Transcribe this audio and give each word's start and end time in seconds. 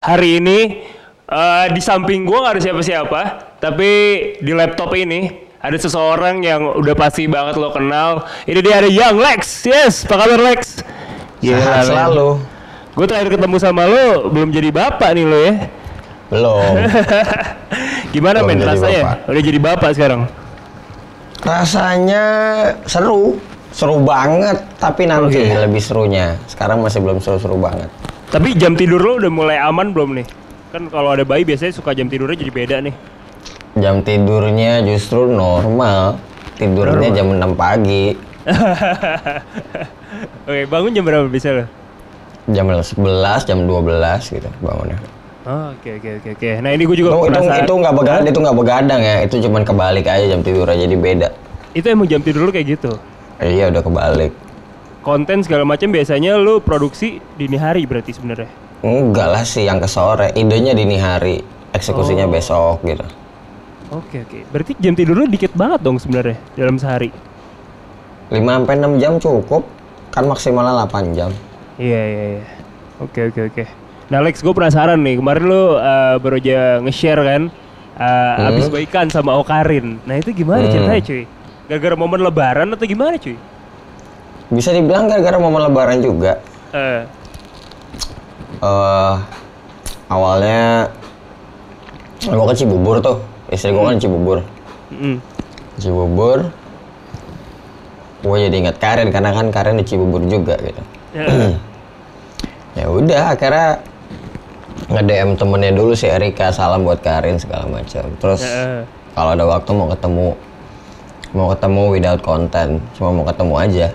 hari 0.00 0.40
ini 0.40 0.80
eh, 1.28 1.66
di 1.76 1.80
samping 1.84 2.24
gua 2.24 2.48
nggak 2.48 2.54
ada 2.56 2.62
siapa-siapa, 2.64 3.20
tapi 3.60 3.90
di 4.40 4.52
laptop 4.56 4.96
ini 4.96 5.28
ada 5.60 5.76
seseorang 5.76 6.40
yang 6.40 6.72
udah 6.72 6.96
pasti 6.96 7.28
banget 7.28 7.60
lo 7.60 7.68
kenal. 7.68 8.24
Ini 8.48 8.64
dia 8.64 8.80
ada 8.80 8.88
Young 8.88 9.20
Lex. 9.20 9.68
Yes, 9.68 10.08
apa 10.08 10.24
kabar 10.24 10.40
Lex? 10.40 10.80
Sehat 11.44 11.84
selalu. 11.84 12.40
Gue 12.96 13.06
terakhir 13.06 13.28
ketemu 13.36 13.56
sama 13.60 13.84
lo 13.84 14.32
belum 14.32 14.48
jadi 14.48 14.72
bapak 14.72 15.12
nih 15.12 15.24
lo 15.28 15.36
ya. 15.36 15.54
Belum. 16.32 16.72
Gimana 18.16 18.40
Belum 18.40 18.56
men 18.56 18.60
rasanya? 18.64 19.02
bapak. 19.04 19.16
Udah 19.28 19.42
jadi 19.44 19.58
bapak 19.60 19.90
sekarang. 19.92 20.20
Rasanya 21.44 22.24
seru. 22.88 23.36
Seru 23.70 24.00
banget, 24.00 24.64
tapi 24.80 25.04
nanti 25.04 25.36
Oke. 25.44 25.60
lebih 25.60 25.78
serunya. 25.84 26.40
Sekarang 26.48 26.80
masih 26.80 27.04
belum 27.04 27.20
seru-seru 27.20 27.60
banget. 27.60 27.92
Tapi 28.30 28.54
jam 28.54 28.78
tidur 28.78 29.02
lo 29.02 29.18
udah 29.18 29.26
mulai 29.26 29.58
aman 29.58 29.90
belum 29.90 30.22
nih? 30.22 30.26
Kan 30.70 30.86
kalau 30.86 31.10
ada 31.10 31.26
bayi 31.26 31.42
biasanya 31.42 31.74
suka 31.74 31.98
jam 31.98 32.06
tidurnya 32.06 32.38
jadi 32.38 32.52
beda 32.54 32.76
nih. 32.78 32.94
Jam 33.82 34.06
tidurnya 34.06 34.86
justru 34.86 35.26
normal. 35.26 36.14
Tidurnya 36.54 37.10
jam 37.10 37.34
6 37.34 37.58
pagi. 37.58 38.14
Oke, 40.46 40.62
bangun 40.70 40.94
jam 40.94 41.02
berapa 41.02 41.26
bisa 41.26 41.50
lo? 41.50 41.64
Jam 42.54 42.70
11, 42.70 42.94
jam 43.46 43.58
12 43.66 44.30
gitu 44.30 44.50
bangunnya. 44.62 44.98
Oh, 45.40 45.72
oke 45.72 45.90
oke 45.98 46.10
oke 46.20 46.28
oke. 46.36 46.50
Nah 46.60 46.70
ini 46.70 46.84
gue 46.84 46.96
juga 47.00 47.10
Itu 47.10 47.16
itu 47.16 47.26
penasaran. 47.32 47.64
itu 47.64 47.72
nggak 47.80 47.94
begadang, 47.96 48.26
itu 48.28 48.38
nggak 48.44 48.56
begadang 48.60 49.00
ya. 49.00 49.16
Itu 49.24 49.34
cuman 49.40 49.62
kebalik 49.64 50.06
aja 50.06 50.24
jam 50.30 50.40
tidurnya 50.44 50.76
jadi 50.86 50.96
beda. 51.00 51.28
Itu 51.72 51.86
emang 51.88 52.06
jam 52.06 52.20
tidur 52.20 52.46
lu 52.46 52.52
kayak 52.52 52.78
gitu. 52.78 52.92
Iya 53.40 53.72
udah 53.72 53.82
kebalik. 53.82 54.32
Konten 55.00 55.40
segala 55.40 55.64
macam 55.64 55.88
biasanya 55.88 56.36
lu 56.36 56.60
produksi 56.60 57.18
dini 57.34 57.56
hari 57.56 57.88
berarti 57.88 58.12
sebenarnya. 58.12 58.52
Enggak 58.80 59.28
lah 59.28 59.44
siang 59.44 59.80
ke 59.80 59.88
sore. 59.88 60.28
Idenya 60.32 60.72
dini 60.72 60.96
hari, 60.96 61.40
eksekusinya 61.72 62.24
Oh. 62.24 62.32
besok 62.32 62.84
gitu. 62.84 63.04
Oke 63.90 64.22
oke. 64.22 64.38
Berarti 64.48 64.72
jam 64.76 64.92
tidur 64.92 65.16
lu 65.16 65.26
dikit 65.26 65.52
banget 65.52 65.80
dong 65.80 65.96
sebenarnya 65.96 66.36
dalam 66.52 66.76
sehari. 66.76 67.08
5 68.28 68.36
sampai 68.38 68.74
6 68.76 68.92
jam 68.96 69.12
cukup. 69.16 69.64
Kan 70.10 70.26
maksimalnya 70.26 70.84
8 70.84 71.10
jam. 71.10 71.30
Iya 71.74 72.02
iya 72.04 72.24
iya. 72.36 72.44
Oke 73.00 73.26
oke 73.26 73.40
oke. 73.48 73.64
Nah 74.10 74.20
Lex, 74.20 74.42
gue 74.42 74.52
penasaran 74.52 75.00
nih. 75.00 75.16
Kemarin 75.16 75.44
lu 75.44 75.62
uh, 75.72 76.18
baru 76.18 76.36
aja 76.36 76.58
nge-share 76.82 77.22
kan 77.22 77.42
uh, 77.96 78.46
abis 78.46 78.68
baikan 78.68 79.06
sama 79.08 79.32
Okarin. 79.34 79.96
Nah 80.04 80.18
itu 80.18 80.30
gimana 80.30 80.66
Hmm. 80.66 80.72
ceritanya 80.72 81.02
cuy? 81.02 81.22
Gara-gara 81.66 81.94
momen 81.94 82.20
lebaran 82.20 82.68
atau 82.68 82.84
gimana 82.84 83.16
cuy? 83.16 83.38
Bisa 84.50 84.74
dibilang 84.74 85.06
gara-gara 85.06 85.38
momen 85.38 85.62
lebaran 85.62 86.02
juga. 86.02 86.42
Eh, 86.74 87.02
eh 88.60 89.14
awalnya 90.10 90.90
gua 92.26 92.50
ke 92.50 92.54
Cibubur 92.58 92.98
tuh. 92.98 93.22
Istri 93.50 93.70
gua 93.74 93.94
kan 93.94 93.98
Cibubur. 94.02 94.38
mm, 94.90 95.16
Cibubur. 95.78 96.50
Gue 98.20 98.36
jadi 98.36 98.56
ingat 98.68 98.76
Karin 98.76 99.08
karena 99.08 99.32
kan 99.32 99.48
Karin 99.48 99.80
di 99.80 99.84
Cibubur 99.86 100.20
juga 100.28 100.58
gitu. 100.60 100.82
eh, 101.16 101.56
Ya 102.78 102.86
udah 102.86 103.32
akhirnya 103.34 103.80
nge-DM 104.92 105.40
temennya 105.40 105.72
dulu 105.72 105.96
si 105.96 106.04
Erika 106.06 106.52
salam 106.52 106.84
buat 106.84 107.00
Karin 107.00 107.40
segala 107.40 107.64
macam. 107.64 108.04
Terus 108.20 108.44
eh, 108.44 108.84
kalau 109.16 109.30
ada 109.32 109.44
waktu 109.48 109.70
mau 109.72 109.88
ketemu 109.88 110.28
mau 111.30 111.46
ketemu 111.54 111.82
without 111.94 112.20
content 112.26 112.82
cuma 112.98 113.14
mau 113.14 113.22
ketemu 113.22 113.54
aja 113.54 113.86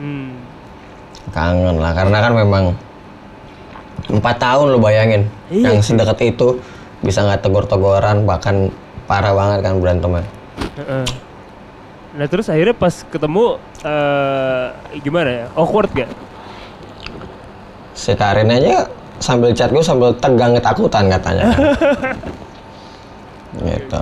hmm. 0.00 0.30
kangen 1.30 1.76
lah 1.78 1.92
karena 1.92 2.18
kan 2.24 2.32
memang 2.32 2.64
empat 4.10 4.36
tahun 4.40 4.66
lo 4.74 4.78
bayangin 4.80 5.28
Iya, 5.52 5.76
yang 5.76 5.78
sedekat 5.84 6.18
itu 6.24 6.58
bisa 7.04 7.22
nggak 7.22 7.46
tegor-tegoran 7.46 8.24
bahkan 8.24 8.72
parah 9.04 9.36
banget 9.36 9.58
kan 9.66 9.78
berantemnya 9.78 10.26
Heeh. 10.76 11.06
Nah 12.10 12.26
terus 12.26 12.50
akhirnya 12.50 12.74
pas 12.74 13.06
ketemu 13.06 13.56
eh 13.86 14.66
gimana 14.98 15.30
ya? 15.30 15.46
Awkward 15.54 15.94
gak? 15.94 16.10
si 18.00 18.16
Karin 18.16 18.48
aja 18.48 18.88
sambil 19.20 19.52
chat 19.52 19.68
gue 19.68 19.84
sambil 19.84 20.16
tegang 20.16 20.56
ketakutan 20.56 21.12
katanya 21.12 21.52
gitu 23.68 24.00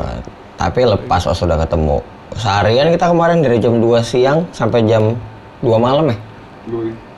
tapi 0.55 0.81
lepas 0.87 1.27
pas 1.27 1.35
sudah 1.35 1.59
ketemu 1.59 1.99
seharian 2.39 2.95
kita 2.95 3.11
kemarin 3.11 3.43
dari 3.43 3.59
jam 3.59 3.83
2 3.83 3.99
siang 4.07 4.47
sampai 4.55 4.87
jam 4.87 5.19
2 5.59 5.69
malam 5.77 6.05
ya 6.07 6.17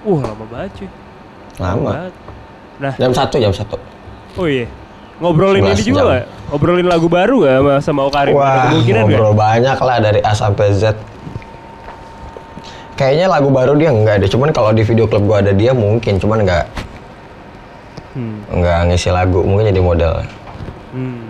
Wah 0.01 0.21
lama 0.23 0.45
banget 0.47 0.71
cuy. 0.79 0.89
lama 1.57 1.81
banget. 1.85 2.13
Nah, 2.81 2.93
jam 2.97 3.13
1 3.13 3.37
jam 3.37 3.53
1 3.53 3.61
oh 4.35 4.47
iya. 4.47 4.67
Ngobrolin 5.21 5.61
ini 5.63 5.77
11 5.77 5.85
juga 5.85 6.01
jam. 6.01 6.09
gak? 6.11 6.25
Ngobrolin 6.49 6.89
lagu 6.89 7.07
baru 7.07 7.37
gak 7.43 7.53
sama, 7.53 7.73
sama 7.83 8.01
Okarin? 8.07 8.33
Ada 8.33 8.41
Wah, 8.41 8.55
kemungkinan 8.67 8.97
gak? 8.97 9.09
ngobrol 9.11 9.35
banyak 9.35 9.77
lah 9.79 9.97
dari 9.99 10.21
A 10.21 10.33
sampai 10.33 10.67
Z. 10.73 10.97
Kayaknya 12.95 13.27
lagu 13.29 13.49
baru 13.49 13.73
dia 13.75 13.89
enggak 13.89 14.21
deh, 14.21 14.29
cuman 14.29 14.49
kalau 14.51 14.71
di 14.71 14.81
video 14.81 15.05
klip 15.05 15.21
gua 15.23 15.41
ada 15.41 15.53
dia 15.53 15.73
mungkin, 15.73 16.17
cuman 16.17 16.41
enggak 16.41 16.65
Hmm. 18.11 18.43
enggak 18.51 18.79
ngisi 18.87 19.09
lagu, 19.09 19.41
mungkin 19.41 19.67
jadi 19.67 19.79
model. 19.79 20.13
hmm. 20.91 21.29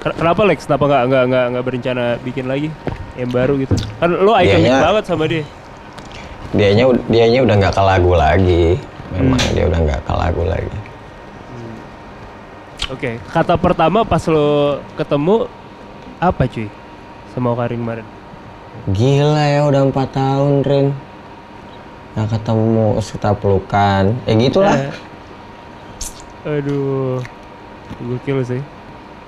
Ken- 0.00 0.16
Kenapa 0.16 0.40
Lex? 0.42 0.64
Kenapa 0.64 0.84
nggak 0.86 1.02
nggak 1.04 1.24
nggak 1.26 1.44
nggak 1.50 1.64
berencana 1.64 2.04
bikin 2.18 2.44
lagi 2.44 2.68
yang 3.14 3.28
baru 3.28 3.58
gitu? 3.58 3.74
Kan 3.96 4.10
lo 4.10 4.32
ikonik 4.34 4.72
banget 4.72 5.04
sama 5.04 5.24
dia. 5.26 5.44
Dianya 6.54 6.84
dianya 7.10 7.40
udah 7.42 7.54
nggak 7.58 7.74
ke 7.74 7.82
lagu 7.82 8.12
lagi. 8.14 8.66
Memang 9.14 9.38
Hmm. 9.38 9.52
dia 9.54 9.64
udah 9.66 9.80
nggak 9.82 10.02
ke 10.06 10.12
lagu 10.14 10.42
lagi. 10.46 10.78
Oke. 12.90 13.10
Kata 13.32 13.54
pertama 13.56 14.04
pas 14.04 14.22
lo 14.28 14.78
ketemu 14.94 15.50
apa 16.20 16.42
cuy? 16.46 16.68
Sama 17.32 17.50
Okarin 17.50 17.80
kemarin? 17.82 18.06
Gila 18.90 19.44
ya 19.48 19.60
udah 19.66 19.82
empat 19.88 20.08
tahun 20.12 20.62
Rin. 20.62 20.86
Nggak 22.14 22.28
ketemu, 22.38 22.86
kita 23.02 23.30
pelukan. 23.34 24.04
Ya 24.22 24.32
gitulah. 24.38 24.76
Eh. 24.78 24.92
Aduh, 26.44 27.18
gokil 27.98 28.38
sih. 28.46 28.62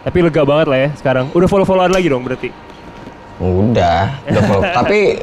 Tapi 0.06 0.18
lega 0.22 0.46
banget 0.46 0.66
lah 0.70 0.78
ya 0.86 0.90
sekarang. 0.94 1.26
Udah 1.34 1.48
follow-followan 1.50 1.90
lagi 1.90 2.06
dong 2.06 2.22
berarti. 2.22 2.54
Udah, 3.42 4.22
udah 4.22 4.42
follow. 4.46 4.62
Tapi 4.78 5.18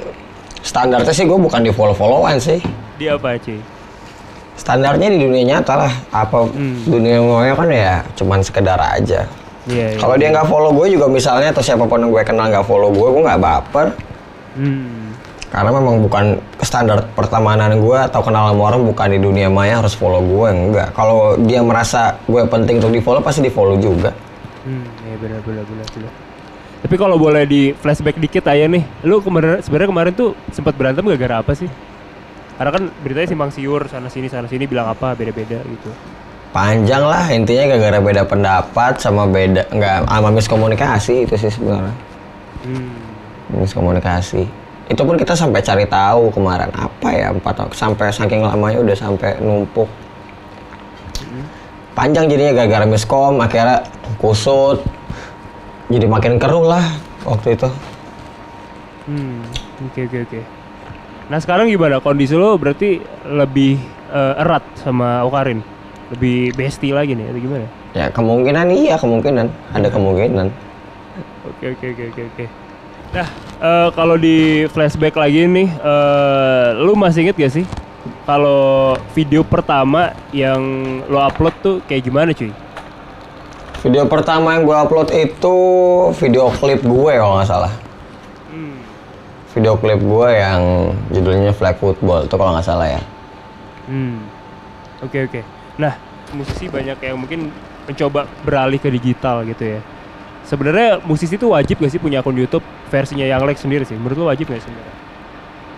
standarnya 0.63 1.11
sih 1.11 1.23
gue 1.23 1.35
bukan 1.37 1.59
di 1.59 1.69
follow-followan 1.69 2.39
sih. 2.39 2.63
Dia 2.95 3.13
apa 3.13 3.35
cuy? 3.37 3.59
standarnya 4.53 5.09
di 5.09 5.17
dunia 5.19 5.43
nyata 5.49 5.73
lah 5.75 5.93
apa 6.09 6.45
Hmm. 6.45 6.77
dunia 6.85 7.17
maya 7.19 7.51
kan 7.51 7.65
ya 7.67 8.05
cuman 8.13 8.37
sekedar 8.39 8.77
aja 8.77 9.25
Iya. 9.65 9.87
iya. 9.87 9.97
kalau 9.97 10.13
dia 10.13 10.29
nggak 10.29 10.45
follow 10.45 10.69
gue 10.71 10.93
juga 10.93 11.09
misalnya 11.09 11.49
atau 11.49 11.59
siapa 11.59 11.83
pun 11.83 11.97
yang 11.97 12.13
gue 12.13 12.21
kenal 12.21 12.47
nggak 12.47 12.61
follow 12.61 12.93
gue 12.93 13.07
gue 13.09 13.21
nggak 13.23 13.41
baper 13.41 13.87
Hmm. 14.53 15.09
karena 15.49 15.69
memang 15.73 15.95
bukan 15.99 16.25
standar 16.59 17.01
pertemanan 17.11 17.73
gue 17.75 17.97
atau 17.97 18.21
kenal 18.21 18.53
sama 18.53 18.61
orang 18.63 18.85
bukan 18.85 19.07
di 19.09 19.19
dunia 19.19 19.49
maya 19.49 19.81
harus 19.81 19.97
follow 19.97 20.21
gue 20.21 20.47
enggak 20.47 20.93
kalau 20.93 21.33
dia 21.39 21.59
merasa 21.59 22.21
gue 22.23 22.45
penting 22.45 22.77
untuk 22.77 22.93
di 22.93 23.01
follow 23.01 23.19
pasti 23.19 23.41
di 23.41 23.49
follow 23.49 23.75
juga 23.75 24.13
Hmm. 24.63 24.85
Iya 25.03 25.15
benar 25.17 25.39
benar 25.41 25.65
benar 25.65 25.87
benar. 25.89 26.13
Tapi 26.83 26.95
kalau 26.99 27.15
boleh 27.15 27.47
di 27.47 27.71
flashback 27.71 28.19
dikit 28.19 28.43
aja 28.43 28.67
nih, 28.67 28.83
lu 29.07 29.23
kemarin 29.23 29.63
sebenarnya 29.63 29.89
kemarin 29.89 30.13
tuh 30.13 30.35
sempat 30.51 30.75
berantem 30.75 31.07
gara-gara 31.07 31.39
apa 31.39 31.55
sih? 31.55 31.71
Karena 32.53 32.69
kan 32.69 32.83
beritanya 33.01 33.27
simpang 33.27 33.49
siur 33.49 33.87
sana 33.87 34.11
sini 34.11 34.27
sana 34.27 34.45
sini 34.45 34.67
bilang 34.67 34.85
apa 34.85 35.15
beda-beda 35.15 35.57
gitu. 35.63 35.89
panjang 36.53 37.01
lah 37.01 37.25
intinya 37.33 37.65
gara-gara 37.65 37.97
beda 37.97 38.23
pendapat 38.29 39.01
sama 39.01 39.25
beda 39.25 39.65
nggak 39.73 40.05
sama 40.05 40.29
miskomunikasi 40.29 41.25
itu 41.25 41.33
sih 41.33 41.49
sebenarnya 41.49 41.95
Hmm. 42.61 42.93
miskomunikasi 43.57 44.45
itu 44.85 45.01
pun 45.01 45.17
kita 45.17 45.33
sampai 45.33 45.65
cari 45.65 45.89
tahu 45.89 46.29
kemarin 46.29 46.69
apa 46.77 47.09
ya 47.09 47.33
empat 47.33 47.57
tahun 47.57 47.69
sampai 47.73 48.13
saking 48.13 48.45
lamanya 48.45 48.85
udah 48.85 48.93
sampai 48.93 49.33
numpuk 49.41 49.89
panjang 51.93 52.29
jadinya 52.29 52.53
gara-gara 52.53 52.85
miskom 52.85 53.41
akhirnya 53.41 53.81
kusut 54.21 54.77
jadi 55.93 56.09
makin 56.09 56.41
keruh 56.41 56.65
lah 56.65 56.83
waktu 57.23 57.55
itu 57.55 57.69
Hmm. 59.03 59.43
Oke 59.83 60.07
oke 60.07 60.17
oke. 60.23 60.39
Nah 61.27 61.35
sekarang 61.43 61.67
gimana 61.67 61.99
kondisi 61.99 62.39
lo 62.39 62.55
berarti 62.55 63.03
lebih 63.27 63.75
eh, 64.07 64.33
erat 64.39 64.63
sama 64.79 65.27
Okarin? 65.27 65.59
Lebih 66.15 66.55
bestie 66.55 66.95
lagi 66.95 67.11
nih 67.11 67.27
atau 67.27 67.41
gimana? 67.43 67.67
ya 67.93 68.09
kemungkinan 68.09 68.73
iya 68.73 68.97
kemungkinan 68.97 69.53
ada 69.69 69.85
kemungkinan 69.93 70.49
Oke 71.45 71.77
oke 71.77 71.85
oke 71.93 72.03
oke 72.09 72.21
oke. 72.31 72.45
Nah 73.11 73.27
eh, 73.59 73.87
kalau 73.91 74.15
di 74.15 74.65
flashback 74.71 75.19
lagi 75.19 75.45
nih, 75.45 75.67
eh, 75.67 76.67
lu 76.79 76.95
masih 76.95 77.27
inget 77.27 77.37
gak 77.37 77.53
sih 77.59 77.65
kalau 78.23 78.95
video 79.11 79.43
pertama 79.43 80.15
yang 80.31 80.63
lo 81.11 81.19
upload 81.19 81.55
tuh 81.59 81.75
kayak 81.85 82.07
gimana 82.07 82.31
cuy? 82.31 82.55
Video 83.83 84.07
pertama 84.07 84.55
yang 84.55 84.63
gue 84.63 84.75
upload 84.75 85.11
itu 85.11 85.57
video 86.17 86.47
klip 86.55 86.81
gue 86.81 87.13
kalau 87.19 87.35
nggak 87.37 87.51
salah 87.51 87.73
Hmm. 88.53 88.79
video 89.51 89.75
klip 89.75 89.99
gue 89.99 90.29
yang 90.29 90.61
judulnya 91.11 91.51
flag 91.51 91.75
football 91.77 92.23
itu 92.23 92.35
kalau 92.37 92.55
nggak 92.55 92.65
salah 92.65 92.87
ya 92.87 93.01
Hmm. 93.83 94.23
Oke 95.03 95.27
oke. 95.27 95.43
Nah 95.75 95.99
musisi 96.31 96.71
banyak 96.71 96.95
yang 97.03 97.19
mungkin 97.19 97.51
mencoba 97.83 98.23
beralih 98.47 98.79
ke 98.79 98.87
digital 98.87 99.43
gitu 99.43 99.75
ya. 99.75 99.79
Sebenarnya 100.47 101.03
musisi 101.03 101.35
itu 101.35 101.51
wajib 101.51 101.83
gak 101.83 101.91
sih 101.91 101.99
punya 101.99 102.23
akun 102.23 102.35
YouTube 102.35 102.63
versinya 102.87 103.27
yang 103.27 103.43
Lex 103.43 103.63
sendiri 103.63 103.83
sih? 103.83 103.95
Menurut 103.95 104.23
lo 104.23 104.25
wajib 104.31 104.47
gak 104.47 104.63
sih 104.63 104.71
sebenarnya? 104.71 104.95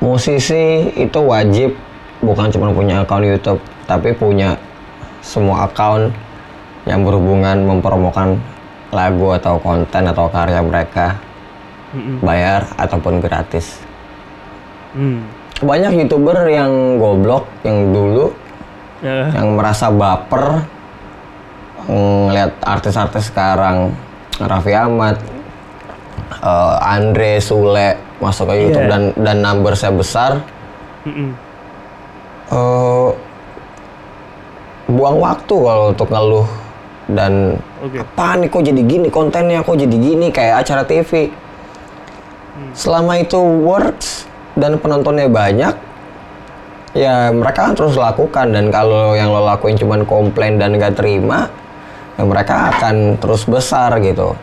Musisi 0.02 0.66
itu 0.98 1.20
wajib 1.22 1.74
bukan 2.22 2.54
cuma 2.54 2.70
punya 2.74 3.02
akun 3.02 3.26
YouTube, 3.26 3.62
tapi 3.90 4.14
punya 4.14 4.58
semua 5.26 5.66
akun 5.66 6.14
yang 6.86 7.02
berhubungan 7.02 7.66
mempromokan 7.66 8.38
lagu 8.94 9.34
atau 9.34 9.58
konten 9.58 10.06
atau 10.10 10.30
karya 10.30 10.62
mereka 10.62 11.18
bayar 12.22 12.70
ataupun 12.78 13.20
gratis. 13.20 13.82
Hmm. 14.94 15.26
Banyak 15.60 16.06
youtuber 16.06 16.46
yang 16.48 17.00
goblok 17.00 17.48
yang 17.64 17.92
dulu 17.92 18.46
Eh, 19.06 19.28
yang 19.38 19.60
merasa 19.60 19.92
baper 19.92 20.66
ngeliat 21.86 22.58
artis-artis 22.64 23.30
sekarang 23.30 23.94
Raffi 24.42 24.74
Ahmad, 24.74 25.22
eh, 26.42 26.76
Andre, 26.80 27.38
Sule 27.38 28.02
masuk 28.24 28.50
ke 28.50 28.66
YouTube 28.66 28.88
Iya. 28.88 28.92
dan 28.96 29.04
dan 29.20 29.38
numbersnya 29.44 29.92
besar, 29.92 30.42
mm-mm. 31.06 31.38
eh, 32.50 33.10
buang 34.90 35.18
waktu 35.20 35.56
kalau 35.60 35.86
untuk 35.94 36.08
ngeluh 36.10 36.48
dan 37.06 37.62
Oke. 37.86 38.02
apa 38.02 38.28
nih 38.42 38.50
kok 38.50 38.64
jadi 38.66 38.82
gini 38.82 39.08
kontennya 39.14 39.62
kok 39.62 39.78
jadi 39.78 39.94
gini 39.94 40.34
kayak 40.34 40.66
acara 40.66 40.82
TV. 40.86 41.30
Selama 42.72 43.20
itu 43.20 43.38
works 43.38 44.26
dan 44.56 44.80
penontonnya 44.80 45.28
banyak, 45.28 45.76
ya 46.96 47.30
mereka 47.36 47.68
kan 47.68 47.74
terus 47.76 48.00
lakukan 48.00 48.56
dan 48.56 48.72
kalau 48.72 49.12
yang 49.12 49.28
lo 49.28 49.44
lakuin 49.44 49.76
cuman 49.76 50.08
komplain 50.08 50.56
dan 50.56 50.80
gak 50.80 50.96
terima, 50.96 51.52
ya 52.16 52.24
mereka 52.24 52.72
akan 52.72 53.20
terus 53.20 53.44
besar 53.44 54.00
gitu. 54.00 54.40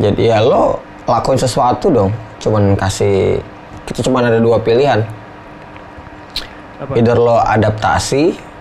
Jadi 0.00 0.32
ya 0.32 0.40
lo 0.40 0.80
lakuin 1.04 1.36
sesuatu 1.36 1.92
dong, 1.92 2.10
cuman 2.40 2.72
kasih 2.80 3.44
kita 3.84 4.00
cuman 4.08 4.32
ada 4.32 4.40
dua 4.40 4.56
pilihan. 4.64 5.04
Apa? 6.80 6.96
Either 6.96 7.20
lo 7.20 7.36
adaptasi 7.44 8.51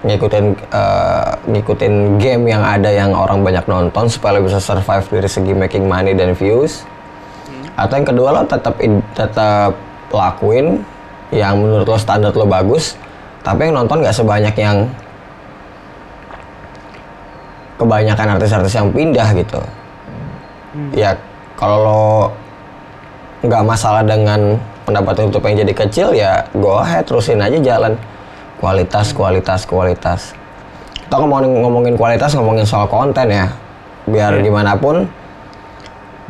ngikutin 0.00 0.44
eh, 0.72 1.30
ngikutin 1.44 1.94
game 2.16 2.44
yang 2.48 2.64
ada 2.64 2.88
yang 2.88 3.12
orang 3.12 3.44
banyak 3.44 3.64
nonton 3.68 4.08
supaya 4.08 4.40
bisa 4.40 4.56
survive 4.56 5.04
dari 5.08 5.28
segi 5.28 5.52
making 5.52 5.84
money 5.84 6.16
dan 6.16 6.32
views. 6.32 6.88
Atau 7.76 8.00
yang 8.00 8.08
kedua 8.08 8.28
lo 8.32 8.42
tetap 8.48 8.76
tetap 9.12 9.72
lakuin 10.12 10.80
yang 11.30 11.60
menurut 11.60 11.86
lo 11.86 11.98
standar 12.00 12.32
lo 12.32 12.48
bagus, 12.48 12.96
tapi 13.44 13.68
yang 13.68 13.76
nonton 13.76 14.00
nggak 14.00 14.16
sebanyak 14.16 14.54
yang 14.56 14.88
kebanyakan 17.76 18.36
artis-artis 18.36 18.76
yang 18.76 18.88
pindah 18.92 19.28
gitu. 19.36 19.60
Ya 20.92 21.16
kalau 21.56 21.78
lo 21.80 22.04
nggak 23.40 23.62
masalah 23.64 24.04
dengan 24.04 24.60
pendapatan 24.84 25.28
YouTube 25.28 25.44
yang 25.48 25.56
jadi 25.64 25.74
kecil 25.76 26.08
ya 26.12 26.44
go 26.56 26.80
ahead 26.80 27.08
terusin 27.08 27.40
aja 27.40 27.56
jalan 27.56 27.96
kualitas 28.60 29.16
kualitas 29.16 29.64
kualitas. 29.64 30.20
Kita 31.08 31.16
ngomongin 31.16 31.50
ngomongin 31.64 31.94
kualitas 31.96 32.36
ngomongin 32.36 32.68
soal 32.68 32.86
konten 32.86 33.32
ya. 33.32 33.48
Biar 34.04 34.36
Iya. 34.36 34.44
gimana 34.44 34.76
pun 34.76 35.08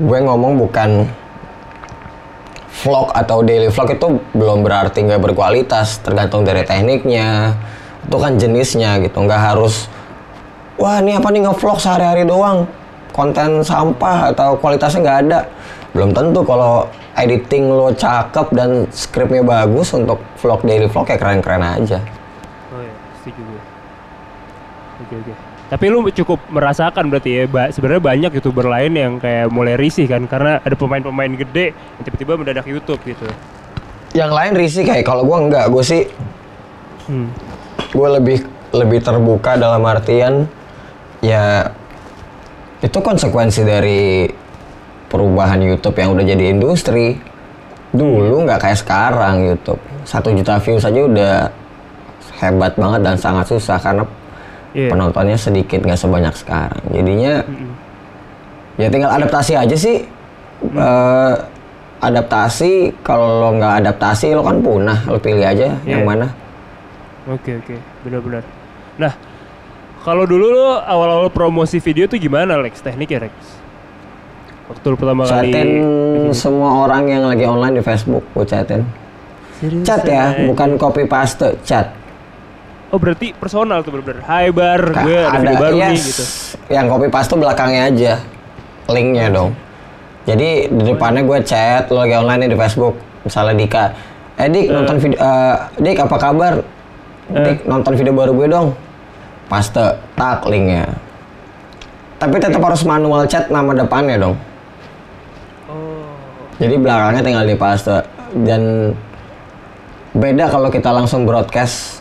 gue 0.00 0.18
ngomong 0.22 0.56
bukan 0.64 1.10
vlog 2.80 3.12
atau 3.12 3.44
daily 3.44 3.68
vlog 3.68 3.92
itu 3.92 4.06
belum 4.32 4.64
berarti 4.64 5.04
nggak 5.04 5.20
berkualitas 5.20 6.00
tergantung 6.00 6.46
dari 6.46 6.62
tekniknya. 6.62 7.58
Itu 8.06 8.16
kan 8.16 8.38
jenisnya 8.38 9.02
gitu 9.02 9.20
nggak 9.20 9.42
harus 9.52 9.90
wah 10.80 11.02
ini 11.02 11.18
apa 11.18 11.28
nih 11.28 11.44
ngevlog 11.44 11.82
sehari-hari 11.82 12.24
doang? 12.24 12.64
Konten 13.10 13.66
sampah 13.66 14.32
atau 14.32 14.54
kualitasnya 14.56 15.02
nggak 15.02 15.18
ada. 15.28 15.40
Belum 15.90 16.14
tentu 16.14 16.46
kalau 16.46 16.86
editing 17.18 17.68
lo 17.68 17.90
cakep 17.92 18.46
dan 18.54 18.86
skripnya 18.94 19.42
bagus 19.42 19.92
untuk 19.92 20.22
vlog 20.38 20.62
daily 20.62 20.86
vlog 20.86 21.10
ya 21.10 21.18
keren-keren 21.18 21.60
aja 21.60 21.98
Oh 22.70 22.78
ya, 22.78 22.94
setuju 23.18 23.42
gue. 23.42 23.62
Oke 25.10 25.18
oke. 25.20 25.34
Tapi 25.66 25.84
lu 25.86 26.06
cukup 26.06 26.38
merasakan 26.46 27.10
berarti 27.10 27.30
ya, 27.32 27.42
ba- 27.44 27.70
sebenarnya 27.70 27.98
banyak 28.00 28.30
youtuber 28.32 28.62
lain 28.64 28.90
yang 28.90 29.12
kayak 29.16 29.46
mulai 29.48 29.74
risih 29.74 30.06
kan 30.06 30.22
karena 30.24 30.58
ada 30.58 30.74
pemain-pemain 30.74 31.34
gede 31.36 31.74
yang 31.74 32.02
tiba-tiba 32.04 32.32
mendadak 32.36 32.62
YouTube 32.64 33.02
gitu. 33.04 33.26
yang 34.10 34.26
lain 34.28 34.54
risih 34.54 34.82
kayak 34.82 35.02
kalau 35.02 35.22
gue 35.22 35.38
nggak 35.46 35.66
gue 35.66 35.84
sih 35.84 36.02
Hmm. 37.06 37.30
gue 37.88 38.08
lebih 38.12 38.38
lebih 38.70 38.98
terbuka 39.00 39.54
dalam 39.54 39.82
artian 39.82 40.50
ya 41.20 41.70
itu 42.80 42.98
konsekuensi 42.98 43.62
dari 43.62 44.26
perubahan 45.06 45.58
YouTube 45.58 45.94
yang 45.94 46.10
udah 46.10 46.22
jadi 46.24 46.44
industri 46.50 47.22
dulu 47.90 48.42
nggak 48.42 48.58
kayak 48.60 48.78
sekarang 48.78 49.46
YouTube 49.46 49.78
satu 50.02 50.30
juta 50.30 50.58
views 50.58 50.82
saja 50.82 51.00
udah 51.02 51.34
hebat 52.38 52.74
banget 52.74 53.00
dan 53.02 53.14
sangat 53.14 53.46
susah 53.46 53.78
karena 53.78 54.02
Iya. 54.70 54.88
penontonnya 54.88 55.34
sedikit 55.34 55.82
nggak 55.82 55.98
sebanyak 55.98 56.34
sekarang 56.34 56.82
jadinya 56.88 57.42
Mm-mm. 57.42 57.72
ya 58.76 58.86
tinggal 58.86 59.10
adaptasi 59.10 59.54
aja 59.54 59.74
sih 59.74 60.06
Eh, 60.60 61.34
adaptasi 62.00 63.00
kalau 63.00 63.40
lo 63.40 63.48
nggak 63.56 63.80
adaptasi 63.80 64.32
lo 64.32 64.44
kan 64.44 64.60
punah 64.60 65.04
lo 65.04 65.16
pilih 65.16 65.40
aja 65.40 65.72
Iya. 65.80 65.88
yang 65.88 66.04
mana 66.04 66.28
Oke 67.24 67.56
oke, 67.56 67.76
benar-benar. 68.02 68.42
Nah, 68.96 69.12
kalau 70.00 70.24
dulu 70.24 70.50
lo 70.50 70.80
awal-awal 70.80 71.28
promosi 71.28 71.76
video 71.78 72.04
tuh 72.04 72.16
gimana 72.16 72.56
Lex? 72.56 72.80
Tekniknya 72.80 73.28
Lex? 73.28 73.34
Waktu 74.66 74.84
lu 74.84 74.96
pertama 74.96 75.22
kali 75.24 75.52
chatin 75.52 75.68
semua 76.30 76.84
orang 76.84 77.06
yang 77.06 77.24
lagi 77.24 77.44
online 77.44 77.78
di 77.78 77.82
Facebook 77.82 78.24
gue 78.32 78.44
chatin 78.44 78.80
Serius, 79.56 79.84
chat 79.84 80.00
ya 80.02 80.44
bukan 80.44 80.76
copy 80.76 81.04
paste 81.04 81.56
chat 81.60 81.92
Oh 82.90 82.98
berarti 82.98 83.30
personal 83.30 83.86
tuh 83.86 83.94
benar-benar. 83.94 84.26
Hai 84.26 84.50
bar, 84.50 84.82
gue 85.06 85.22
ada, 85.22 85.38
video 85.38 85.56
baru 85.62 85.76
nih 85.78 85.94
yes, 85.94 86.02
gitu. 86.10 86.24
yang 86.74 86.90
copy 86.90 87.06
paste 87.06 87.38
belakangnya 87.38 87.86
aja. 87.86 88.12
Linknya 88.90 89.30
dong. 89.30 89.54
Jadi 90.26 90.66
di 90.66 90.82
depannya 90.90 91.22
gue 91.22 91.38
chat 91.46 91.86
lo 91.86 92.02
lagi 92.02 92.18
online 92.18 92.50
nih 92.50 92.50
di 92.50 92.58
Facebook. 92.58 92.98
Misalnya 93.22 93.54
Dika 93.54 93.84
eh 94.42 94.48
Dik 94.50 94.66
nonton 94.74 94.96
video 94.98 95.18
eh, 95.22 95.56
Dik 95.78 95.98
apa 96.02 96.16
kabar? 96.18 96.54
Dik 97.30 97.58
nonton 97.70 97.94
video 97.94 98.10
baru 98.10 98.34
gue 98.34 98.48
dong. 98.50 98.74
Paste 99.46 99.86
tak 100.18 100.42
linknya. 100.50 100.90
Tapi 102.18 102.42
tetap 102.42 102.58
harus 102.58 102.82
manual 102.82 103.22
chat 103.30 103.54
nama 103.54 103.70
depannya 103.70 104.18
dong. 104.18 104.34
Oh, 105.70 106.10
Jadi 106.58 106.74
belakangnya 106.74 107.22
tinggal 107.22 107.46
di 107.46 107.54
paste 107.54 108.02
dan 108.42 108.92
beda 110.10 110.50
kalau 110.50 110.74
kita 110.74 110.90
langsung 110.90 111.22
broadcast 111.22 111.99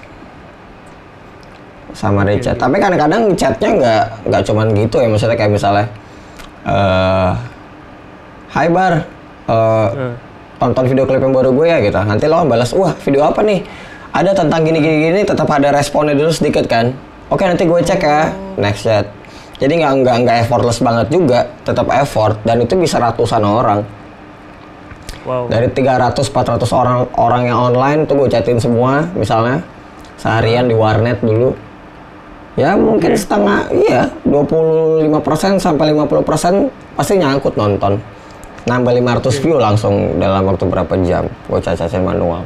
sama 1.93 2.25
di 2.25 2.38
chat. 2.41 2.55
Tapi 2.58 2.77
kadang-kadang 2.77 3.34
chatnya 3.34 3.69
nggak 3.75 4.03
nggak 4.29 4.41
cuman 4.46 4.67
gitu 4.77 4.96
ya, 5.01 5.08
maksudnya 5.10 5.38
kayak 5.38 5.51
misalnya, 5.53 5.86
eh 6.65 7.31
Hai 8.50 8.65
Bar, 8.74 8.93
eh, 9.46 9.88
eh. 10.10 10.13
tonton 10.58 10.86
video 10.89 11.05
klip 11.05 11.22
yang 11.22 11.34
baru 11.34 11.53
gue 11.53 11.67
ya 11.69 11.77
gitu. 11.86 12.01
Nanti 12.01 12.25
lo 12.25 12.41
balas, 12.50 12.74
wah 12.74 12.98
video 12.98 13.22
apa 13.22 13.46
nih? 13.46 13.62
Ada 14.10 14.34
tentang 14.34 14.65
gini 14.65 14.81
gini 14.81 14.98
gini, 15.05 15.22
tetap 15.22 15.46
ada 15.53 15.69
responnya 15.69 16.17
dulu 16.17 16.34
sedikit 16.34 16.65
kan? 16.65 16.89
Oke 17.29 17.46
nanti 17.46 17.69
gue 17.69 17.77
cek 17.77 18.01
ya, 18.01 18.34
next 18.58 18.89
chat. 18.89 19.05
Jadi 19.62 19.86
nggak 19.86 19.93
nggak 20.01 20.15
nggak 20.25 20.38
effortless 20.50 20.81
banget 20.81 21.13
juga, 21.13 21.46
tetap 21.62 21.93
effort 21.93 22.41
dan 22.41 22.58
itu 22.63 22.74
bisa 22.74 22.98
ratusan 22.98 23.43
orang. 23.46 23.86
wow. 25.29 25.46
Dari 25.46 25.69
300-400 25.69 26.65
orang 26.74 27.05
orang 27.22 27.41
yang 27.46 27.60
online 27.69 28.10
tuh 28.10 28.17
gue 28.17 28.34
chatin 28.34 28.58
semua 28.58 29.05
misalnya 29.13 29.62
seharian 30.17 30.65
di 30.65 30.74
warnet 30.74 31.22
dulu. 31.22 31.68
Ya 32.60 32.75
mungkin 32.75 33.16
setengah, 33.16 33.72
iya 33.72 34.12
25% 34.28 35.63
sampai 35.63 35.96
50% 35.96 36.68
pasti 37.00 37.16
nyangkut 37.16 37.56
nonton. 37.56 37.96
Nambah 38.68 38.92
500 39.00 39.39
view 39.39 39.56
langsung 39.56 40.20
dalam 40.20 40.44
waktu 40.44 40.68
berapa 40.68 40.94
jam. 41.08 41.32
Gue 41.48 41.63
cacatin 41.63 42.04
manual. 42.04 42.44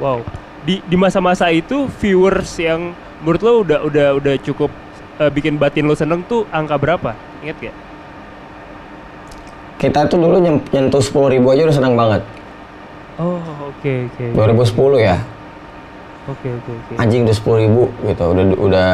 Wow. 0.00 0.24
Di 0.64 0.80
di 0.88 0.96
masa-masa 0.96 1.52
itu 1.52 1.84
viewers 2.00 2.56
yang 2.56 2.96
menurut 3.20 3.40
lo 3.44 3.52
udah 3.60 3.78
udah 3.84 4.08
udah 4.16 4.34
cukup 4.40 4.72
eh, 5.20 5.28
bikin 5.28 5.60
batin 5.60 5.84
lo 5.84 5.92
seneng 5.92 6.24
tuh 6.24 6.48
angka 6.48 6.80
berapa? 6.80 7.12
Ingat 7.44 7.56
gak? 7.60 7.76
Kita 9.76 10.08
tuh 10.08 10.16
dulu 10.16 10.40
nyentuh 10.72 11.04
10 11.04 11.12
ribu 11.36 11.52
aja 11.52 11.68
udah 11.68 11.76
seneng 11.76 11.92
banget. 11.92 12.24
Oh 13.20 13.38
oke 13.70 13.92
oke 14.10 14.24
2010 14.34 15.06
ya, 15.06 15.22
oke 16.26 16.48
oke 16.50 16.70
oke. 16.70 16.92
anjing 16.96 17.22
udah 17.22 17.36
10 17.36 17.64
ribu 17.64 17.82
gitu, 18.02 18.24
udah 18.26 18.44
udah 18.56 18.88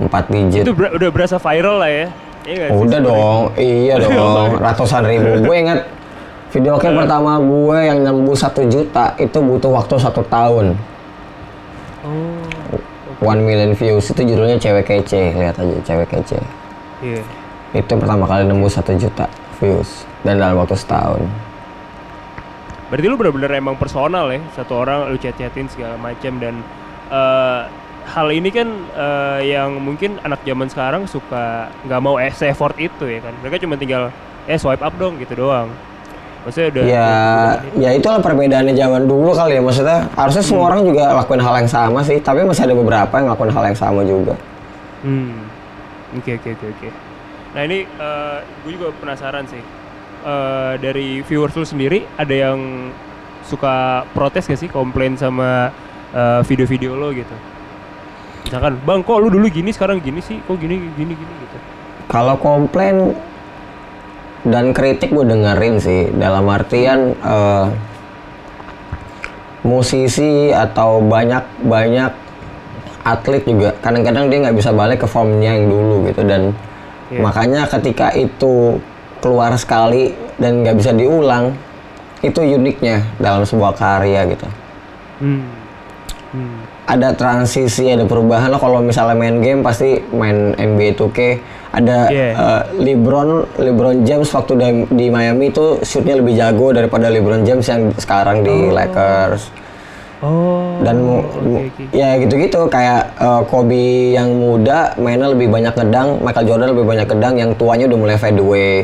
4 0.00 0.08
digit. 0.28 0.62
Itu 0.62 0.72
ber- 0.72 0.94
udah 0.94 1.10
berasa 1.10 1.36
viral 1.36 1.76
lah 1.78 1.90
ya? 1.90 2.06
Iya 2.42 2.64
sih? 2.66 2.78
Udah 2.78 2.98
dong, 2.98 3.42
iya 3.54 3.94
dong, 4.04 4.56
ratusan 4.56 5.02
ribu. 5.04 5.44
Gue 5.44 5.56
inget 5.58 5.80
video 6.48 6.76
klip 6.76 6.96
pertama 6.96 7.36
gue 7.36 7.78
yang 7.82 7.98
nembus 8.00 8.40
satu 8.40 8.64
juta 8.64 9.12
itu 9.16 9.36
butuh 9.36 9.68
waktu 9.70 9.94
satu 9.96 10.24
tahun. 10.24 10.72
Oh 12.02 12.38
oke 13.18 13.34
1 13.34 13.42
million 13.42 13.74
views 13.74 14.06
itu 14.06 14.22
judulnya 14.24 14.56
cewek 14.56 14.86
kece 14.86 15.34
lihat 15.34 15.58
aja 15.58 15.76
cewek 15.84 16.06
kece 16.08 16.38
Iya. 16.98 17.22
itu 17.74 17.92
pertama 17.94 18.26
kali 18.26 18.42
nembus 18.42 18.74
satu 18.74 18.94
juta 18.94 19.26
views 19.58 20.06
dan 20.22 20.38
dalam 20.38 20.54
waktu 20.56 20.74
setahun 20.74 21.18
Berarti 22.88 23.04
lu 23.04 23.16
bener-bener 23.20 23.52
emang 23.60 23.76
personal 23.76 24.32
ya, 24.32 24.40
satu 24.56 24.80
orang 24.80 25.12
lu 25.12 25.20
chat-chatin 25.20 25.68
segala 25.68 26.00
macam 26.00 26.40
dan 26.40 26.64
eh, 27.12 27.60
hal 28.08 28.28
ini 28.32 28.48
kan 28.48 28.68
eh, 28.96 29.52
yang 29.52 29.76
mungkin 29.76 30.16
anak 30.24 30.40
zaman 30.48 30.72
sekarang 30.72 31.04
suka 31.04 31.68
nggak 31.84 32.00
mau 32.00 32.16
eh, 32.16 32.32
effort 32.32 32.76
itu 32.80 33.04
ya 33.04 33.20
kan. 33.20 33.36
Mereka 33.44 33.60
cuma 33.68 33.76
tinggal 33.76 34.08
eh 34.48 34.56
swipe 34.56 34.80
up 34.80 34.96
dong 34.96 35.20
gitu 35.20 35.36
doang. 35.36 35.68
Maksudnya 36.48 36.68
udah 36.72 36.84
ya 36.88 37.12
ya 37.76 37.90
itulah 37.92 38.24
perbedaannya 38.24 38.72
zaman 38.72 39.04
dulu 39.04 39.36
kali 39.36 39.58
ya 39.58 39.62
maksudnya 39.62 40.08
harusnya 40.16 40.40
semua 40.40 40.72
orang 40.72 40.80
juga 40.86 41.12
lakuin 41.12 41.44
hal 41.44 41.54
yang 41.60 41.68
sama 41.68 42.00
sih 42.00 42.16
tapi 42.24 42.40
masih 42.46 42.64
ada 42.64 42.78
beberapa 42.78 43.10
yang 43.20 43.28
lakuin 43.28 43.52
hal 43.52 43.64
yang 43.68 43.76
sama 43.76 44.00
juga 44.06 44.32
Hmm. 45.02 45.46
Oke 46.16 46.40
oke 46.40 46.56
oke 46.56 46.66
oke. 46.72 46.88
Nah 47.54 47.62
ini 47.68 47.84
gue 48.64 48.72
juga 48.72 48.90
penasaran 48.98 49.44
sih. 49.46 49.60
Eh, 50.18 50.74
dari 50.82 51.22
viewers 51.22 51.54
lu 51.54 51.62
sendiri 51.62 52.02
ada 52.18 52.34
yang 52.34 52.90
suka 53.46 54.02
protes 54.12 54.50
gak 54.50 54.58
sih 54.58 54.66
komplain 54.66 55.14
sama 55.14 55.70
eh, 56.10 56.40
video-video 56.42 56.98
lo 56.98 57.14
gitu? 57.14 57.36
Misalkan, 58.42 58.82
bang 58.82 59.00
kok 59.06 59.18
lu 59.22 59.30
dulu 59.30 59.46
gini 59.46 59.70
sekarang 59.70 60.02
gini 60.02 60.18
sih, 60.18 60.42
kok 60.42 60.58
gini 60.58 60.74
gini 60.96 61.14
gini 61.14 61.32
gitu. 61.44 61.56
kalau 62.08 62.34
komplain 62.40 63.12
dan 64.48 64.72
kritik 64.72 65.12
gue 65.12 65.22
dengerin 65.22 65.76
sih 65.78 66.08
dalam 66.16 66.48
artian 66.50 67.12
eh, 67.14 67.66
musisi 69.62 70.50
atau 70.50 70.98
banyak 71.04 71.44
banyak 71.62 72.12
atlet 73.04 73.44
juga 73.44 73.70
kadang-kadang 73.84 74.32
dia 74.32 74.38
nggak 74.48 74.56
bisa 74.56 74.70
balik 74.72 75.04
ke 75.04 75.08
formnya 75.08 75.54
yang 75.54 75.68
dulu 75.70 76.08
gitu 76.10 76.22
dan 76.26 76.52
Iya. 77.08 77.24
makanya 77.24 77.62
ketika 77.64 78.12
itu 78.12 78.76
keluar 79.18 79.54
sekali 79.54 80.10
dan 80.36 80.62
nggak 80.62 80.76
bisa 80.76 80.90
diulang 80.90 81.54
itu 82.18 82.38
uniknya 82.40 83.06
dalam 83.16 83.42
sebuah 83.42 83.72
karya 83.72 84.26
gitu 84.28 84.46
Hmm. 85.18 85.42
Hmm. 86.28 86.62
ada 86.84 87.10
transisi 87.10 87.88
ada 87.88 88.02
perubahan 88.02 88.46
lo 88.46 88.56
kalau 88.56 88.78
misalnya 88.78 89.12
main 89.12 89.38
game 89.38 89.60
pasti 89.60 89.98
main 90.08 90.52
NBA 90.52 90.94
2K 90.94 91.18
ada 91.70 92.06
Iya. 92.06 92.28
eh, 92.32 92.62
LeBron 92.80 93.28
LeBron 93.56 93.96
James 94.02 94.26
waktu 94.26 94.52
di, 94.54 94.68
di 94.88 95.06
Miami 95.08 95.48
itu 95.48 95.80
shootnya 95.80 96.14
lebih 96.14 96.32
jago 96.32 96.70
daripada 96.70 97.08
LeBron 97.08 97.42
James 97.42 97.64
yang 97.64 97.90
sekarang 97.94 98.40
di 98.40 98.68
Lakers 98.68 99.50
Oh. 100.18 100.82
dan 100.82 100.98
mu- 100.98 101.22
mu- 101.38 101.62
oke. 101.64 101.94
ya 101.94 102.14
gitu-gitu 102.16 102.66
kayak 102.66 103.14
eh, 103.16 103.42
Kobe 103.44 103.84
yang 104.10 104.32
muda 104.32 104.90
mainnya 104.96 105.28
lebih 105.28 105.46
banyak 105.46 105.70
ngedang 105.72 106.18
Michael 106.20 106.42
Jordan 106.44 106.68
lebih 106.72 106.82
banyak 106.84 107.06
ngedang 107.06 107.34
yang 107.36 107.50
tuanya 107.52 107.86
udah 107.86 107.98
mulai 107.98 108.16
fade 108.16 108.36
away 108.36 108.82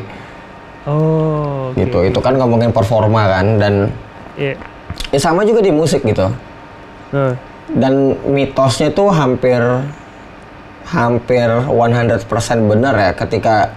Oh. 0.85 1.73
oke, 1.73 1.81
gitu 1.81 1.99
itu 2.05 2.19
kan 2.21 2.37
ngomongin 2.37 2.69
performa 2.69 3.25
kan 3.26 3.57
dan 3.57 3.75
Iya. 4.37 4.53
ya 5.11 5.19
sama 5.19 5.41
juga 5.43 5.62
di 5.62 5.71
musik 5.71 6.03
gitu 6.03 6.29
Nah. 7.09 7.33
dan 7.73 8.12
mitosnya 8.26 8.91
tuh 8.91 9.09
hampir 9.09 9.62
hampir 10.85 11.49
100% 11.49 12.26
benar 12.69 12.93
ya 12.93 13.11
ketika 13.14 13.73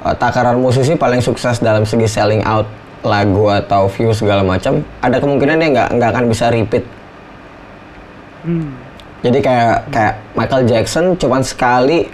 uh, 0.00 0.14
takaran 0.14 0.56
musisi 0.56 0.96
paling 0.96 1.20
sukses 1.20 1.60
dalam 1.60 1.84
segi 1.84 2.08
selling 2.08 2.40
out 2.42 2.64
lagu 3.02 3.50
atau 3.50 3.90
view 3.90 4.14
segala 4.14 4.40
macam 4.40 4.80
ada 5.02 5.18
kemungkinan 5.18 5.58
dia 5.58 5.68
nggak 5.68 5.88
nggak 5.98 6.10
akan 6.10 6.24
bisa 6.30 6.48
repeat 6.48 6.84
Hmm. 8.42 8.74
jadi 9.22 9.38
kayak 9.38 9.76
kayak 9.90 10.14
Michael 10.34 10.64
Jackson 10.66 11.04
cuman 11.14 11.42
sekali 11.42 12.10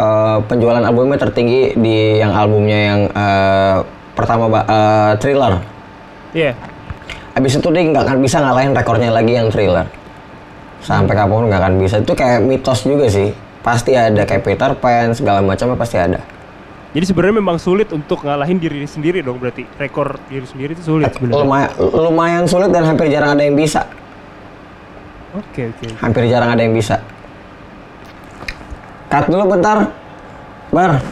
uh, 0.00 0.40
penjualan 0.48 0.80
albumnya 0.80 1.20
tertinggi 1.20 1.76
di 1.76 2.16
yang 2.16 2.32
albumnya 2.32 2.78
yang 2.80 3.00
uh, 3.12 3.84
pertama 4.16 4.48
uh, 4.48 5.12
Thriller 5.20 5.60
Iya. 6.30 6.54
Abis 7.34 7.58
itu 7.58 7.68
dia 7.70 7.82
nggak 7.86 8.04
akan 8.06 8.18
bisa 8.22 8.42
ngalahin 8.42 8.72
rekornya 8.74 9.10
lagi 9.10 9.32
yang 9.34 9.50
thriller. 9.50 9.86
Sampai 10.82 11.14
kapan 11.14 11.30
pun 11.30 11.44
nggak 11.50 11.60
akan 11.60 11.74
bisa. 11.78 11.96
Itu 12.02 12.14
kayak 12.14 12.42
mitos 12.46 12.86
juga 12.86 13.06
sih. 13.10 13.34
Pasti 13.60 13.92
ada 13.92 14.24
kayak 14.24 14.42
Peter 14.42 14.70
Pan 14.78 15.12
segala 15.12 15.44
macamnya 15.44 15.76
pasti 15.76 16.00
ada. 16.00 16.20
Jadi 16.90 17.04
sebenarnya 17.06 17.38
memang 17.38 17.54
sulit 17.62 17.86
untuk 17.94 18.26
ngalahin 18.26 18.58
diri 18.58 18.82
sendiri 18.82 19.22
dong 19.22 19.38
berarti 19.38 19.62
rekor 19.78 20.18
diri 20.26 20.42
sendiri 20.42 20.74
itu 20.74 20.82
sulit 20.82 21.14
sebenarnya. 21.14 21.46
Lumayan, 21.46 21.70
lumayan 21.78 22.44
sulit 22.50 22.74
dan 22.74 22.82
hampir 22.82 23.06
jarang 23.14 23.38
ada 23.38 23.46
yang 23.46 23.54
bisa. 23.54 23.86
Oke 25.30 25.70
oke. 25.70 25.86
Hampir 26.02 26.26
jarang 26.26 26.50
ada 26.50 26.62
yang 26.66 26.74
bisa. 26.74 26.98
Cut 29.10 29.26
dulu 29.26 29.44
bentar. 29.50 29.90
Bar. 30.70 31.02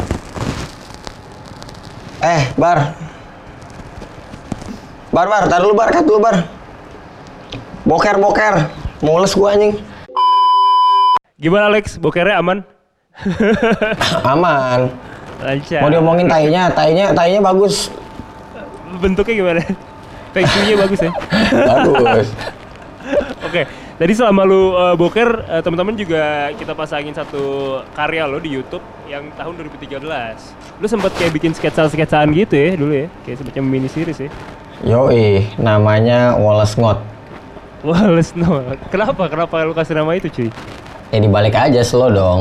Eh, 2.22 2.42
Bar. 2.54 2.94
Bar, 5.10 5.26
Bar. 5.26 5.42
Tar 5.50 5.60
dulu, 5.66 5.74
Bar. 5.74 5.90
Cut 5.90 6.06
dulu, 6.06 6.22
Bar. 6.22 6.46
Boker, 7.82 8.16
boker. 8.22 8.54
Mules 9.02 9.34
gua 9.34 9.58
anjing. 9.58 9.74
Gimana 11.38 11.70
Alex? 11.70 11.98
Bokernya 11.98 12.38
aman? 12.38 12.62
Aman. 14.34 14.94
Lancar. 15.42 15.82
Mau 15.82 15.90
diomongin 15.90 16.26
tainya, 16.26 16.70
tainya, 16.70 17.14
tainya 17.14 17.38
bagus. 17.42 17.90
Bentuknya 18.98 19.34
gimana? 19.34 19.62
Teksturnya 20.34 20.74
bagus 20.78 21.00
ya. 21.02 21.12
bagus. 21.70 22.28
Oke, 23.46 23.62
tadi 23.98 24.12
selama 24.14 24.46
lu 24.46 24.72
uh, 24.78 24.94
boker, 24.94 25.44
uh, 25.50 25.60
teman-teman 25.60 25.98
juga 25.98 26.54
kita 26.54 26.72
pasangin 26.72 27.12
satu 27.12 27.78
karya 27.92 28.24
lo 28.30 28.38
di 28.38 28.54
YouTube 28.54 28.82
yang 29.10 29.28
tahun 29.34 29.58
2013. 29.66 29.98
Lu 30.78 30.86
sempet 30.86 31.12
kayak 31.18 31.34
bikin 31.34 31.52
sketsa-sketsaan 31.52 32.30
gitu 32.32 32.54
ya 32.54 32.78
dulu 32.78 32.94
ya, 32.94 33.06
kayak 33.26 33.42
semacam 33.42 33.62
mini 33.66 33.90
series 33.90 34.24
ya. 34.24 34.30
Yoi, 34.86 35.50
namanya 35.58 36.38
Wallace 36.38 36.78
Ngot. 36.78 37.02
Wallace 37.82 38.34
no. 38.38 38.62
Kenapa? 38.94 39.26
Kenapa 39.26 39.66
lu 39.66 39.74
kasih 39.74 39.98
nama 39.98 40.14
itu 40.14 40.30
cuy? 40.30 40.48
Ya 41.10 41.18
dibalik 41.18 41.58
aja 41.58 41.82
slow 41.82 42.14
dong. 42.14 42.40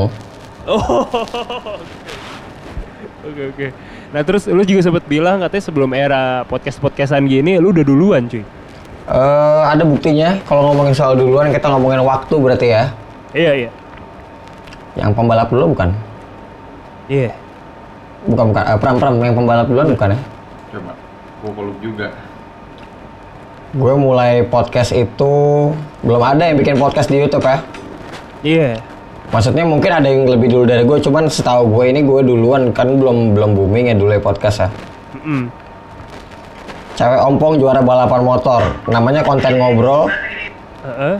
Oh. 0.70 1.06
Oke 3.28 3.42
oke. 3.52 3.66
Nah 4.14 4.22
terus 4.24 4.48
lu 4.48 4.64
juga 4.64 4.80
sempet 4.80 5.04
bilang 5.04 5.44
katanya 5.44 5.64
sebelum 5.68 5.90
era 5.92 6.48
podcast 6.48 6.80
podcastan 6.80 7.28
gini 7.28 7.60
lu 7.60 7.76
udah 7.76 7.84
duluan 7.84 8.24
cuy. 8.24 8.40
Eh 9.08 9.62
ada 9.64 9.88
buktinya 9.88 10.36
kalau 10.44 10.68
ngomongin 10.68 10.92
soal 10.92 11.16
duluan 11.16 11.48
kita 11.48 11.64
ngomongin 11.72 12.04
waktu 12.04 12.34
berarti 12.36 12.66
ya. 12.68 12.92
Iya 13.32 13.52
iya. 13.64 13.70
Yang 15.00 15.16
pembalap 15.16 15.48
dulu 15.48 15.72
bukan? 15.72 15.96
Iya. 17.08 17.32
Bukan 18.28 18.52
bukan. 18.52 18.62
Eh, 18.68 18.76
pram 18.76 19.00
pram 19.00 19.16
yang 19.16 19.32
pembalap 19.32 19.64
duluan 19.64 19.88
bukan 19.96 20.12
ya? 20.12 20.20
Coba, 20.76 20.92
gua 21.40 21.52
peluk 21.56 21.78
juga. 21.80 22.12
Gue 23.68 23.92
mulai 24.00 24.44
podcast 24.48 24.96
itu 24.96 25.32
belum 26.00 26.22
ada 26.24 26.48
yang 26.48 26.56
bikin 26.56 26.76
podcast 26.80 27.08
di 27.08 27.20
YouTube 27.20 27.44
ya. 27.44 27.60
Iya. 28.44 28.70
Maksudnya 29.28 29.64
mungkin 29.68 29.92
ada 29.92 30.08
yang 30.08 30.24
lebih 30.24 30.48
dulu 30.48 30.64
dari 30.64 30.88
gue, 30.88 30.96
cuman 31.04 31.28
setahu 31.28 31.68
gue 31.68 31.92
ini 31.92 32.00
gue 32.00 32.20
duluan 32.24 32.72
kan 32.72 32.88
belum 32.88 33.36
belum 33.36 33.52
booming 33.52 33.92
ya 33.92 33.94
dulu 33.96 34.16
ya 34.16 34.20
podcast 34.24 34.64
ya. 34.64 34.68
Mm-mm. 35.20 35.67
Cewek 36.98 37.22
ompong 37.22 37.62
juara 37.62 37.78
balapan 37.78 38.26
motor, 38.26 38.58
namanya 38.90 39.22
konten 39.22 39.54
ngobrol. 39.54 40.10
Heeh. 40.82 41.16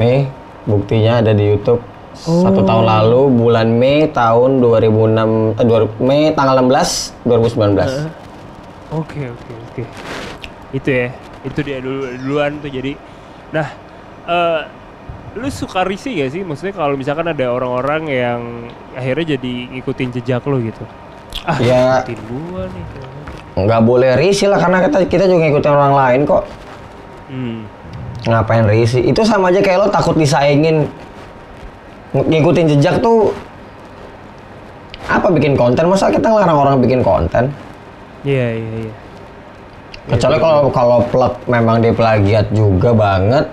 Nih 0.00 0.24
buktinya 0.64 1.20
ada 1.20 1.36
di 1.36 1.52
YouTube. 1.52 1.84
Satu 2.16 2.64
tahun 2.64 2.88
lalu 2.88 3.28
bulan 3.28 3.68
Mei 3.76 4.08
tahun 4.08 4.64
2006 4.64 5.60
eh, 5.60 5.66
2000 5.68 6.00
Mei 6.00 6.32
tanggal 6.32 6.64
16 6.64 7.12
2019. 7.28 8.08
Oke 8.96 9.28
oke 9.28 9.52
oke. 9.68 9.82
Itu 10.72 10.88
ya, 10.88 11.12
itu 11.44 11.60
dia 11.60 11.84
dulu 11.84 12.16
duluan 12.16 12.56
tuh 12.64 12.72
jadi. 12.72 12.96
Nah, 13.52 13.68
eh 14.32 14.60
lu 15.36 15.52
suka 15.52 15.84
risih 15.84 16.24
gak 16.24 16.32
sih? 16.32 16.40
Maksudnya 16.40 16.72
kalau 16.72 16.96
misalkan 16.96 17.28
ada 17.28 17.52
orang-orang 17.52 18.08
yang 18.08 18.40
akhirnya 18.96 19.36
jadi 19.36 19.54
ngikutin 19.76 20.08
jejak 20.16 20.40
lo 20.48 20.56
gitu. 20.56 20.88
Ah, 21.44 21.60
Ya. 21.60 22.00
ngikutin 22.00 22.20
gua 22.32 22.64
nih. 22.64 23.19
Nggak 23.58 23.80
boleh 23.82 24.10
risih 24.14 24.46
lah 24.50 24.58
karena 24.62 24.86
kita 24.86 24.98
kita 25.10 25.24
juga 25.26 25.40
ngikutin 25.48 25.72
orang 25.72 25.94
lain 25.94 26.20
kok. 26.26 26.42
Hmm. 27.30 27.58
Ngapain 28.20 28.64
risih? 28.68 29.02
Itu 29.06 29.24
sama 29.24 29.48
aja 29.48 29.64
kayak 29.64 29.78
lo 29.80 29.88
takut 29.88 30.14
disaingin. 30.14 30.86
Ng- 32.12 32.26
Ngikutin 32.26 32.66
jejak 32.76 32.98
tuh 33.00 33.30
apa 35.06 35.26
bikin 35.30 35.58
konten? 35.58 35.86
Masa 35.90 36.10
kita 36.10 36.30
ngelarang 36.30 36.58
orang 36.58 36.76
bikin 36.78 37.02
konten? 37.02 37.50
Iya 38.22 38.46
iya 38.54 38.72
iya. 38.86 38.92
Kecuali 40.10 40.36
kalau 40.42 40.68
kalau 40.74 40.98
plug 41.06 41.34
memang 41.46 41.78
dia 41.78 41.94
plagiat 41.94 42.50
juga 42.50 42.90
banget, 42.90 43.46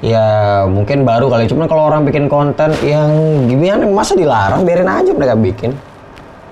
ya 0.00 0.64
mungkin 0.64 1.04
baru 1.04 1.28
kali. 1.28 1.44
Cuman 1.44 1.68
kalau 1.68 1.92
orang 1.92 2.08
bikin 2.08 2.24
konten 2.26 2.72
yang 2.80 3.10
gimana, 3.44 3.84
masa 3.84 4.16
dilarang? 4.16 4.64
Biarin 4.64 4.88
aja 4.88 5.10
mereka 5.12 5.36
bikin. 5.36 5.70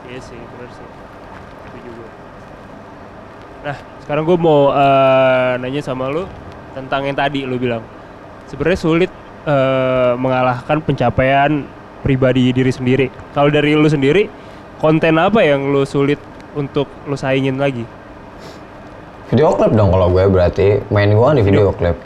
Iya 0.04 0.20
sih, 0.20 0.36
benar 0.36 0.68
sih. 0.68 0.86
Itu 1.64 1.78
juga. 1.80 2.04
Nah, 3.64 3.76
sekarang 4.06 4.22
gue 4.22 4.38
mau 4.38 4.70
eh, 4.70 5.58
nanya 5.58 5.82
sama 5.82 6.06
lu 6.06 6.30
tentang 6.78 7.10
yang 7.10 7.18
tadi 7.18 7.42
lu 7.42 7.58
bilang. 7.58 7.82
Sebenarnya 8.46 8.78
sulit 8.78 9.10
eh, 9.42 10.14
mengalahkan 10.14 10.78
pencapaian 10.78 11.66
pribadi 12.06 12.54
diri 12.54 12.70
sendiri. 12.70 13.10
Kalau 13.34 13.50
dari 13.50 13.74
lu 13.74 13.90
sendiri, 13.90 14.30
konten 14.78 15.18
apa 15.18 15.42
yang 15.42 15.74
lu 15.74 15.82
sulit 15.82 16.22
untuk 16.54 16.86
lu 17.10 17.18
saingin 17.18 17.58
lagi? 17.58 17.82
Video 19.26 19.50
klip 19.58 19.74
dong 19.74 19.90
kalau 19.90 20.06
gue 20.14 20.22
berarti 20.30 20.86
main 20.94 21.10
gue 21.10 21.28
di 21.34 21.42
video 21.42 21.74
klip. 21.74 21.98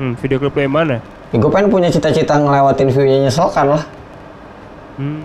Hmm, 0.00 0.16
video 0.16 0.40
klip 0.40 0.56
yang 0.56 0.72
mana? 0.72 0.96
Ya, 1.28 1.36
gue 1.36 1.50
pengen 1.52 1.68
punya 1.68 1.92
cita-cita 1.92 2.40
ngelewatin 2.40 2.88
view-nya 2.88 3.28
nyeselkan 3.28 3.68
lah. 3.68 3.84
Hmm. 4.96 5.20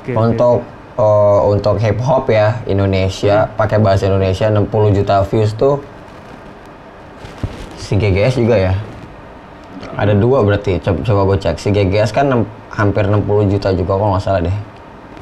Oke. 0.00 0.16
oke, 0.16 0.32
untuk 0.32 0.64
eh, 1.00 1.38
untuk 1.48 1.80
hip 1.80 1.96
hop 2.04 2.28
ya 2.28 2.60
Indonesia 2.68 3.48
pakai 3.56 3.80
bahasa 3.80 4.04
Indonesia 4.06 4.52
60 4.52 4.96
juta 5.00 5.24
views 5.24 5.56
tuh 5.56 5.80
si 7.80 7.96
GGS 7.96 8.36
juga 8.38 8.56
ya 8.60 8.74
ada 9.96 10.12
dua 10.14 10.44
berarti 10.44 10.78
coba, 10.80 10.98
coba 11.02 11.20
gue 11.32 11.38
cek 11.42 11.56
si 11.58 11.68
GGS 11.72 12.12
kan 12.12 12.28
nem- 12.28 12.48
hampir 12.70 13.04
60 13.04 13.50
juta 13.50 13.68
juga 13.74 13.92
kalau 13.98 14.14
nggak 14.14 14.22
salah 14.22 14.40
deh. 14.40 14.56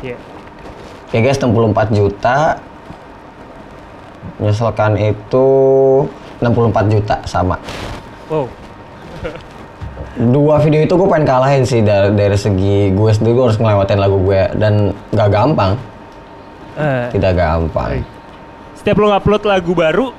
Iya. 0.05 0.17
GGS 1.09 1.41
64 1.43 1.89
juta 1.97 2.61
menyesalkan 4.39 4.95
itu 5.01 5.47
64 6.39 6.93
juta 6.93 7.17
sama 7.25 7.57
Wow. 8.29 8.47
Dua 10.19 10.59
video 10.59 10.81
itu 10.81 10.91
gue 10.91 11.07
pengen 11.07 11.25
kalahin 11.25 11.63
sih 11.63 11.79
dari, 11.79 12.11
dari 12.13 12.35
segi 12.35 12.91
gue 12.91 13.11
sendiri 13.11 13.33
gue 13.33 13.45
harus 13.45 13.57
ngelewatin 13.57 13.97
lagu 13.97 14.19
gue 14.21 14.43
dan 14.55 14.75
gak 15.11 15.31
gampang 15.31 15.73
Eh, 16.75 17.11
tidak 17.11 17.35
gampang. 17.35 18.07
Setiap 18.73 18.97
lo 18.97 19.11
ngupload 19.11 19.43
lagu 19.45 19.75
baru, 19.75 20.15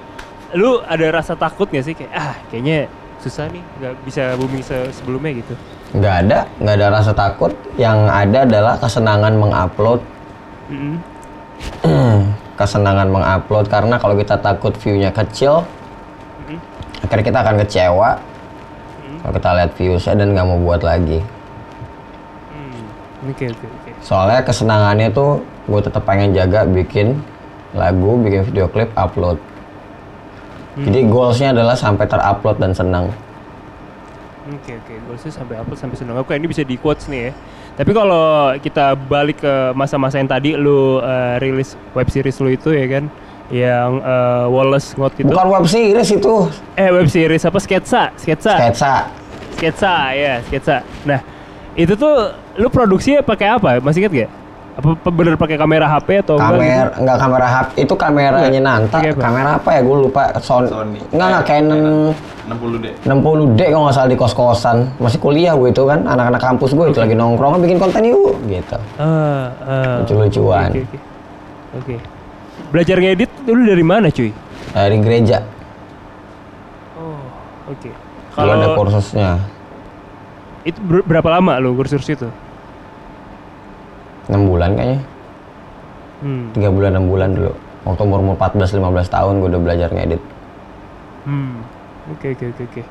lu 0.51 0.83
ada 0.83 1.07
rasa 1.09 1.31
takut 1.33 1.67
gak 1.67 1.81
sih 1.81 1.95
kayak 1.95 2.11
ah 2.11 2.35
kayaknya 2.47 2.91
susah 3.15 3.47
nih 3.47 3.59
nggak 3.77 3.93
bisa 4.03 4.23
booming 4.35 4.59
se- 4.59 4.91
sebelumnya 4.93 5.35
gitu. 5.35 5.51
nggak 5.91 6.15
ada 6.21 6.39
nggak 6.55 6.75
ada 6.75 6.87
rasa 6.89 7.11
takut 7.11 7.51
yang 7.75 8.07
ada 8.07 8.43
adalah 8.43 8.75
kesenangan 8.75 9.35
mengupload 9.35 9.99
Mm-mm. 10.67 10.95
kesenangan 12.59 13.07
mengupload 13.07 13.67
karena 13.67 13.95
kalau 13.95 14.15
kita 14.15 14.35
takut 14.35 14.71
view-nya 14.77 15.11
kecil 15.11 15.63
Mhm. 16.43 16.59
akhirnya 17.03 17.25
kita 17.25 17.39
akan 17.39 17.55
kecewa 17.59 18.09
kalau 19.19 19.33
kita 19.35 19.49
lihat 19.55 19.71
viewsnya 19.75 20.13
dan 20.15 20.31
nggak 20.33 20.47
mau 20.47 20.59
buat 20.59 20.81
lagi 20.83 21.19
Hmm. 22.49 23.31
Oke 23.31 23.51
oke 23.51 23.65
oke. 23.67 23.89
soalnya 23.99 24.41
kesenangannya 24.43 25.11
tuh 25.11 25.43
gue 25.67 25.81
tetap 25.83 26.03
pengen 26.07 26.33
jaga 26.33 26.65
bikin 26.65 27.19
lagu 27.75 28.17
bikin 28.19 28.41
video 28.47 28.65
klip 28.65 28.89
upload 28.95 29.37
jadi 30.79 31.11
goalsnya 31.11 31.51
adalah 31.51 31.75
sampai 31.75 32.07
terupload 32.07 32.57
dan 32.57 32.71
senang 32.71 33.11
Oke 34.49 34.73
oke, 34.81 34.93
gue 34.97 35.15
sih 35.21 35.29
sampai 35.29 35.61
upload 35.61 35.77
sampai 35.77 35.93
seneng. 35.93 36.17
Oke 36.17 36.33
ini 36.33 36.49
bisa 36.49 36.65
di 36.65 36.73
quotes 36.73 37.05
nih 37.05 37.29
ya. 37.29 37.31
Tapi 37.77 37.91
kalau 37.93 38.49
kita 38.57 38.97
balik 38.97 39.45
ke 39.45 39.77
masa-masa 39.77 40.17
yang 40.17 40.25
tadi 40.25 40.57
lu 40.57 40.97
eh, 41.05 41.37
rilis 41.37 41.77
web 41.93 42.09
series 42.09 42.41
lu 42.41 42.49
itu 42.49 42.73
ya 42.73 42.89
kan, 42.89 43.13
yang 43.49 43.97
eh, 43.97 44.45
Wallace 44.45 44.93
Ngot 44.93 45.13
itu. 45.15 45.27
bukan 45.27 45.47
web 45.49 45.65
series 45.65 46.09
itu 46.11 46.33
Eh 46.73 46.89
web 46.89 47.05
series 47.05 47.41
apa 47.41 47.57
sketsa? 47.57 48.13
Sketsa. 48.13 48.53
sketsa 48.55 48.93
Sketsa 49.53 49.93
ya 50.13 50.33
sketsa. 50.41 50.75
Nah 51.03 51.19
itu 51.73 51.93
tuh 51.93 52.29
lu 52.55 52.67
produksinya 52.67 53.19
pakai 53.19 53.47
apa? 53.51 53.79
Masih 53.79 54.01
inget 54.01 54.13
gak? 54.25 54.31
Apa 54.71 55.11
bener 55.11 55.35
pakai 55.35 55.59
kamera 55.59 55.89
HP 55.89 56.23
atau 56.23 56.39
enggak 56.39 56.55
gitu? 56.55 56.61
kamera 56.61 56.89
nggak 56.95 57.17
kamera 57.19 57.47
HP 57.49 57.69
itu 57.77 57.93
kameranya 57.93 58.47
Enggak. 58.47 58.63
Nanta 58.63 58.97
apa? 59.01 59.19
kamera 59.19 59.49
apa 59.55 59.69
ya 59.75 59.81
gue 59.81 59.97
lupa 59.99 60.21
Sony, 60.39 60.67
Sony. 60.67 60.99
nggak 61.09 61.27
nggak 61.27 61.43
Canon 61.43 61.81
60 62.47 62.79
deh. 62.79 62.93
60D 63.03 63.59
kalau 63.67 63.83
nggak 63.83 63.93
salah 63.93 64.07
di 64.07 64.15
kos-kosan 64.15 64.77
masih 64.95 65.19
kuliah 65.19 65.51
gue 65.53 65.67
itu 65.67 65.83
kan 65.83 65.99
anak-anak 66.01 66.39
kampus 66.39 66.71
gue 66.71 66.85
itu 66.87 66.97
lagi 66.97 67.11
nongkrong 67.11 67.59
bikin 67.59 67.75
konten 67.75 68.01
yuk 68.03 68.39
gitu 68.45 68.79
Ah, 68.95 69.51
ah. 69.59 69.95
Lucu-lucuan. 69.99 70.71
Oke, 70.71 70.81
oke. 70.81 70.97
Oke. 71.75 71.95
Belajar 72.69 72.97
ngedit 72.97 73.31
dulu 73.43 73.61
dari 73.65 73.81
mana 73.81 74.07
cuy? 74.07 74.29
dari 74.69 75.01
gereja 75.01 75.41
Oh, 76.93 77.17
oke. 77.65 77.89
kalau 78.31 78.53
ada 78.53 78.67
kursusnya 78.73 79.41
itu 80.61 80.77
ber- 80.79 81.01
berapa 81.01 81.29
lama 81.33 81.57
lo 81.57 81.73
kursus 81.73 82.05
itu? 82.05 82.29
6 84.29 84.45
bulan 84.45 84.77
kayaknya 84.77 84.99
Hmm. 86.19 86.51
tiga 86.51 86.69
bulan 86.69 86.93
enam 86.93 87.07
bulan 87.07 87.29
dulu 87.31 87.51
waktu 87.81 88.01
umur 88.03 88.19
umur 88.19 88.35
14 88.37 88.69
15 88.69 89.07
tahun 89.07 89.33
gue 89.39 89.49
udah 89.49 89.61
belajar 89.63 89.89
ngedit 89.89 90.21
Hmm. 91.23 91.61
Oke 92.09 92.31
oke 92.31 92.45
oke 92.47 92.63
oke. 92.63 92.81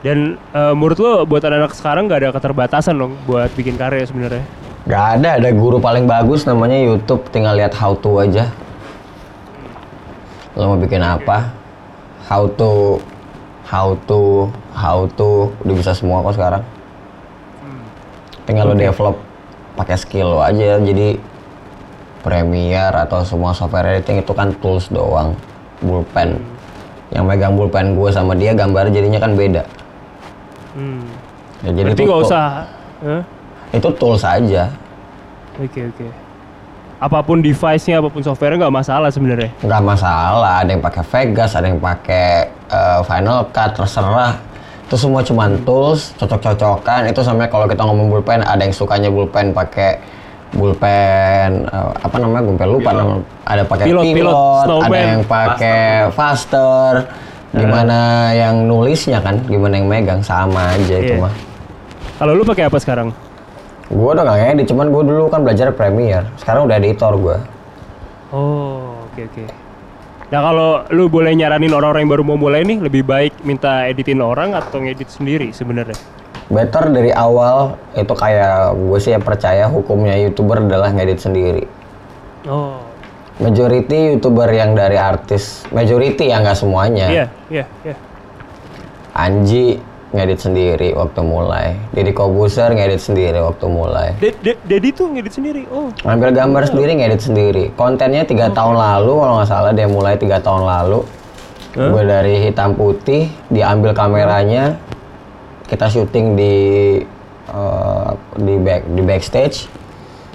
Dan 0.00 0.18
eh, 0.50 0.72
menurut 0.72 0.98
lo 0.98 1.12
buat 1.22 1.40
anak-anak 1.40 1.72
sekarang 1.72 2.06
nggak 2.06 2.20
ada 2.20 2.30
keterbatasan 2.32 2.94
dong 2.94 3.14
buat 3.24 3.50
bikin 3.52 3.74
karya 3.74 4.02
sebenarnya? 4.02 4.42
Gak 4.86 5.18
ada, 5.18 5.28
ada 5.36 5.50
guru 5.50 5.76
paling 5.76 6.06
bagus 6.06 6.42
namanya 6.42 6.78
YouTube, 6.78 7.26
tinggal 7.28 7.54
lihat 7.54 7.74
how 7.74 7.92
to 7.92 8.16
aja. 8.16 8.46
Lo 10.56 10.72
mau 10.72 10.78
bikin 10.80 11.04
apa? 11.04 11.52
How 12.26 12.48
to, 12.56 12.98
how 13.68 13.92
to, 14.08 14.48
how 14.72 15.04
to, 15.14 15.52
udah 15.62 15.74
bisa 15.76 15.92
semua 15.92 16.24
kok 16.24 16.34
sekarang. 16.34 16.62
Tinggal 18.48 18.72
lo 18.72 18.74
develop 18.74 19.20
pakai 19.76 19.96
skill 20.00 20.32
lo 20.32 20.40
aja, 20.40 20.80
jadi 20.80 21.20
Premiere 22.26 23.06
atau 23.06 23.22
semua 23.22 23.54
software 23.54 23.86
editing 23.94 24.18
itu 24.18 24.32
kan 24.34 24.50
tools 24.58 24.90
doang, 24.90 25.38
bullpen. 25.78 26.42
Yang 27.14 27.22
megang 27.22 27.54
bullpen 27.54 27.94
gue 27.94 28.10
sama 28.10 28.34
dia 28.34 28.50
gambar 28.50 28.90
jadinya 28.90 29.22
kan 29.22 29.38
beda. 29.38 29.62
Hmm. 30.74 31.06
Ya, 31.62 31.70
jadi 31.70 31.94
Berarti 31.94 32.02
itu 32.02 32.10
tool- 32.10 32.26
usah. 32.26 32.66
Hah? 33.06 33.22
Itu 33.70 33.88
tools 33.94 34.26
aja. 34.26 34.74
Oke 35.62 35.86
oke. 35.86 36.25
Apa 36.96 37.20
pun 37.20 37.44
device-nya, 37.44 38.00
apa 38.00 38.08
pun 38.08 38.24
software 38.24 38.56
nggak 38.56 38.72
masalah 38.72 39.12
sebenarnya. 39.12 39.52
nggak 39.60 39.82
masalah. 39.82 40.64
Ada 40.64 40.70
yang 40.70 40.80
pakai 40.80 41.02
Vegas 41.04 41.52
ada 41.52 41.68
yang 41.68 41.76
pakai 41.76 42.28
eh, 42.48 43.00
Final 43.02 43.44
Cut 43.50 43.70
terserah. 43.74 44.32
Itu 44.86 44.96
semua 44.96 45.20
cuman 45.20 45.60
tools 45.62 46.16
cocok-cocokan. 46.16 47.04
Itu 47.06 47.20
sampai 47.20 47.46
kalau 47.46 47.66
kita 47.66 47.82
ngomong 47.82 48.08
bullpen 48.08 48.40
ada 48.40 48.58
yang 48.58 48.72
sukanya 48.72 49.10
bullpen 49.10 49.52
pakai 49.52 50.00
bullpen 50.52 51.68
eh, 51.68 51.90
apa 52.00 52.16
namanya? 52.16 52.48
Gue 52.48 52.64
lupa 52.66 52.90
Pilot. 52.90 52.96
nama 52.96 53.14
ada 53.44 53.62
pakai 53.62 53.84
Pilot, 53.84 54.04
pilot, 54.06 54.16
pilot, 54.16 54.66
ada 54.80 54.98
yang 54.98 55.22
pakai 55.22 55.80
faster. 56.10 56.92
Gimana 57.50 57.98
yang 58.32 58.64
nulisnya 58.64 59.16
kan 59.18 59.40
gimana 59.42 59.76
yang 59.76 59.88
megang 59.88 60.20
sama 60.20 60.72
aja 60.72 60.96
itu 60.96 61.12
Iya. 61.12 61.24
mah. 61.24 61.32
Kalau 62.16 62.32
lu 62.32 62.44
pakai 62.44 62.68
apa 62.68 62.76
sekarang? 62.76 63.12
Gue 63.86 64.10
udah 64.10 64.24
nggak 64.26 64.38
ngedit 64.42 64.66
cuman 64.74 64.86
gue 64.90 65.02
dulu 65.06 65.24
kan 65.30 65.40
belajar 65.46 65.70
Premiere 65.70 66.26
sekarang 66.38 66.66
udah 66.66 66.76
editor 66.78 67.14
gue 67.14 67.36
Oh, 68.34 69.06
oke 69.06 69.22
oke. 69.22 69.44
Nah 70.34 70.40
kalau 70.42 70.70
lu 70.90 71.06
boleh 71.06 71.30
nyaranin 71.38 71.70
orang-orang 71.70 72.02
yang 72.02 72.12
baru 72.18 72.24
mau 72.26 72.34
mulai 72.34 72.66
nih, 72.66 72.82
lebih 72.82 73.06
baik 73.06 73.46
minta 73.46 73.86
editin 73.86 74.18
orang 74.18 74.50
atau 74.58 74.82
ngedit 74.82 75.06
sendiri 75.06 75.54
sebenarnya? 75.54 75.94
Better 76.50 76.90
dari 76.90 77.14
awal 77.14 77.78
itu 77.94 78.10
kayak 78.10 78.74
gue 78.74 78.98
sih 78.98 79.14
yang 79.14 79.22
percaya 79.22 79.70
hukumnya 79.70 80.18
youtuber 80.18 80.58
adalah 80.66 80.90
ngedit 80.90 81.22
sendiri. 81.22 81.64
Oh, 82.50 82.82
Majority 83.36 84.16
youtuber 84.16 84.48
yang 84.48 84.72
dari 84.72 84.96
artis, 84.96 85.68
majority 85.68 86.32
ya 86.32 86.40
nggak 86.40 86.56
semuanya. 86.56 87.06
iya 87.12 87.26
iya 87.52 87.64
iya. 87.84 87.96
Anji 89.12 89.76
ngedit 90.14 90.38
sendiri 90.38 90.94
waktu 90.94 91.20
mulai. 91.22 91.74
Deddy 91.90 92.12
Kobuser 92.14 92.70
ngedit 92.70 93.02
sendiri 93.02 93.38
waktu 93.42 93.66
mulai. 93.66 94.14
Dedi 94.42 94.88
tuh 94.94 95.10
ngedit 95.10 95.34
sendiri. 95.34 95.66
Oh, 95.70 95.90
Ngambil 96.06 96.30
gambar 96.30 96.62
sendiri 96.70 96.92
ngedit 96.98 97.22
sendiri. 97.26 97.64
Kontennya 97.74 98.22
tiga 98.22 98.50
tahun 98.54 98.78
lalu 98.78 99.12
kalau 99.18 99.34
nggak 99.42 99.48
salah 99.50 99.72
dia 99.74 99.88
mulai 99.90 100.14
tiga 100.14 100.38
tahun 100.38 100.62
lalu. 100.62 101.00
Gue 101.76 102.02
dari 102.08 102.40
hitam 102.40 102.72
putih 102.72 103.28
diambil 103.52 103.92
kameranya 103.92 104.80
kita 105.68 105.92
syuting 105.92 106.38
di 106.38 106.54
eh, 107.52 108.10
di 108.40 108.54
back 108.56 108.82
di 108.96 109.02
backstage 109.04 109.68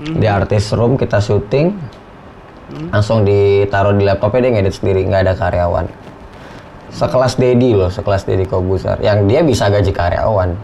di 0.02 0.26
artist 0.30 0.74
room 0.78 0.98
kita 0.98 1.18
syuting 1.18 1.74
langsung 2.90 3.28
ditaruh 3.28 3.94
di 3.96 4.08
laptopnya 4.08 4.48
dia 4.48 4.52
ngedit 4.60 4.76
sendiri 4.80 5.04
nggak 5.06 5.22
ada 5.28 5.34
karyawan 5.36 5.86
sekelas 6.92 7.40
Dedi 7.40 7.74
loh 7.74 7.90
sekelas 7.90 8.28
Dedi 8.28 8.46
Kobuser 8.46 9.00
yang 9.00 9.26
dia 9.26 9.42
bisa 9.42 9.72
gaji 9.72 9.92
karyawan 9.92 10.56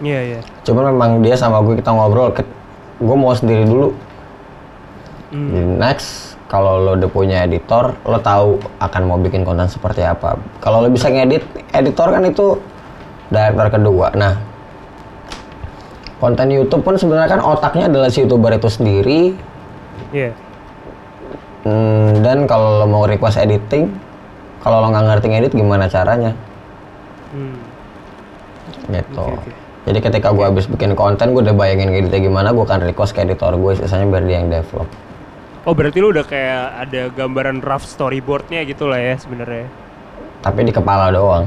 iya 0.00 0.20
iya. 0.36 0.40
cuman 0.64 0.96
memang 0.96 1.10
dia 1.20 1.36
sama 1.36 1.60
gue 1.60 1.76
kita 1.78 1.92
ngobrol 1.92 2.32
gue 3.00 3.16
mau 3.16 3.32
sendiri 3.32 3.64
dulu. 3.64 3.96
Jadi 5.30 5.78
next 5.78 6.36
kalau 6.50 6.82
lo 6.82 6.98
udah 6.98 7.06
punya 7.06 7.46
editor 7.46 7.94
lo 8.02 8.18
tahu 8.18 8.58
akan 8.82 9.02
mau 9.06 9.14
bikin 9.22 9.46
konten 9.46 9.70
seperti 9.70 10.02
apa 10.02 10.34
kalau 10.58 10.82
lo 10.82 10.90
bisa 10.90 11.06
ngedit 11.06 11.46
editor 11.70 12.10
kan 12.10 12.26
itu 12.26 12.58
director 13.30 13.78
kedua 13.78 14.10
nah 14.18 14.34
konten 16.18 16.50
YouTube 16.50 16.82
pun 16.82 16.98
sebenarnya 16.98 17.38
kan 17.38 17.40
otaknya 17.46 17.86
adalah 17.86 18.10
si 18.10 18.26
youtuber 18.26 18.50
itu 18.58 18.66
sendiri 18.66 19.38
Iya. 20.10 20.34
Hmm, 21.62 22.24
dan 22.24 22.48
kalau 22.50 22.82
lo 22.82 22.86
mau 22.88 23.04
request 23.06 23.38
editing 23.38 23.92
kalau 24.60 24.84
lo 24.84 24.86
nggak 24.92 25.04
ngerti 25.08 25.26
ngedit 25.28 25.52
gimana 25.56 25.84
caranya 25.88 26.32
Hmm. 27.30 27.62
gitu. 28.90 29.22
Oke, 29.22 29.38
oke. 29.38 29.50
Jadi 29.86 29.98
ketika 30.02 30.28
gue 30.34 30.44
habis 30.44 30.66
bikin 30.68 30.92
konten, 30.92 31.32
gue 31.32 31.40
udah 31.46 31.56
bayangin 31.56 31.94
editnya 31.94 32.20
gimana, 32.20 32.52
gue 32.52 32.64
akan 32.66 32.84
request 32.84 33.16
ke 33.16 33.24
editor 33.24 33.54
gue, 33.56 33.72
sisanya 33.80 34.06
biar 34.10 34.22
dia 34.26 34.36
yang 34.42 34.50
develop. 34.52 34.90
Oh 35.64 35.72
berarti 35.72 35.98
lu 36.02 36.10
udah 36.10 36.24
kayak 36.24 36.88
ada 36.88 37.02
gambaran 37.14 37.62
rough 37.62 37.86
storyboardnya 37.86 38.66
gitu 38.66 38.90
lah 38.90 38.98
ya 38.98 39.14
sebenarnya. 39.16 39.68
Tapi 40.40 40.66
di 40.66 40.72
kepala 40.72 41.12
doang. 41.14 41.44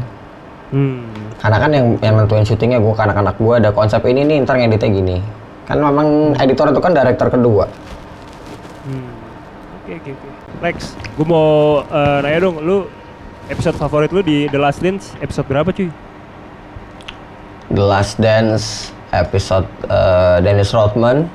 Hmm. 0.74 1.06
Karena 1.38 1.58
kan 1.62 1.72
yang 1.74 1.86
yang 2.02 2.16
nentuin 2.18 2.46
syutingnya 2.46 2.80
gue 2.82 2.94
ke 2.94 3.04
anak-anak 3.04 3.36
gue 3.38 3.54
ada 3.60 3.70
konsep 3.70 4.02
ini 4.10 4.26
nih, 4.26 4.38
ntar 4.48 4.58
ngeditnya 4.58 4.90
gini. 4.90 5.18
Kan 5.70 5.84
memang 5.84 6.34
editor 6.40 6.72
itu 6.74 6.82
kan 6.82 6.94
director 6.96 7.28
kedua. 7.30 7.66
Hmm. 8.88 9.12
Oke 9.84 10.00
oke 10.00 10.10
oke. 10.16 10.28
Lex, 10.64 10.96
gue 10.96 11.26
mau 11.28 11.82
eh, 11.84 12.18
nanya 12.24 12.40
dong, 12.50 12.58
lu 12.64 12.88
episode 13.50 13.76
favorit 13.76 14.10
lu 14.12 14.24
di 14.24 14.48
The 14.48 14.60
Last 14.60 14.80
Dance 14.80 15.16
episode 15.20 15.48
berapa 15.48 15.70
cuy? 15.70 15.90
The 17.74 17.84
Last 17.84 18.16
Dance 18.22 18.94
episode 19.10 19.68
eh, 19.86 20.38
Dennis 20.42 20.72
Rodman, 20.72 21.28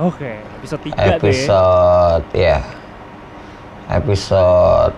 Oke, 0.00 0.40
episode 0.58 0.80
3 0.88 0.92
tuh 0.92 0.96
ya. 0.96 1.16
episode 1.16 2.24
ya, 2.32 2.58
episode 3.88 4.94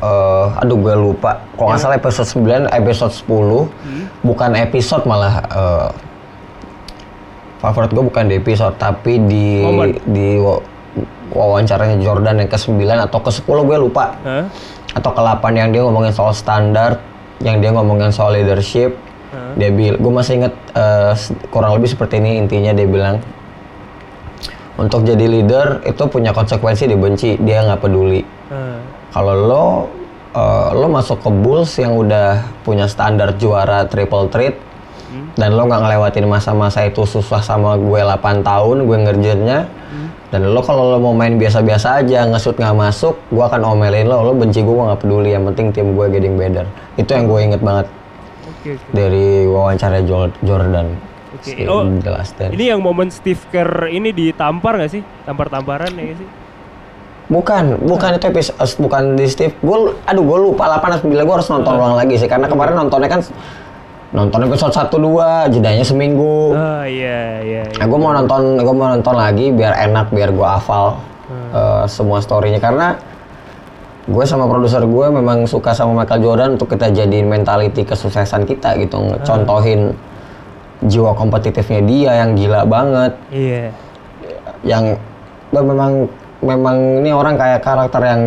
eh 0.00 0.46
aduh 0.56 0.76
gue 0.80 0.94
lupa. 0.96 1.44
Kalau 1.54 1.68
nggak 1.70 1.80
salah 1.80 1.96
episode 2.00 2.30
9, 2.32 2.72
episode 2.72 3.12
10, 3.28 3.68
bukan 4.24 4.50
episode 4.56 5.04
malah 5.04 5.44
eh, 5.44 5.88
favorit 7.60 7.92
gue 7.92 8.00
bukan 8.00 8.24
di 8.24 8.40
episode 8.40 8.72
tapi 8.80 9.20
di 9.20 9.60
Momen. 9.60 10.00
di 10.08 10.40
wawancaranya 11.30 11.96
Jordan 11.98 12.38
yang 12.38 12.48
ke-9 12.48 12.76
atau 13.06 13.18
ke-10 13.18 13.56
gue 13.64 13.78
lupa. 13.78 14.14
Hah? 14.22 14.44
atau 14.90 15.14
ke-8 15.14 15.44
yang 15.54 15.70
dia 15.70 15.86
ngomongin 15.86 16.10
soal 16.10 16.34
standar, 16.34 16.98
yang 17.38 17.62
dia 17.62 17.70
ngomongin 17.70 18.10
soal 18.10 18.34
leadership. 18.34 18.98
Hah? 19.30 19.54
Dia 19.54 19.70
bil, 19.70 19.94
gue 19.94 20.10
masih 20.10 20.42
inget 20.42 20.54
eh, 20.74 21.14
s- 21.14 21.30
kurang 21.48 21.78
lebih 21.78 21.86
seperti 21.88 22.18
ini 22.18 22.36
intinya 22.36 22.74
dia 22.74 22.84
bilang 22.84 23.22
untuk 24.74 25.04
jadi 25.04 25.26
leader 25.28 25.84
itu 25.84 26.02
punya 26.08 26.32
konsekuensi 26.32 26.88
dibenci, 26.88 27.36
dia 27.38 27.62
nggak 27.62 27.80
peduli. 27.80 28.24
Hah. 28.48 28.80
Kalau 29.12 29.34
lo 29.36 29.66
eh, 30.32 30.68
lo 30.74 30.86
masuk 30.88 31.20
ke 31.20 31.30
Bulls 31.30 31.70
yang 31.76 31.94
udah 31.94 32.42
punya 32.60 32.86
standar 32.86 33.36
juara 33.36 33.86
triple 33.86 34.26
threat 34.26 34.58
dan 35.34 35.54
lo 35.54 35.66
nggak 35.66 35.82
ngelewatin 35.82 36.26
masa-masa 36.26 36.82
itu 36.82 37.02
susah 37.02 37.38
sama 37.38 37.74
gue 37.74 37.98
8 37.98 38.18
tahun 38.42 38.76
gue 38.82 38.96
ngerjainnya 39.00 39.58
dan 40.30 40.46
lo 40.46 40.62
kalau 40.62 40.94
lo 40.94 40.98
mau 41.02 41.14
main 41.14 41.34
biasa-biasa 41.34 42.06
aja 42.06 42.22
ngesut 42.30 42.54
nggak 42.54 42.76
masuk 42.78 43.18
gue 43.34 43.44
akan 43.44 43.66
omelin 43.66 44.06
lo 44.06 44.22
lo 44.22 44.32
benci 44.34 44.62
gue 44.62 44.70
gue 44.70 44.84
nggak 44.86 45.00
peduli 45.02 45.34
yang 45.34 45.44
penting 45.50 45.74
tim 45.74 45.98
gue 45.98 46.06
getting 46.06 46.38
better 46.38 46.66
itu 46.94 47.10
yang 47.10 47.26
gue 47.26 47.38
inget 47.42 47.60
banget 47.62 47.86
oke. 48.46 48.70
dari 48.94 49.44
wawancara 49.50 50.02
Jo- 50.06 50.34
Jordan 50.46 51.10
Oke, 51.30 51.54
si 51.54 51.62
oh, 51.62 51.86
The 51.86 52.10
Last 52.10 52.34
Dance. 52.42 52.58
Ini 52.58 52.74
yang 52.74 52.82
momen 52.82 53.06
Steve 53.06 53.38
Kerr 53.54 53.86
ini 53.86 54.10
ditampar 54.10 54.82
gak 54.82 54.90
sih? 54.90 55.02
Tampar-tamparan 55.22 55.94
ya 55.94 56.10
nggak 56.10 56.18
sih? 56.18 56.28
Bukan, 57.30 57.86
bukan 57.86 58.18
itu 58.18 58.26
episode, 58.26 58.58
bukan 58.82 59.14
di 59.14 59.30
Steve. 59.30 59.54
Gue, 59.62 59.94
aduh 60.10 60.26
gue 60.26 60.38
lupa 60.50 60.66
8 60.66 60.98
atau 60.98 61.06
9 61.06 61.22
gue 61.22 61.34
harus 61.38 61.46
nonton 61.46 61.78
ulang 61.78 61.94
lagi 61.94 62.18
sih. 62.18 62.26
Karena 62.26 62.50
kemarin 62.50 62.74
nontonnya 62.74 63.06
kan 63.06 63.22
nonton 64.10 64.42
episode 64.42 64.74
1 64.74 64.90
2 64.90 65.54
jedanya 65.54 65.84
seminggu. 65.86 66.50
Oh 66.50 66.82
iya 66.82 67.40
iya. 67.46 67.62
iya. 67.62 67.78
Nah, 67.78 67.86
gue 67.86 67.98
mau 67.98 68.10
nonton, 68.10 68.58
gue 68.58 68.74
mau 68.74 68.90
nonton 68.90 69.14
lagi 69.14 69.54
biar 69.54 69.86
enak, 69.86 70.10
biar 70.10 70.34
gue 70.34 70.48
hafal 70.48 70.98
eh, 71.30 71.84
semua 71.86 72.18
storynya 72.18 72.58
karena 72.58 72.98
gue 74.10 74.24
sama 74.26 74.50
produser 74.50 74.82
gue 74.82 75.06
memang 75.14 75.46
suka 75.46 75.70
sama 75.70 76.02
Michael 76.02 76.26
Jordan 76.26 76.50
untuk 76.58 76.74
kita 76.74 76.90
jadiin 76.90 77.30
mentality 77.30 77.86
kesuksesan 77.86 78.42
kita 78.42 78.74
gitu, 78.82 78.98
contohin 79.22 79.94
jiwa 80.82 81.14
kompetitifnya 81.14 81.80
dia 81.84 82.10
yang 82.24 82.34
gila 82.34 82.66
banget, 82.66 83.12
Iya. 83.30 83.70
yang 84.66 84.84
gue 85.54 85.62
memang 85.62 86.10
memang 86.40 86.76
ini 87.04 87.12
orang 87.12 87.36
kayak 87.38 87.60
karakter 87.62 88.02
yang 88.02 88.22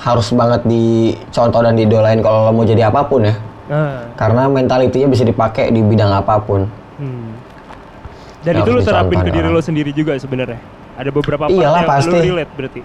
harus 0.00 0.32
banget 0.32 0.64
dicontoh 0.64 1.60
dan 1.60 1.76
didolain 1.76 2.24
kalau 2.24 2.48
lo 2.48 2.52
mau 2.56 2.64
jadi 2.64 2.88
apa 2.88 3.04
pun 3.04 3.28
ya, 3.28 3.36
Ah. 3.70 4.02
karena 4.14 4.44
mentalitinya 4.44 5.06
bisa 5.06 5.22
dipakai 5.22 5.70
di 5.70 5.78
bidang 5.78 6.10
apa 6.10 6.36
pun. 6.38 6.66
Hmm. 6.98 7.38
Dan 8.42 8.56
Yang 8.56 8.62
itu 8.62 8.70
lu 8.72 8.80
terapin 8.82 9.18
ke 9.20 9.30
diri 9.30 9.46
lo 9.46 9.60
sendiri 9.60 9.90
juga 9.90 10.16
sebenarnya. 10.16 10.58
Ada 10.96 11.08
beberapa 11.08 11.46
part 11.46 11.54
Iyalah, 11.54 11.80
yang 11.80 11.88
pasti. 11.88 12.10
lu 12.10 12.18
relate 12.34 12.52
berarti. 12.52 12.80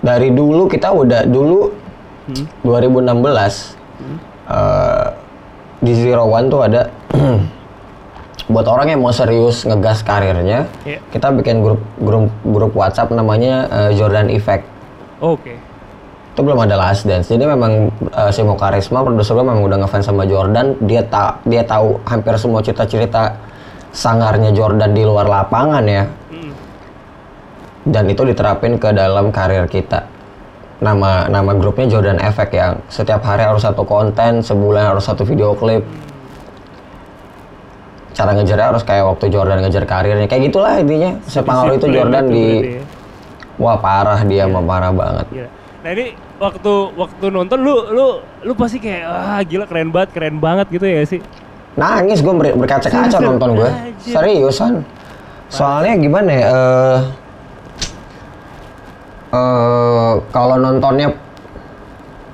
dari 0.00 0.28
dulu 0.30 0.62
kita 0.66 0.88
udah 0.90 1.22
dulu 1.24 1.60
Hmm. 2.24 2.48
2016 2.64 3.76
eh, 4.46 5.08
di 5.78 5.92
Zero 5.92 6.24
One 6.24 6.48
tuh 6.48 6.60
ada 6.62 6.88
buat 8.46 8.64
orang 8.64 8.88
yang 8.88 9.00
mau 9.00 9.12
serius 9.12 9.60
ngegas 9.62 10.00
karirnya 10.00 10.64
Iya. 10.82 11.00
kita 11.08 11.32
bikin 11.32 11.60
grup 11.60 11.80
grup 11.98 12.28
grup 12.42 12.72
WhatsApp 12.72 13.08
namanya 13.10 13.68
eh, 13.68 13.90
Jordan 13.92 14.28
Effect 14.28 14.64
Oke. 15.18 15.56
Itu 16.34 16.40
belum 16.42 16.66
ada 16.66 16.74
Last 16.74 17.06
Dance 17.06 17.30
jadi 17.30 17.46
memang 17.46 17.94
eh, 18.10 18.30
Simo 18.34 18.58
Karisma 18.58 19.06
produser 19.06 19.38
gue 19.38 19.46
memang 19.46 19.62
udah 19.62 19.86
ngefans 19.86 20.10
sama 20.10 20.26
Jordan 20.26 20.74
dia 20.82 21.06
tak 21.06 21.38
dia 21.46 21.62
tahu 21.62 22.02
hampir 22.02 22.34
semua 22.34 22.58
cerita-cerita 22.58 23.38
sangarnya 23.94 24.50
Jordan 24.50 24.90
di 24.90 25.06
luar 25.06 25.30
lapangan 25.30 25.86
ya 25.86 26.02
Hmm. 26.34 26.50
dan 27.86 28.10
itu 28.10 28.26
diterapin 28.26 28.74
ke 28.74 28.90
dalam 28.90 29.30
karir 29.30 29.70
kita. 29.70 30.02
Nama 30.82 31.30
nama 31.30 31.54
grupnya 31.54 31.86
Jordan 31.86 32.18
Effect 32.18 32.50
yang 32.50 32.82
setiap 32.90 33.22
hari 33.22 33.46
harus 33.46 33.62
satu 33.62 33.86
konten, 33.86 34.42
sebulan 34.42 34.90
harus 34.90 35.06
satu 35.06 35.22
video 35.22 35.54
klip. 35.54 35.86
Cara 38.14 38.34
ngejarnya 38.34 38.74
harus 38.74 38.82
kayak 38.82 39.06
waktu 39.10 39.26
Jordan 39.30 39.62
ngejar 39.62 39.86
karirnya, 39.86 40.26
kayak 40.26 40.50
gitulah 40.50 40.74
intinya. 40.78 41.14
Sepengaruh 41.26 41.74
itu 41.74 41.86
Disiplin 41.86 41.94
Jordan 41.94 42.24
di, 42.26 42.46
ya. 42.78 42.82
wah 43.58 43.78
parah 43.78 44.20
dia 44.22 44.44
mah 44.46 44.62
parah 44.66 44.90
banget. 44.90 45.26
Gila. 45.30 45.48
Nah 45.84 45.90
ini 45.94 46.06
waktu 46.38 46.72
waktu 46.98 47.26
nonton 47.30 47.58
lu 47.62 47.74
lu 47.94 48.06
lu 48.42 48.52
pasti 48.58 48.82
kayak 48.82 49.06
ah 49.06 49.40
gila 49.46 49.64
keren 49.70 49.94
banget 49.94 50.10
keren 50.10 50.36
banget 50.42 50.66
gitu 50.70 50.86
ya 50.86 51.02
sih. 51.06 51.20
Nangis 51.74 52.22
gue 52.22 52.30
ber, 52.30 52.54
berkaca-kaca 52.54 53.18
nonton 53.18 53.58
gue, 53.58 53.66
Anjir. 53.66 54.14
seriusan. 54.14 54.86
Soalnya 55.50 55.98
gimana 55.98 56.30
ya? 56.30 56.46
eh 56.46 56.98
eh, 59.34 60.12
kalau 60.30 60.56
nontonnya 60.58 61.10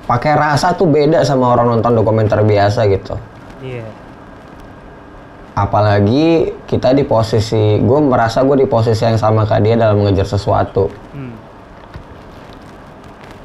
pakai 0.05 0.33
rasa 0.37 0.77
tuh 0.77 0.85
beda 0.85 1.25
sama 1.25 1.57
orang 1.57 1.77
nonton 1.77 1.97
dokumenter 1.97 2.41
biasa 2.45 2.85
gitu. 2.89 3.17
Iya. 3.65 3.85
Apalagi 5.57 6.53
kita 6.69 6.93
di 6.95 7.03
posisi, 7.03 7.81
gue 7.81 7.99
merasa 8.01 8.45
gue 8.45 8.61
di 8.61 8.67
posisi 8.69 9.03
yang 9.03 9.17
sama 9.17 9.43
kayak 9.43 9.61
dia 9.65 9.75
dalam 9.77 10.05
mengejar 10.05 10.29
sesuatu. 10.29 10.87
Hmm. 11.11 11.30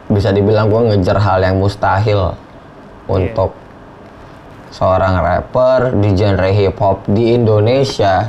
Bisa 0.07 0.31
dibilang 0.31 0.71
gue 0.71 0.95
ngejar 0.95 1.19
hal 1.19 1.43
yang 1.43 1.59
mustahil 1.59 2.35
untuk 3.07 3.55
seorang 4.71 5.19
rapper 5.19 5.95
di 5.99 6.15
genre 6.15 6.51
hip 6.51 6.77
hop 6.79 7.07
di 7.09 7.33
Indonesia 7.33 8.29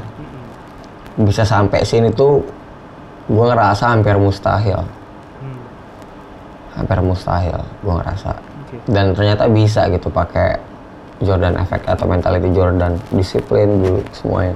bisa 1.18 1.42
sampai 1.42 1.82
sini 1.82 2.13
tuh 2.13 2.46
gue 3.28 3.46
ngerasa 3.50 3.90
hampir 3.90 4.13
mustahil, 4.22 4.86
Hmm. 5.42 5.60
hampir 6.78 7.02
mustahil 7.02 7.58
gue 7.82 7.94
ngerasa. 7.94 8.38
Oke. 8.38 8.78
Dan 8.86 9.18
ternyata 9.18 9.50
bisa 9.50 9.90
gitu 9.90 10.13
pakai 10.13 10.62
Jordan 11.18 11.58
Effect 11.58 11.90
atau 11.90 12.06
mentality 12.06 12.54
Jordan, 12.54 13.02
disiplin 13.10 13.82
dulu 13.82 14.00
semuanya. 14.13 14.54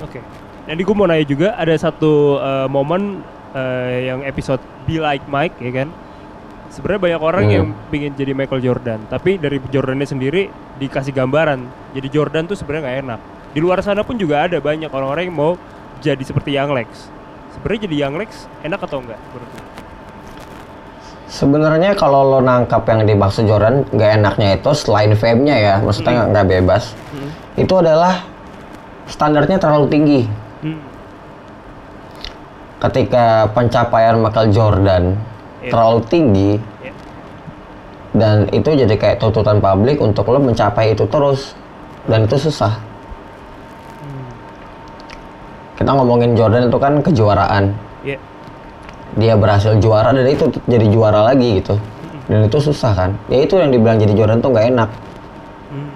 Oke. 0.00 0.22
Nanti 0.70 0.80
gue 0.86 0.94
mau 0.94 1.10
nanya 1.10 1.26
juga 1.26 1.48
ada 1.58 1.74
satu 1.74 2.38
eh, 2.38 2.66
momen 2.70 3.20
eh, 3.52 4.06
yang 4.08 4.22
episode 4.22 4.62
Be 4.86 5.02
Like 5.02 5.26
Mike 5.26 5.58
ya 5.58 5.82
kan. 5.84 5.88
Sebenarnya 6.74 7.00
banyak 7.06 7.22
orang 7.22 7.44
Hmm. 7.46 7.54
yang 7.54 7.66
pingin 7.86 8.12
jadi 8.18 8.34
Michael 8.34 8.58
Jordan, 8.58 9.06
tapi 9.06 9.38
dari 9.38 9.62
Jordannya 9.62 10.10
sendiri 10.10 10.50
dikasih 10.82 11.14
gambaran. 11.14 11.62
Jadi 11.94 12.06
Jordan 12.10 12.50
tuh 12.50 12.58
sebenarnya 12.58 12.82
nggak 12.82 12.98
enak. 13.06 13.20
Di 13.54 13.62
luar 13.62 13.78
sana 13.86 14.02
pun 14.02 14.18
juga 14.18 14.42
ada 14.50 14.58
banyak 14.58 14.90
orang-orang 14.90 15.30
yang 15.30 15.38
mau 15.38 15.54
jadi 16.02 16.18
seperti 16.18 16.58
Young 16.58 16.74
Lex. 16.74 17.06
Sebenarnya 17.54 17.86
jadi 17.86 17.96
Young 18.02 18.18
Lex 18.18 18.50
enak 18.66 18.82
atau 18.82 18.98
enggak 18.98 19.22
menurut 19.30 19.50
lu? 19.54 19.62
Sebenarnya 21.30 21.94
kalau 21.94 22.26
lo 22.26 22.38
nangkap 22.42 22.82
yang 22.90 23.06
dimaksud 23.06 23.46
Jordan, 23.46 23.86
nggak 23.94 24.10
enaknya 24.18 24.48
itu 24.58 24.70
selain 24.74 25.14
fame-nya 25.14 25.56
ya, 25.58 25.74
maksudnya 25.78 26.10
nggak 26.14 26.28
nggak 26.34 26.46
bebas. 26.58 26.94
Hmm. 27.14 27.30
Itu 27.54 27.78
adalah 27.78 28.22
standarnya 29.06 29.62
terlalu 29.62 29.86
tinggi. 29.86 30.20
Hmm. 30.66 30.82
Ketika 32.82 33.46
pencapaian 33.54 34.18
Michael 34.18 34.50
Jordan 34.50 35.14
Iya. 35.64 35.72
terlalu 35.72 35.98
tinggi 36.12 36.52
Ya. 36.84 36.92
dan 38.12 38.36
itu 38.52 38.68
jadi 38.68 38.94
kayak 38.94 39.16
tuntutan 39.16 39.64
publik 39.64 39.96
untuk 39.96 40.28
lo 40.28 40.36
mencapai 40.36 40.92
itu 40.92 41.08
terus 41.08 41.56
dan 42.04 42.28
itu 42.28 42.36
susah. 42.36 42.76
Hmm. 44.04 44.28
Kita 45.80 45.90
ngomongin 45.96 46.36
Jordan 46.36 46.68
itu 46.68 46.76
kan 46.76 47.00
kejuaraan. 47.00 47.72
Ya. 48.04 48.20
Dia 49.16 49.34
berhasil 49.40 49.80
juara 49.80 50.12
dan 50.12 50.28
itu 50.28 50.52
jadi 50.68 50.86
juara 50.92 51.32
lagi 51.32 51.64
gitu. 51.64 51.80
Dan 52.28 52.44
itu 52.44 52.58
susah 52.60 52.92
kan. 52.92 53.10
Ya 53.32 53.40
itu 53.40 53.56
yang 53.56 53.72
dibilang 53.72 53.96
jadi 53.96 54.12
Jordan 54.12 54.44
tuh 54.44 54.52
nggak 54.52 54.66
enak. 54.68 54.90
Hmm. 55.72 55.90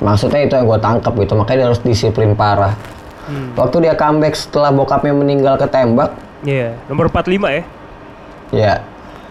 Maksudnya 0.00 0.48
itu 0.48 0.56
yang 0.56 0.64
gue 0.64 0.80
tangkap 0.80 1.12
gitu, 1.12 1.32
makanya 1.36 1.56
dia 1.60 1.66
harus 1.68 1.80
disiplin 1.84 2.32
parah. 2.32 2.72
Hmm. 3.28 3.52
Waktu 3.52 3.84
dia 3.84 3.92
comeback 3.92 4.32
setelah 4.32 4.72
bokapnya 4.72 5.12
meninggal 5.12 5.60
ketembak, 5.60 6.16
Iya, 6.40 6.72
nomor 6.88 7.12
45 7.12 7.52
ya. 7.52 7.62
Ya 8.50 8.82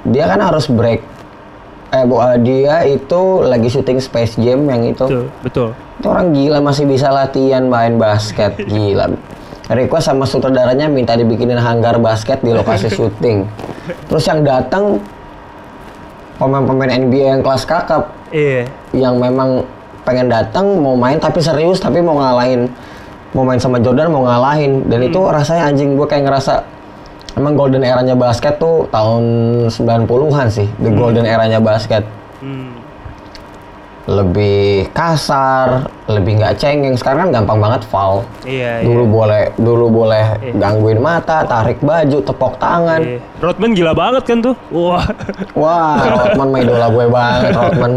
dia 0.02 0.26
kan 0.26 0.40
harus 0.40 0.66
break. 0.66 1.04
Eh, 1.90 2.06
bu- 2.06 2.22
eh, 2.22 2.38
dia 2.40 2.86
itu 2.86 3.22
lagi 3.42 3.66
syuting 3.66 3.98
Space 3.98 4.38
Jam 4.38 4.62
yang 4.64 4.86
itu. 4.86 5.02
Betul, 5.02 5.26
betul. 5.42 5.70
Itu 5.98 6.06
orang 6.08 6.32
gila 6.32 6.60
masih 6.62 6.86
bisa 6.86 7.10
latihan 7.10 7.66
main 7.66 7.98
basket, 7.98 8.54
gila. 8.70 9.10
Request 9.68 10.06
sama 10.08 10.24
sutradaranya 10.24 10.86
minta 10.86 11.14
dibikinin 11.14 11.58
hanggar 11.58 11.98
basket 11.98 12.40
di 12.40 12.52
lokasi 12.52 12.90
syuting. 12.96 13.50
Terus 14.06 14.24
yang 14.24 14.42
datang 14.42 15.02
pemain-pemain 16.36 16.94
NBA 17.00 17.26
yang 17.32 17.42
kelas 17.42 17.66
kakap 17.66 18.16
Iya. 18.30 18.70
yang 18.94 19.18
memang 19.18 19.66
pengen 20.06 20.30
datang 20.30 20.78
mau 20.78 20.94
main 20.94 21.18
tapi 21.18 21.42
serius 21.42 21.78
tapi 21.78 22.00
mau 22.00 22.16
ngalahin 22.16 22.70
mau 23.34 23.42
main 23.42 23.58
sama 23.58 23.78
Jordan 23.78 24.08
mau 24.08 24.22
ngalahin 24.22 24.86
dan 24.86 25.02
itu 25.02 25.18
rasanya 25.20 25.68
anjing 25.68 25.94
gue 25.94 26.06
kayak 26.06 26.30
ngerasa 26.30 26.62
emang 27.34 27.54
golden 27.54 27.82
eranya 27.82 28.14
basket 28.14 28.58
tuh 28.58 28.88
tahun 28.88 29.24
90-an 29.68 30.48
sih 30.48 30.68
the 30.78 30.90
golden 30.90 31.24
eranya 31.24 31.60
basket 31.60 32.02
Hmm. 32.40 32.72
lebih 34.08 34.90
kasar 34.90 35.86
lebih 36.08 36.40
nggak 36.40 36.56
cengeng 36.56 36.96
sekarang 36.96 37.30
kan 37.30 37.44
gampang 37.44 37.60
banget 37.60 37.84
foul 37.84 38.24
Iya, 38.42 38.82
dulu 38.82 39.04
iya. 39.04 39.12
boleh 39.12 39.44
dulu 39.54 39.86
boleh 39.92 40.26
Iya. 40.40 40.54
gangguin 40.56 40.98
mata 40.98 41.44
tarik 41.44 41.78
baju 41.80 42.18
tepok 42.18 42.58
tangan 42.58 43.04
Iya. 43.04 43.20
Rodman 43.38 43.72
gila 43.72 43.94
banget 43.94 44.24
kan 44.24 44.38
tuh. 44.42 44.56
Wah. 44.72 45.04
wah 45.54 46.00
Rodman 46.16 46.48
mah 46.48 46.60
idola 46.60 46.88
gue 46.88 47.06
banget 47.06 47.52
Rodman 47.52 47.92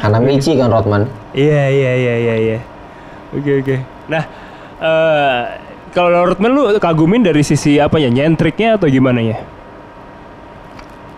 Hanamichi 0.00 0.56
kan 0.56 0.68
Rodman 0.68 1.02
Iya, 1.30 1.62
iya, 1.68 1.92
iya, 1.94 2.14
iya, 2.16 2.34
iya. 2.40 2.58
Oke, 3.30 3.60
oke. 3.60 3.76
Nah, 4.06 4.22
eh 4.78 5.42
kalau 5.94 6.26
Rodman 6.26 6.50
lu 6.50 6.62
kagumin 6.82 7.22
dari 7.22 7.46
sisi 7.46 7.78
apanya? 7.78 8.10
Nyentriknya 8.10 8.76
atau 8.76 8.90
gimana 8.90 9.22
ya? 9.22 9.38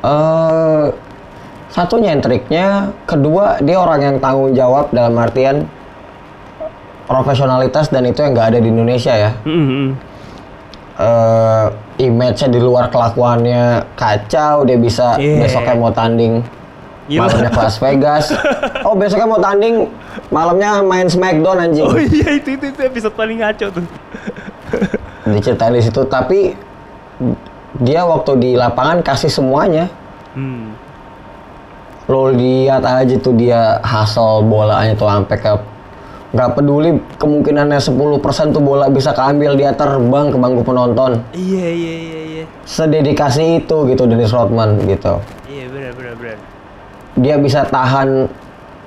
eh 0.06 0.86
satu 1.66 1.98
nyentriknya, 1.98 2.94
kedua 3.04 3.58
dia 3.58 3.76
orang 3.76 4.00
yang 4.00 4.16
tanggung 4.22 4.54
jawab 4.54 4.88
dalam 4.94 5.12
artian 5.18 5.66
profesionalitas 7.10 7.90
dan 7.90 8.06
itu 8.06 8.22
yang 8.22 8.32
nggak 8.32 8.48
ada 8.54 8.58
di 8.62 8.68
Indonesia 8.70 9.12
ya. 9.12 9.30
Hmm, 9.42 9.66
hmm. 9.66 9.88
eh 10.96 11.66
image-nya 12.06 12.48
di 12.52 12.60
luar 12.60 12.88
kelakuannya 12.88 13.82
kacau, 13.98 14.64
dia 14.64 14.78
bisa 14.78 15.16
Iya. 15.16 15.48
besoknya 15.48 15.74
mau 15.76 15.92
tanding 15.92 16.44
Gila. 17.08 17.26
malamnya 17.26 17.50
ke 17.50 17.60
Las 17.60 17.76
Vegas. 17.82 18.24
oh 18.86 18.94
besoknya 18.94 19.26
mau 19.26 19.40
tanding 19.42 19.74
malamnya 20.30 20.80
main 20.86 21.08
Smackdown 21.10 21.60
anjing. 21.60 21.84
Oh 21.84 21.98
iya 21.98 22.36
itu 22.40 22.56
itu, 22.56 22.72
itu 22.72 22.80
episode 22.84 23.14
paling 23.16 23.42
ngaco 23.42 23.66
tuh. 23.80 23.84
Diceritain 25.26 25.74
di 25.74 25.82
situ 25.82 26.06
tapi 26.06 26.54
dia 27.76 28.02
waktu 28.02 28.32
di 28.36 28.50
lapangan 28.54 29.00
kasih 29.00 29.28
semuanya. 29.28 29.88
Hmm. 30.32 30.76
lo 32.06 32.30
lihat 32.30 32.86
aja 32.86 33.18
tuh 33.18 33.34
dia 33.34 33.82
hustle 33.82 34.46
bolanya 34.46 34.94
tuh 34.94 35.10
sampai 35.10 35.34
ke 35.34 35.52
nggak 36.30 36.50
peduli 36.54 37.02
kemungkinannya 37.18 37.82
10% 37.82 37.90
tuh 38.54 38.62
bola 38.62 38.86
bisa 38.86 39.10
keambil 39.10 39.58
dia 39.58 39.74
terbang 39.74 40.30
ke 40.30 40.38
bangku 40.38 40.62
penonton 40.62 41.18
Iya 41.34 41.66
iya 41.66 41.94
iya 41.98 42.20
iya. 42.22 42.44
sededikasi 42.62 43.58
itu 43.58 43.90
gitu 43.90 44.06
Dennis 44.06 44.30
Rodman 44.30 44.78
gitu 44.86 45.18
Iya 45.50 45.66
benar 45.66 45.92
benar 45.98 46.14
benar. 46.14 46.38
dia 47.18 47.34
bisa 47.40 47.66
tahan 47.66 48.30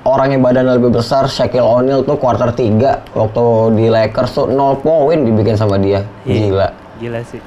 orang 0.02 0.32
yang 0.32 0.40
badannya 0.40 0.74
lebih 0.74 0.90
besar 0.92 1.26
Shaquille 1.26 1.62
O'Neal 1.62 2.02
tuh 2.02 2.16
quarter 2.16 2.48
3 2.48 3.12
waktu 3.12 3.44
di 3.74 3.86
Lakers 3.86 4.30
tuh 4.32 4.46
0 4.46 4.56
poin 4.78 5.18
dibikin 5.18 5.54
sama 5.54 5.76
dia 5.76 6.04
Iya. 6.22 6.40
gila 6.46 6.68
Gila 6.98 7.20
sih. 7.22 7.40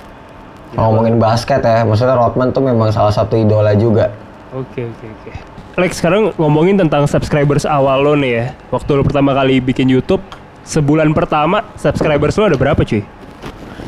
ngomongin 0.73 1.17
basket 1.17 1.61
ya 1.61 1.81
maksudnya 1.81 2.13
Rodman 2.13 2.49
tuh 2.49 2.61
memang 2.61 2.89
salah 2.89 3.09
satu 3.09 3.35
idola 3.35 3.73
juga 3.73 4.09
Oke 4.49 4.85
oke 4.85 5.05
oke. 5.07 5.31
Lex 5.75 5.97
sekarang 5.97 6.29
ngomongin 6.35 6.77
tentang 6.77 7.05
subscribers 7.05 7.65
awal 7.65 8.01
lo 8.01 8.13
nih 8.13 8.31
ya. 8.31 8.45
Waktu 8.69 8.93
lo 8.93 9.01
pertama 9.01 9.33
kali 9.33 9.57
bikin 9.57 9.89
YouTube, 9.89 10.21
sebulan 10.61 11.09
pertama 11.11 11.65
subscribers 11.73 12.37
lo 12.37 12.45
ada 12.45 12.53
berapa 12.53 12.77
cuy? 12.79 13.01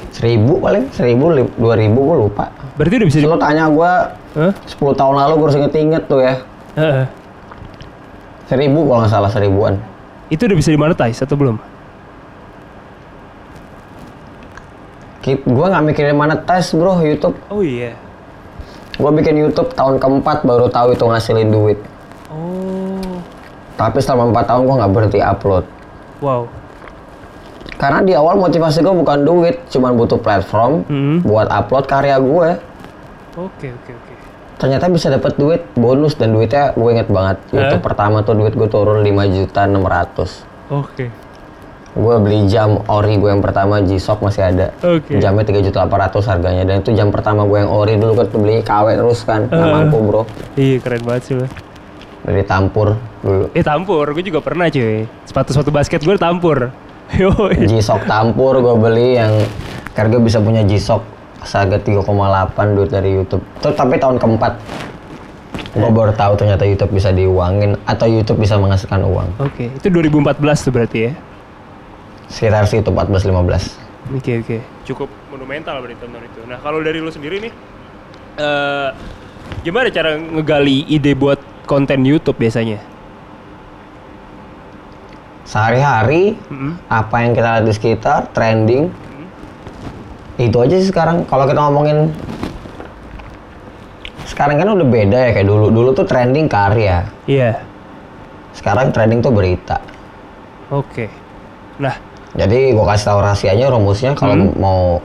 seribu 0.09 0.57
paling 0.57 0.87
seribu 0.89 1.27
dua 1.53 1.75
ribu 1.75 1.99
gue 2.01 2.17
lupa 2.23 2.47
Berarti 2.79 2.93
udah 2.97 3.07
bisa 3.07 3.17
lo 3.21 3.35
tanya 3.35 3.67
gua 3.67 4.15
Hah? 4.31 4.51
10 4.63 4.79
tahun 4.95 5.13
lalu 5.13 5.33
gue 5.35 5.45
harus 5.45 5.57
inget-inget 5.59 6.03
tuh 6.07 6.19
ya 6.23 6.35
Heeh. 6.73 7.05
Seribu 8.45 8.85
kalau 8.85 8.99
nggak 8.99 9.11
salah 9.11 9.29
seribuan 9.29 9.77
Itu 10.25 10.45
udah 10.45 10.57
bisa 10.57 10.69
dimonetize 10.69 11.21
atau 11.21 11.33
belum? 11.33 11.57
Gue 15.25 15.65
nggak 15.65 15.83
mikirin 15.83 16.13
mana 16.13 16.37
tes 16.39 16.69
bro 16.71 17.01
YouTube 17.01 17.33
Oh 17.49 17.61
iya. 17.61 17.97
gue 18.95 19.11
bikin 19.11 19.35
YouTube 19.35 19.73
tahun 19.73 19.97
keempat 19.97 20.41
baru 20.41 20.69
tahu 20.69 20.93
itu 20.93 21.03
ngasilin 21.03 21.49
duit 21.49 21.75
Oh. 22.29 23.19
tapi 23.75 23.99
selama 23.99 24.31
4 24.31 24.47
tahun 24.47 24.61
gue 24.63 24.75
nggak 24.77 24.91
berhenti 24.91 25.19
upload 25.19 25.65
Wow. 26.17 26.47
karena 27.75 27.99
di 27.99 28.13
awal 28.13 28.37
motivasi 28.37 28.79
gue 28.79 28.93
bukan 28.93 29.19
duit 29.21 29.59
cuman 29.67 29.93
butuh 29.93 30.15
platform 30.15 30.85
Hmm. 30.85 31.17
buat 31.21 31.49
upload 31.49 31.85
karya 31.85 32.15
gue 32.17 32.49
Oke 33.35 33.67
oke 33.67 33.91
oke. 33.91 34.04
Ternyata 34.65 34.89
bisa 34.89 35.07
dapat 35.07 35.37
duit 35.37 35.61
bonus 35.73 36.17
dan 36.17 36.33
duitnya 36.33 36.73
gue 36.73 36.89
inget 36.89 37.05
banget 37.07 37.37
YouTube 37.51 37.85
pertama 37.85 38.19
tuh 38.19 38.33
duit 38.33 38.49
gue 38.51 38.65
turun 38.65 38.99
5 38.99 39.05
juta 39.31 39.61
600 39.63 40.73
Oke. 40.73 41.05
gue 41.95 42.15
beli 42.17 42.49
jam 42.49 42.81
ori 42.83 43.15
gue 43.15 43.29
yang 43.29 43.39
pertama 43.39 43.77
G-Shock 43.79 44.19
masih 44.19 44.41
ada 44.43 44.73
Oke. 44.81 45.15
jamnya 45.15 45.45
3 45.45 45.61
juta 45.61 45.85
800 45.85 46.17
harganya 46.27 46.63
dan 46.65 46.81
itu 46.81 46.91
jam 46.91 47.07
pertama 47.07 47.45
gue 47.45 47.61
yang 47.61 47.69
ori 47.69 47.93
dulu 47.95 48.17
kan 48.17 48.27
beli 48.33 48.59
KW 48.59 48.97
terus 48.97 49.21
kan 49.21 49.45
Eh. 49.45 49.53
mampu 49.53 50.01
bro 50.01 50.21
Iya 50.55 50.81
keren 50.81 51.01
banget 51.03 51.23
sih 51.23 51.35
lo. 51.35 51.45
dari 52.19 52.41
tampur 52.41 52.97
dulu 53.21 53.53
Eh 53.53 53.61
tampur, 53.61 54.09
gue 54.09 54.23
juga 54.23 54.41
pernah 54.41 54.65
cuy. 54.65 55.05
Sepatu-sepatu 55.23 55.69
basket 55.69 56.01
gue 56.01 56.17
tampur. 56.17 56.73
Yo. 57.21 57.29
G-Shock 57.53 58.03
tampur 58.03 58.57
gue 58.57 58.75
beli 58.75 59.15
yang 59.15 59.29
karena 59.93 60.09
gue 60.11 60.25
bisa 60.25 60.41
punya 60.41 60.65
G-Shock 60.65 61.14
seharga 61.45 61.77
3,8 61.79 62.75
duit 62.75 62.89
dari 62.89 63.15
YouTube 63.15 63.43
itu 63.45 63.69
tapi 63.71 63.95
tahun 64.01 64.17
keempat 64.17 64.53
gue 65.75 65.91
baru 65.91 66.11
tahu 66.15 66.33
ternyata 66.39 66.63
YouTube 66.63 66.95
bisa 66.95 67.11
diuangin 67.11 67.75
atau 67.85 68.07
YouTube 68.07 68.41
bisa 68.41 68.55
menghasilkan 68.55 69.03
uang 69.03 69.27
Oke, 69.43 69.69
itu 69.69 69.87
2014 69.91 70.39
tuh 70.65 70.71
berarti 70.71 70.97
ya. 71.07 71.11
sekitar 72.31 72.65
situ 72.65 72.89
14-15 72.89 73.85
Oke 74.05 74.37
oke. 74.37 74.57
Cukup 74.85 75.09
monumental 75.33 75.81
berarti 75.81 75.97
tahun 75.97 76.21
itu. 76.21 76.45
Nah 76.45 76.61
kalau 76.61 76.77
dari 76.77 77.01
lu 77.01 77.09
sendiri 77.09 77.41
nih, 77.41 77.53
eh 78.37 78.89
gimana 79.65 79.89
cara 79.89 80.13
ngegali 80.13 80.85
ide 80.85 81.17
buat 81.17 81.41
konten 81.65 82.05
YouTube 82.05 82.37
biasanya? 82.37 82.77
sehari-hari 85.45 86.33
Mm-mm. 86.49 86.73
apa 86.89 87.15
yang 87.21 87.31
kita 87.37 87.47
lihat 87.55 87.65
di 87.69 87.73
sekitar 87.77 88.19
trending 88.33 88.89
itu 90.37 90.57
aja 90.57 90.75
sih 90.75 90.89
sekarang 90.89 91.23
kalau 91.23 91.43
kita 91.43 91.59
ngomongin 91.61 92.11
sekarang 94.25 94.57
kan 94.57 94.67
udah 94.69 94.83
beda 94.85 95.19
ya 95.21 95.31
kayak 95.31 95.47
dulu 95.47 95.65
dulu 95.69 95.89
tuh 95.91 96.03
trending 96.03 96.45
karya 96.45 97.05
Iya. 97.23 97.61
sekarang 98.51 98.89
trending 98.89 99.19
tuh 99.19 99.31
berita 99.31 99.79
Oke. 100.65 101.05
Nah, 101.77 101.93
jadi 102.33 102.73
gua 102.73 102.89
kasih 102.89 103.05
tahu 103.05 103.19
rahasianya 103.21 103.69
rumusnya 103.69 104.11
kalau 104.11 104.33
mau 104.57 104.97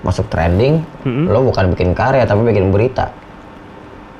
masuk 0.00 0.26
trending 0.26 0.80
Mm-mm. 1.04 1.28
lo 1.28 1.44
bukan 1.44 1.70
bikin 1.70 1.92
karya 1.92 2.24
tapi 2.24 2.40
bikin 2.42 2.72
berita 2.72 3.12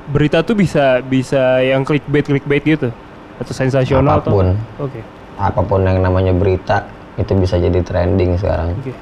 berita 0.07 0.45
tuh 0.45 0.53
bisa 0.53 1.01
bisa 1.01 1.59
yang 1.59 1.83
clickbait 1.83 2.23
clickbait 2.23 2.63
gitu 2.63 2.93
atau 3.35 3.53
sensasional 3.53 4.21
Apa 4.21 4.29
pun. 4.29 4.47
atau 4.77 4.87
Oke. 4.87 5.01
apa 5.35 5.61
pun 5.61 5.81
yang 5.81 5.99
namanya 5.99 6.31
berita 6.31 6.85
itu 7.17 7.33
bisa 7.33 7.57
jadi 7.57 7.81
trending 7.81 8.37
sekarang 8.37 8.77
Oke. 8.77 8.93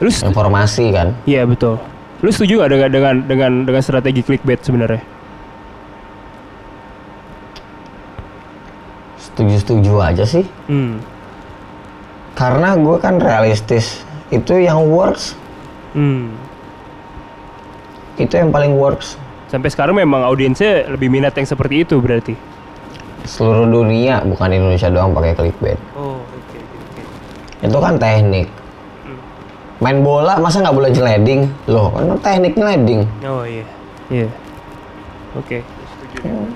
Lu 0.00 0.08
informasi 0.08 0.90
kan 0.90 1.12
Iya 1.22 1.44
betul. 1.44 1.76
Lu 2.20 2.28
setuju 2.28 2.60
gak 2.60 2.70
dengan 2.70 2.88
dengan 2.90 3.14
dengan 3.22 3.50
dengan 3.64 3.82
strategi 3.82 4.20
clickbait 4.20 4.60
sebenarnya? 4.60 5.00
setuju-setuju 9.20 9.92
aja 10.00 10.24
sih 10.24 10.44
Hmm. 10.66 10.98
karena 12.32 12.74
gue 12.74 12.96
kan 12.98 13.16
realistis 13.16 14.02
itu 14.28 14.56
yang 14.56 14.84
works 14.86 15.36
Hmm. 15.92 16.34
itu 18.16 18.32
yang 18.32 18.50
paling 18.50 18.74
works 18.74 19.16
Sampai 19.46 19.66
sekarang 19.66 19.98
memang 19.98 20.22
audiensnya 20.22 20.86
lebih 20.86 21.10
minat 21.10 21.34
yang 21.34 21.42
seperti 21.42 21.82
itu 21.82 21.98
berarti. 21.98 22.38
seluruh 23.20 23.66
dunia 23.66 24.22
bukan 24.22 24.46
Indonesia 24.48 24.88
doang 24.88 25.10
pakai 25.10 25.34
clickbait 25.34 25.78
Oh, 25.92 26.22
oke 26.22 26.56
oke. 26.56 27.00
itu 27.60 27.78
kan 27.78 27.94
teknik 27.96 28.46
main 29.80 30.00
bola 30.00 30.36
masa 30.36 30.60
nggak 30.60 30.76
boleh 30.76 30.90
sliding 30.90 31.48
loh 31.66 31.88
kan 31.90 32.04
teknik 32.20 32.52
sliding 32.52 33.02
Oh 33.24 33.42
iya. 33.42 33.64
Iya. 34.08 34.28
Oke. 35.34 35.64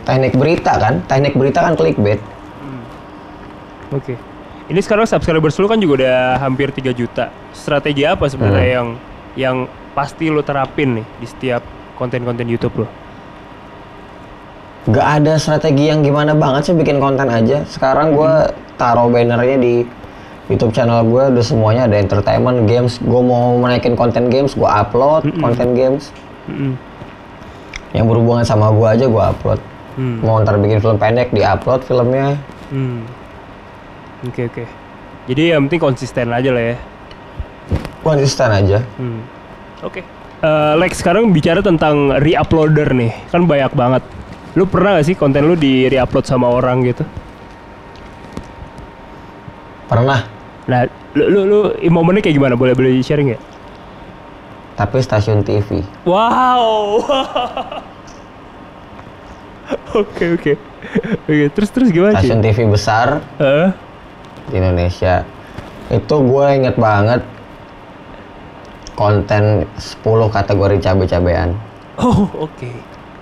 Teknik 0.02 0.34
berita 0.34 0.76
kan 0.76 1.00
teknik 1.04 1.32
berita 1.32 1.60
kan 1.60 1.72
clickbait 1.72 2.20
Hmm. 2.60 2.84
Oke. 3.92 4.14
Ini 4.64 4.80
sekarang 4.80 5.04
subscribers 5.04 5.56
lu 5.56 5.64
kan 5.64 5.76
juga 5.76 6.00
udah 6.00 6.16
hampir 6.38 6.68
3 6.68 6.90
juta. 6.90 7.28
Strategi 7.52 8.02
apa 8.02 8.24
sebenarnya 8.26 8.64
Hmm. 8.64 8.72
yang 8.72 8.88
yang 9.34 9.56
pasti 9.92 10.28
lu 10.28 10.40
terapin 10.40 10.96
nih 10.96 11.06
di 11.18 11.26
setiap 11.26 11.60
konten-konten 11.94 12.44
YouTube 12.44 12.82
lo? 12.82 12.88
Gak 14.84 15.06
ada 15.20 15.36
strategi 15.36 15.88
yang 15.88 16.00
gimana 16.00 16.32
banget 16.32 16.68
sih 16.68 16.74
bikin 16.74 16.96
konten 16.96 17.24
aja. 17.24 17.64
Sekarang 17.64 18.12
gue 18.12 18.32
taruh 18.76 19.08
bannernya 19.08 19.56
di 19.56 19.80
YouTube 20.44 20.76
channel 20.76 21.00
gue 21.08 21.22
udah 21.32 21.44
semuanya 21.44 21.88
ada 21.88 21.96
entertainment, 21.96 22.68
games. 22.68 23.00
Gue 23.00 23.20
mau 23.24 23.56
menaikin 23.56 23.96
konten 23.96 24.28
games, 24.28 24.52
gue 24.52 24.68
upload 24.68 25.24
konten 25.40 25.72
games. 25.72 26.12
Mm-mm. 26.44 26.76
Yang 27.96 28.04
berhubungan 28.12 28.44
sama 28.44 28.68
gue 28.68 28.88
aja 28.88 29.06
gue 29.08 29.22
upload. 29.24 29.60
Hmm. 29.94 30.18
Mau 30.20 30.42
ntar 30.42 30.58
bikin 30.58 30.82
film 30.82 30.98
pendek, 30.98 31.30
di 31.30 31.40
upload 31.46 31.86
filmnya. 31.86 32.36
Hmm. 32.68 33.06
Oke 34.26 34.50
oke. 34.50 34.64
Jadi 35.30 35.56
yang 35.56 35.70
penting 35.70 35.80
konsisten 35.80 36.28
aja 36.34 36.50
lah 36.52 36.64
ya. 36.74 36.76
Konsisten 38.04 38.50
aja. 38.52 38.78
Hmm. 39.00 39.24
Oke. 39.80 40.04
Eh, 40.44 40.74
Lex 40.76 41.00
sekarang 41.00 41.32
bicara 41.32 41.64
tentang 41.64 42.20
re-uploader 42.20 42.92
nih, 42.92 43.16
kan 43.32 43.48
banyak 43.48 43.72
banget. 43.72 44.02
Lu 44.58 44.68
pernah 44.68 45.00
gak 45.00 45.08
sih 45.08 45.16
konten 45.16 45.48
lu 45.48 45.56
di 45.56 45.88
re-upload 45.88 46.28
sama 46.28 46.52
orang 46.52 46.84
gitu? 46.84 47.00
Pernah. 49.88 50.33
Nah, 50.64 50.88
lu 51.12 51.24
lu, 51.28 51.40
lu 51.44 51.58
momennya 51.92 52.24
kayak 52.24 52.36
gimana? 52.40 52.54
Boleh 52.56 52.72
boleh 52.72 53.00
sharing 53.04 53.36
ya? 53.36 53.38
Tapi 54.74 54.98
stasiun 55.04 55.44
TV. 55.46 55.84
Wow. 56.02 56.98
Oke 59.94 60.34
oke. 60.34 60.52
Oke, 61.24 61.46
terus 61.54 61.70
terus 61.70 61.88
gimana 61.94 62.18
sih? 62.18 62.26
Stasiun 62.26 62.42
TV 62.42 62.66
besar 62.66 63.22
Heeh. 63.38 63.70
di 64.50 64.54
Indonesia. 64.58 65.22
Itu 65.86 66.18
gue 66.20 66.46
inget 66.50 66.74
banget 66.74 67.22
konten 68.98 69.70
10 69.78 70.02
kategori 70.34 70.76
cabe-cabean. 70.82 71.54
Oh, 71.94 72.26
oke. 72.50 72.70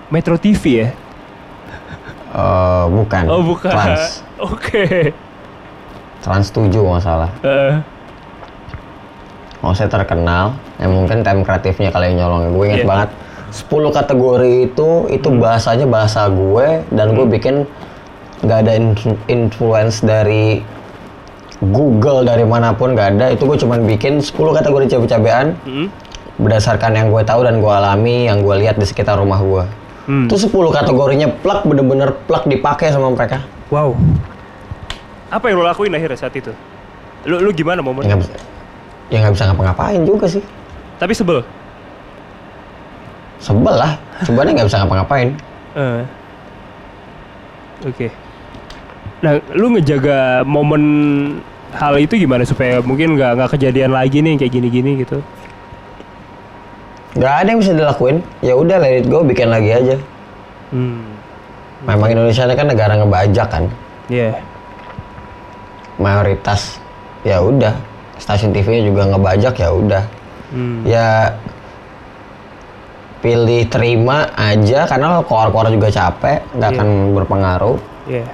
Metro 0.09 0.33
TV 0.41 0.63
ya? 0.81 0.89
Eh, 2.33 2.85
bukan. 2.89 3.23
Oh, 3.29 3.45
bukan. 3.45 3.69
Trans. 3.69 4.25
Oke. 4.49 5.13
Trans 6.23 6.47
7 6.49 6.71
kalau 6.71 6.95
nggak 6.95 7.03
salah. 7.03 7.31
Heeh. 7.43 7.75
Maksudnya 9.59 9.91
terkenal. 9.93 10.45
Ya 10.75 10.87
mungkin 10.87 11.21
time 11.21 11.41
kreatifnya 11.41 11.91
kali 11.91 12.11
yang 12.11 12.25
nyolong. 12.25 12.51
Gue 12.51 12.65
inget 12.67 12.83
Iya. 12.83 12.89
banget. 12.89 13.09
10 13.53 13.93
kategori 13.93 14.51
itu, 14.65 14.89
itu 15.07 15.27
bahasanya 15.29 15.85
bahasa 15.85 16.25
gue. 16.25 16.83
Dan 16.89 17.13
gue 17.13 17.27
bikin 17.29 17.55
nggak 18.41 18.59
ada 18.59 18.73
influ- 18.73 19.21
influence 19.27 19.99
dari 19.99 20.59
Google 21.61 22.23
dari 22.23 22.43
mana 22.43 22.71
pun 22.71 22.91
nggak 22.91 23.09
ada. 23.13 23.25
Itu 23.29 23.45
gue 23.45 23.55
cuman 23.55 23.83
bikin 23.85 24.19
10 24.19 24.51
kategori 24.53 24.85
cabe-cabean. 24.89 25.55
Hmm. 25.63 25.87
berdasarkan 26.33 26.97
yang 26.97 27.13
gue 27.13 27.21
tahu 27.21 27.45
dan 27.45 27.61
gue 27.61 27.69
alami, 27.69 28.25
yang 28.25 28.41
gue 28.41 28.57
lihat 28.57 28.73
di 28.73 28.89
sekitar 28.89 29.21
rumah 29.21 29.37
gue. 29.37 29.63
Hmm. 30.09 30.25
Itu 30.25 30.41
10 30.41 30.73
kategorinya 30.73 31.29
plak 31.29 31.61
bener-bener 31.61 32.17
plak 32.25 32.49
dipakai 32.49 32.89
sama 32.89 33.13
mereka. 33.13 33.45
Wow. 33.69 33.93
Apa 35.33 35.49
yang 35.49 35.57
lo 35.57 35.65
lakuin 35.65 35.89
akhirnya 35.97 36.13
saat 36.13 36.37
itu? 36.37 36.53
Lu 37.25 37.41
lu 37.41 37.49
gimana 37.49 37.81
Ya 37.81 37.85
momen? 37.89 38.05
nggak 38.05 38.21
bisa, 38.21 38.33
ya 39.09 39.17
nggak 39.25 39.33
bisa 39.33 39.43
ngapa-ngapain 39.49 40.01
juga 40.05 40.25
sih. 40.29 40.43
Tapi 41.01 41.13
sebel. 41.17 41.41
Sebel 43.41 43.75
lah, 43.75 43.97
coba 44.29 44.45
nggak 44.45 44.67
bisa 44.69 44.77
ngapa-ngapain. 44.85 45.33
Eh. 45.73 46.01
Oke. 47.89 48.07
Nah, 49.25 49.39
lu 49.57 49.73
ngejaga 49.73 50.45
momen 50.45 50.83
hal 51.73 51.97
itu 51.97 52.13
gimana 52.19 52.45
supaya 52.45 52.79
mungkin 52.85 53.17
nggak 53.17 53.31
nggak 53.39 53.49
kejadian 53.57 53.91
lagi 53.91 54.21
nih 54.21 54.37
kayak 54.37 54.53
gini-gini 54.53 55.01
gitu? 55.01 55.17
Gak 57.13 57.45
ada 57.45 57.47
yang 57.53 57.61
bisa 57.61 57.73
dilakuin. 57.77 58.25
Ya 58.41 58.57
udah 58.57 58.81
let 58.81 59.05
it 59.05 59.05
go, 59.05 59.21
bikin 59.21 59.49
lagi 59.53 59.69
aja. 59.69 59.95
Hmm. 60.73 61.05
Memang 61.85 62.09
Indonesia 62.09 62.49
kan 62.49 62.65
negara 62.65 62.97
ngebajak 62.97 63.47
kan, 63.49 63.63
Iya. 64.09 64.33
Mayoritas. 65.97 66.79
Ya 67.23 67.39
udah, 67.39 67.75
stasiun 68.19 68.51
TV-nya 68.51 68.83
juga 68.83 69.07
ngebajak 69.07 69.55
ya 69.57 69.69
udah. 69.71 70.03
Hmm. 70.51 70.83
Ya 70.83 71.39
pilih 73.23 73.63
terima 73.71 74.27
aja 74.35 74.83
karena 74.83 75.23
keluar-keluar 75.23 75.71
juga 75.71 75.87
capek, 75.87 76.43
nggak 76.59 76.69
Iya. 76.69 76.77
akan 76.77 76.87
berpengaruh. 77.15 77.77
Iya. 78.11 78.27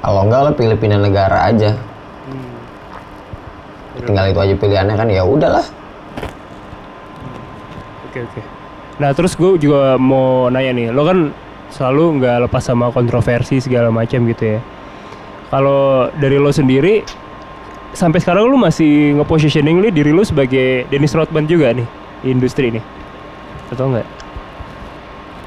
Kalau 0.00 0.20
enggak 0.24 0.40
lo 0.40 0.50
pilih 0.56 0.76
pindah 0.80 0.96
negara 0.96 1.52
aja. 1.52 1.76
Hmm. 1.76 2.56
Tinggal 4.08 4.32
itu 4.32 4.40
aja 4.40 4.54
pilihannya 4.56 4.94
kan 4.96 5.08
ya 5.12 5.20
udahlah. 5.20 5.66
Oke 8.08 8.24
oke. 8.24 8.40
Nah 8.96 9.12
terus 9.12 9.36
gue 9.36 9.60
juga 9.60 10.00
mau 10.00 10.48
nanya 10.48 10.72
nih, 10.72 10.86
lo 10.88 11.04
kan 11.04 11.18
selalu 11.68 12.18
nggak 12.18 12.36
lepas 12.48 12.64
sama 12.64 12.88
kontroversi 12.90 13.60
segala 13.60 13.92
macam 13.92 14.24
gitu 14.24 14.56
ya. 14.56 14.60
Kalau 15.50 16.06
dari 16.14 16.38
lo 16.38 16.54
sendiri, 16.54 17.02
sampai 17.90 18.22
sekarang 18.22 18.46
lo 18.46 18.54
masih 18.54 19.18
nge-positioning 19.18 19.82
nih 19.82 19.92
diri 19.92 20.14
lo 20.14 20.22
sebagai 20.22 20.86
Dennis 20.86 21.10
Rodman 21.10 21.50
juga 21.50 21.74
nih 21.74 21.86
di 22.22 22.28
industri 22.30 22.70
ini, 22.70 22.80
atau 23.74 23.90
enggak? 23.90 24.06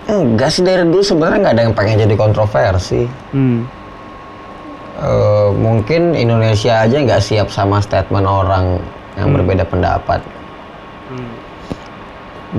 Enggak 0.03 0.51
sih 0.51 0.67
dari 0.67 0.83
dulu 0.83 0.99
sebenarnya 0.99 1.39
nggak 1.39 1.53
ada 1.55 1.63
yang 1.63 1.75
pengen 1.75 1.95
jadi 2.03 2.15
kontroversi. 2.19 3.07
Hmm. 3.31 3.63
Eh, 4.99 5.49
mungkin 5.55 6.11
Indonesia 6.13 6.83
aja 6.83 6.99
nggak 6.99 7.23
siap 7.23 7.47
sama 7.47 7.79
statement 7.79 8.27
orang 8.27 8.83
yang 9.15 9.31
Hmm. 9.31 9.35
berbeda 9.39 9.63
pendapat. 9.63 10.19
Hmm. 11.07 11.31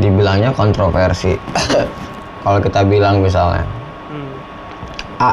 Dibilangnya 0.00 0.56
kontroversi. 0.56 1.36
Kalau 2.42 2.58
kita 2.64 2.80
bilang 2.88 3.20
misalnya 3.20 3.68
Hmm. 4.08 4.32
A, 5.20 5.30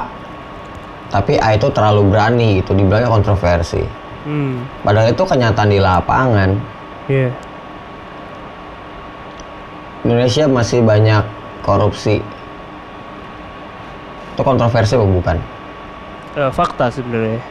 tapi 1.11 1.35
A 1.37 1.59
itu 1.59 1.67
terlalu 1.75 2.07
berani 2.07 2.63
gitu, 2.63 2.71
dibilangnya 2.71 3.11
kontroversi. 3.11 3.83
Hmm. 4.23 4.63
Padahal 4.81 5.11
itu 5.11 5.23
kenyataan 5.27 5.69
di 5.69 5.79
lapangan. 5.83 6.49
Iya. 7.11 7.29
Indonesia 10.07 10.47
masih 10.47 10.79
banyak 10.81 11.23
korupsi. 11.61 12.23
Itu 14.33 14.41
kontroversi 14.41 14.95
apa 14.95 15.05
bukan? 15.05 15.37
Eh, 16.39 16.51
fakta 16.55 16.87
sebenarnya. 16.87 17.43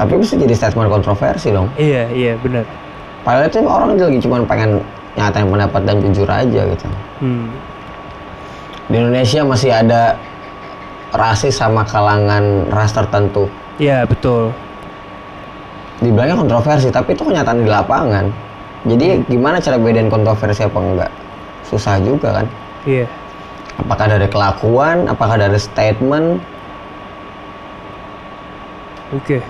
Tapi 0.00 0.14
bisa 0.16 0.38
jadi 0.40 0.54
statement 0.56 0.88
kontroversi 0.88 1.52
dong. 1.52 1.68
Iya 1.76 2.08
iya 2.16 2.32
benar. 2.40 2.64
Padahal 3.26 3.50
itu 3.50 3.58
orang 3.66 3.98
lagi 3.98 4.18
cuma 4.24 4.40
pengen 4.48 4.80
nyatain 5.18 5.46
pendapat 5.50 5.82
dan 5.84 5.96
jujur 6.00 6.28
aja 6.30 6.60
gitu. 6.64 6.86
Hmm. 7.20 7.50
Di 8.88 8.96
Indonesia 8.96 9.44
masih 9.44 9.70
ada 9.74 10.16
rasis 11.12 11.56
sama 11.56 11.84
kalangan 11.88 12.68
ras 12.68 12.92
tertentu. 12.92 13.48
Iya 13.78 14.04
betul. 14.04 14.52
Dibilangnya 15.98 16.38
kontroversi, 16.38 16.92
tapi 16.94 17.14
itu 17.18 17.26
kenyataan 17.26 17.64
di 17.64 17.70
lapangan. 17.70 18.26
Jadi 18.86 19.26
gimana 19.26 19.58
cara 19.58 19.74
bedain 19.78 20.06
kontroversi 20.06 20.62
apa 20.62 20.78
enggak? 20.78 21.10
Susah 21.66 21.98
juga 21.98 22.42
kan. 22.42 22.46
Iya. 22.86 23.10
Apakah 23.78 24.06
dari 24.10 24.26
kelakuan, 24.30 25.10
apakah 25.10 25.38
dari 25.38 25.58
statement? 25.58 26.38
Oke. 29.14 29.42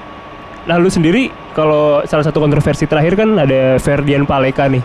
Nah 0.68 0.76
lu 0.76 0.88
sendiri 0.92 1.32
kalau 1.56 2.04
salah 2.04 2.24
satu 2.24 2.38
kontroversi 2.38 2.84
terakhir 2.84 3.16
kan 3.16 3.36
ada 3.40 3.76
Ferdian 3.80 4.28
Paleka 4.28 4.68
nih. 4.68 4.84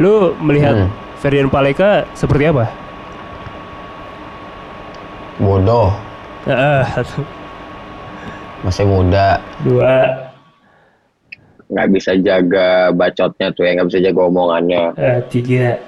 Lu 0.00 0.32
melihat 0.40 0.88
Hmm. 0.88 0.90
Ferdian 1.20 1.52
Paleka 1.52 2.08
seperti 2.16 2.48
apa? 2.48 2.66
Bodoh, 5.36 5.88
satu, 6.92 7.24
masih 8.62 8.84
muda, 8.84 9.40
dua, 9.64 10.28
nggak 11.72 11.88
bisa 11.90 12.12
jaga 12.20 12.92
bacotnya 12.92 13.48
tuh 13.50 13.64
ya, 13.64 13.70
nggak 13.74 13.88
bisa 13.88 14.00
jaga 14.02 14.20
omongannya. 14.28 14.82
eh, 14.94 15.18
tiga. 15.32 15.80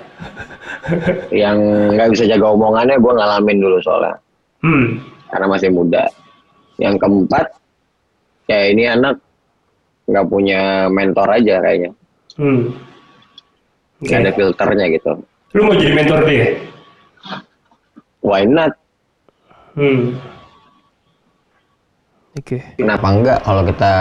Yang 1.29 1.57
nggak 1.93 2.09
bisa 2.17 2.25
jaga 2.27 2.47
omongannya 2.51 2.97
gue 2.97 3.13
ngalamin 3.13 3.59
dulu 3.61 3.77
soalnya, 3.81 4.17
Hmm. 4.65 4.99
karena 5.29 5.47
masih 5.47 5.71
muda. 5.71 6.03
Yang 6.81 6.95
keempat, 7.05 7.47
ya 8.49 8.61
ini 8.73 8.85
anak 8.89 9.21
nggak 10.09 10.27
punya 10.27 10.89
mentor 10.89 11.29
aja 11.31 11.61
kayaknya, 11.61 11.91
Hmm. 12.41 12.73
ada 14.03 14.31
filternya 14.33 14.87
gitu. 14.91 15.13
Lu 15.55 15.61
mau 15.69 15.75
jadi 15.77 15.93
mentor 15.95 16.21
dia? 16.27 16.49
Why 18.25 18.49
not? 18.49 18.73
Hmm. 19.75 20.15
Oke. 22.35 22.59
Kenapa 22.75 23.07
enggak 23.09 23.39
kalau 23.43 23.63
kita 23.63 23.93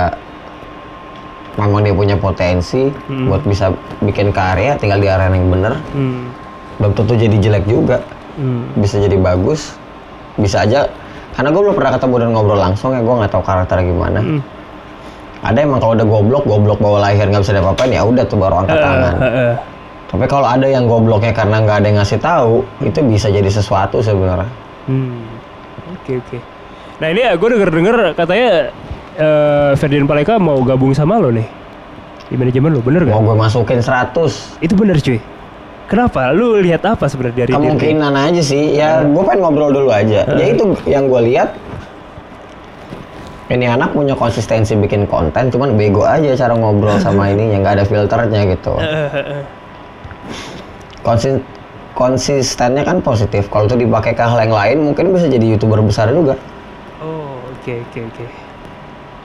memang 1.54 1.86
dia 1.86 1.94
punya 1.94 2.16
potensi 2.18 2.90
Hmm. 3.06 3.30
buat 3.30 3.46
bisa 3.46 3.70
bikin 4.02 4.34
karya, 4.34 4.74
tinggal 4.74 4.98
di 4.98 5.06
area 5.06 5.30
yang 5.30 5.50
bener. 5.50 5.78
Hmm. 5.94 6.34
Belum 6.78 6.92
tentu 6.92 7.14
jadi 7.14 7.38
jelek 7.38 7.66
juga, 7.66 8.02
Hmm. 8.34 8.66
bisa 8.74 8.98
jadi 8.98 9.14
bagus, 9.16 9.78
bisa 10.36 10.66
aja 10.66 10.90
karena 11.34 11.50
gue 11.50 11.62
belum 11.62 11.74
pernah 11.74 11.94
ketemu 11.94 12.16
dan 12.16 12.30
ngobrol 12.30 12.58
langsung 12.58 12.90
ya 12.90 13.02
gue 13.02 13.10
nggak 13.10 13.30
tahu 13.30 13.42
karakternya 13.42 13.86
gimana 13.90 14.20
Hmm. 14.22 14.42
ada 15.42 15.58
emang 15.60 15.82
kalau 15.82 15.94
udah 15.94 16.06
goblok 16.06 16.44
goblok 16.46 16.78
bawa 16.78 17.10
lahir 17.10 17.26
nggak 17.26 17.42
bisa 17.42 17.54
diapa-apain 17.54 17.90
ya 17.90 18.06
udah 18.06 18.22
tuh 18.24 18.38
baru 18.38 18.62
angkat 18.62 18.78
tangan 18.78 19.16
Eh, 19.18 19.26
eh. 19.26 19.54
tapi 20.10 20.26
kalau 20.26 20.46
ada 20.46 20.66
yang 20.66 20.86
gobloknya 20.86 21.34
karena 21.34 21.58
nggak 21.60 21.78
ada 21.82 21.88
yang 21.90 21.98
ngasih 21.98 22.18
tahu 22.18 22.54
itu 22.82 23.00
bisa 23.04 23.28
jadi 23.30 23.50
sesuatu 23.50 23.98
sebenarnya 24.00 24.46
Hmm. 24.86 25.26
Oke 26.04 26.20
oke. 26.20 26.38
Nah 27.00 27.08
ini 27.10 27.24
gue 27.24 27.48
denger 27.48 27.70
denger 27.72 27.96
katanya 28.12 28.50
eh 29.16 29.72
Ferdinand 29.80 30.04
Paleka 30.06 30.36
mau 30.36 30.60
gabung 30.62 30.92
sama 30.92 31.16
lo 31.16 31.32
nih 31.32 31.48
di 32.28 32.36
manajemen 32.36 32.76
lo, 32.76 32.82
bener 32.82 33.08
gak? 33.08 33.14
mau 33.14 33.24
gue 33.24 33.36
masukin 33.38 33.80
100 33.80 34.60
Itu 34.60 34.74
bener 34.76 35.00
cuy. 35.00 35.22
Kenapa? 35.88 36.34
Lu 36.34 36.58
lihat 36.58 36.82
apa 36.84 37.06
sebenarnya 37.06 37.46
dari 37.46 37.52
diri? 37.54 37.60
kemungkinan 37.60 38.14
aja 38.16 38.42
sih 38.42 38.76
ya 38.76 39.00
gue 39.00 39.24
pengen 39.24 39.40
ngobrol 39.44 39.72
dulu 39.72 39.90
aja 39.94 40.28
ya 40.28 40.46
itu 40.50 40.76
yang 40.84 41.08
gue 41.08 41.22
lihat 41.30 41.54
ini 43.48 43.70
anak 43.70 43.94
punya 43.94 44.18
konsistensi 44.18 44.74
bikin 44.74 45.06
konten 45.06 45.54
cuman 45.54 45.78
bego 45.78 46.02
aja 46.02 46.34
cara 46.34 46.58
ngobrol 46.58 46.98
sama 46.98 47.30
ini 47.36 47.54
yang 47.54 47.62
nggak 47.62 47.80
ada 47.80 47.86
filternya 47.86 48.42
gitu 48.50 48.74
Konsi- 51.04 51.44
konsistennya 51.94 52.82
kan 52.82 53.00
positif 53.02 53.48
kalau 53.54 53.70
itu 53.70 53.86
dipakai 53.86 54.18
ke 54.18 54.24
hal 54.26 54.38
yang 54.42 54.54
lain 54.54 54.78
mungkin 54.92 55.14
bisa 55.14 55.30
jadi 55.30 55.46
youtuber 55.58 55.80
besar 55.82 56.10
juga 56.10 56.38
Oh 57.04 57.36
oke 57.52 57.74
oke 57.84 58.00
oke. 58.00 58.26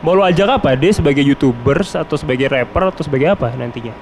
Mau 0.03 0.14
lo 0.14 0.23
ajak 0.23 0.62
apa? 0.62 0.79
Dia 0.79 0.95
sebagai 0.95 1.23
youtubers 1.27 1.95
atau 1.95 2.14
sebagai 2.14 2.47
rapper 2.51 2.91
atau 2.95 3.03
sebagai 3.03 3.35
apa 3.35 3.51
nantinya? 3.55 3.95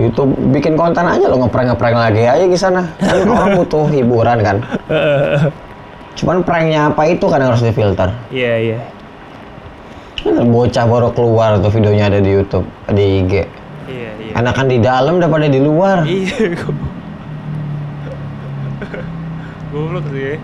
YouTube 0.00 0.32
bikin 0.56 0.80
konten 0.80 1.04
aja 1.04 1.28
lo 1.28 1.36
ngeprank 1.44 1.76
ngeprank 1.76 1.96
lagi 1.96 2.24
aja 2.24 2.44
di 2.48 2.56
sana 2.56 2.88
kan 2.96 3.26
orang 3.36 3.60
butuh 3.60 3.84
hiburan 3.92 4.38
kan 4.40 4.56
cuman 6.18 6.40
pranknya 6.40 6.88
apa 6.88 7.02
itu 7.10 7.26
kan 7.28 7.42
yang 7.42 7.50
harus 7.52 7.64
difilter 7.64 8.08
Iya 8.32 8.54
iya. 8.56 8.78
Kan 10.20 10.36
bocah 10.52 10.84
baru 10.88 11.12
keluar 11.12 11.60
tuh 11.60 11.72
videonya 11.72 12.12
ada 12.12 12.20
di 12.20 12.30
YouTube 12.32 12.64
di 12.92 13.24
IG 13.24 13.32
Iya 13.90 14.10
iya. 14.22 14.32
Enakan 14.38 14.66
di 14.70 14.78
dalam 14.78 15.18
daripada 15.18 15.50
di 15.50 15.60
luar. 15.60 16.06
Iya. 16.06 16.54
Goblok 19.70 20.04
sih. 20.10 20.36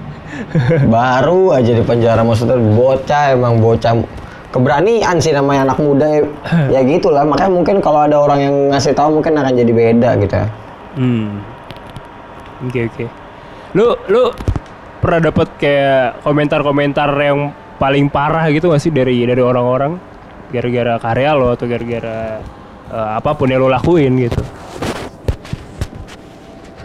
Baru 0.94 1.50
aja 1.50 1.70
di 1.74 1.82
penjara 1.82 2.22
maksudnya 2.22 2.58
bocah 2.58 3.34
emang 3.34 3.58
bocah 3.58 3.98
keberanian 4.54 5.18
sih 5.18 5.34
namanya 5.34 5.70
anak 5.70 5.78
muda 5.82 6.06
ya, 6.06 6.22
ya 6.78 6.80
gitulah 6.86 7.26
makanya 7.26 7.52
mungkin 7.52 7.76
kalau 7.82 8.06
ada 8.06 8.16
orang 8.16 8.40
yang 8.40 8.56
ngasih 8.72 8.94
tahu 8.94 9.18
mungkin 9.18 9.34
akan 9.34 9.52
jadi 9.52 9.72
beda 9.74 10.10
gitu 10.22 10.34
ya. 10.34 10.46
Hmm. 10.96 11.42
Oke 12.70 12.88
oke. 12.88 13.04
Lu 13.74 13.98
lu 14.08 14.30
pernah 15.02 15.28
dapat 15.28 15.48
kayak 15.60 16.24
komentar-komentar 16.24 17.10
yang 17.20 17.52
paling 17.76 18.08
parah 18.08 18.48
gitu 18.48 18.72
gak 18.72 18.80
sih 18.80 18.88
dari 18.88 19.28
dari 19.28 19.44
orang-orang 19.44 20.00
gara-gara 20.48 20.96
karya 20.96 21.36
lo 21.36 21.52
atau 21.52 21.68
gara-gara 21.68 22.40
eh, 22.88 23.10
apa 23.18 23.30
pun 23.36 23.50
yang 23.50 23.60
lo 23.60 23.68
lakuin 23.68 24.14
gitu? 24.16 24.40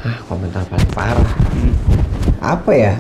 Hah, 0.02 0.18
komentar 0.26 0.66
paling 0.66 0.92
parah. 0.92 1.51
Apa 2.42 2.72
ya? 2.74 2.94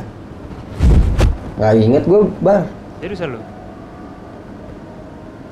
Nggak 1.57 1.73
inget 1.81 2.03
gue 2.05 2.21
bar. 2.45 2.69
Seriusan 3.01 3.33
lu? 3.33 3.39
Nggak 3.41 3.49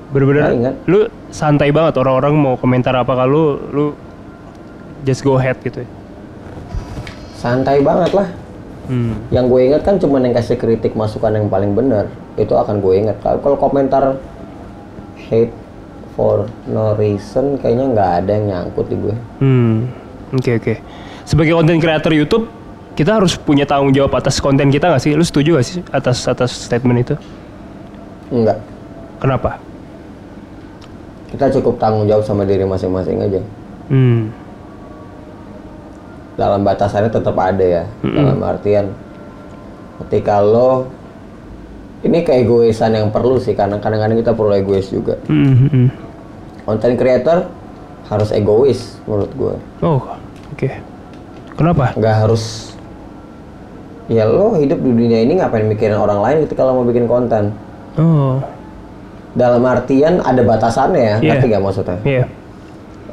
Bener-bener 0.10 0.74
lu 0.86 1.10
santai 1.30 1.74
banget 1.74 1.98
orang-orang 1.98 2.34
mau 2.38 2.54
komentar 2.58 2.94
apa 2.94 3.14
kalau 3.14 3.58
lu 3.74 3.86
just 5.06 5.26
go 5.26 5.42
ahead 5.42 5.58
gitu 5.66 5.82
ya. 5.82 5.90
Santai 7.34 7.82
banget 7.82 8.14
lah. 8.14 8.30
Hmm. 8.90 9.18
Yang 9.34 9.46
gue 9.54 9.62
inget 9.74 9.82
kan 9.86 9.96
cuma 9.98 10.22
yang 10.22 10.34
kasih 10.34 10.58
kritik 10.58 10.94
masukan 10.94 11.34
yang 11.34 11.50
paling 11.50 11.74
benar. 11.74 12.10
Itu 12.38 12.58
akan 12.58 12.82
gue 12.82 12.94
inget. 12.94 13.18
Kalau 13.22 13.58
komentar 13.58 14.18
hate 15.30 15.54
for 16.18 16.46
no 16.70 16.94
reason 16.98 17.58
kayaknya 17.62 17.86
nggak 17.94 18.12
ada 18.22 18.32
yang 18.38 18.46
nyangkut 18.50 18.86
di 18.86 18.98
gue. 18.98 19.16
Hmm. 19.42 19.90
Oke 20.34 20.58
oke. 20.58 20.74
Sebagai 21.26 21.54
konten 21.54 21.78
creator 21.78 22.10
YouTube, 22.10 22.50
kita 23.00 23.16
harus 23.16 23.40
punya 23.40 23.64
tanggung 23.64 23.96
jawab 23.96 24.12
atas 24.20 24.44
konten 24.44 24.68
kita 24.68 24.92
nggak 24.92 25.00
sih? 25.00 25.16
Lu 25.16 25.24
setuju 25.24 25.56
gak 25.56 25.64
sih 25.64 25.80
atas 25.96 26.28
atas 26.28 26.52
statement 26.52 27.00
itu? 27.00 27.16
Enggak. 28.28 28.60
Kenapa? 29.24 29.56
Kita 31.32 31.48
cukup 31.48 31.80
tanggung 31.80 32.12
jawab 32.12 32.28
sama 32.28 32.44
diri 32.44 32.68
masing-masing 32.68 33.24
aja. 33.24 33.40
Hmm. 33.88 34.36
Dalam 36.36 36.68
batasannya 36.68 37.08
tetap 37.08 37.40
ada 37.40 37.64
ya. 37.64 37.84
Dalam 38.04 38.44
artian 38.44 38.92
ketika 40.04 40.44
lo 40.44 40.92
ini 42.04 42.28
keegoisan 42.28 43.00
yang 43.00 43.16
perlu 43.16 43.40
sih 43.40 43.56
karena 43.56 43.80
kadang-kadang 43.80 44.20
kita 44.20 44.36
perlu 44.36 44.60
egois 44.60 44.92
juga. 44.92 45.16
Hmm, 45.32 45.56
hmm, 45.56 45.70
hmm. 45.72 45.88
Content 46.68 46.96
creator 47.00 47.48
harus 48.12 48.30
egois 48.36 49.00
menurut 49.08 49.32
gue. 49.40 49.56
Oh, 49.88 50.04
oke. 50.52 50.70
Kenapa? 51.56 51.96
Nggak 51.96 52.16
harus 52.28 52.76
ya 54.10 54.26
lo 54.26 54.58
hidup 54.58 54.78
di 54.78 54.90
dunia 54.90 55.22
ini 55.22 55.38
ngapain 55.38 55.64
mikirin 55.64 55.96
orang 55.96 56.20
lain 56.20 56.38
ketika 56.44 56.66
lo 56.66 56.76
mau 56.76 56.84
bikin 56.84 57.06
konten. 57.06 57.54
Oh, 57.96 58.42
Dalam 59.30 59.62
artian 59.62 60.18
ada 60.20 60.42
batasannya 60.42 60.98
ya, 60.98 61.16
Iya. 61.16 61.30
ngerti 61.32 61.46
nggak 61.48 61.64
maksudnya? 61.64 61.98
iya. 62.04 62.26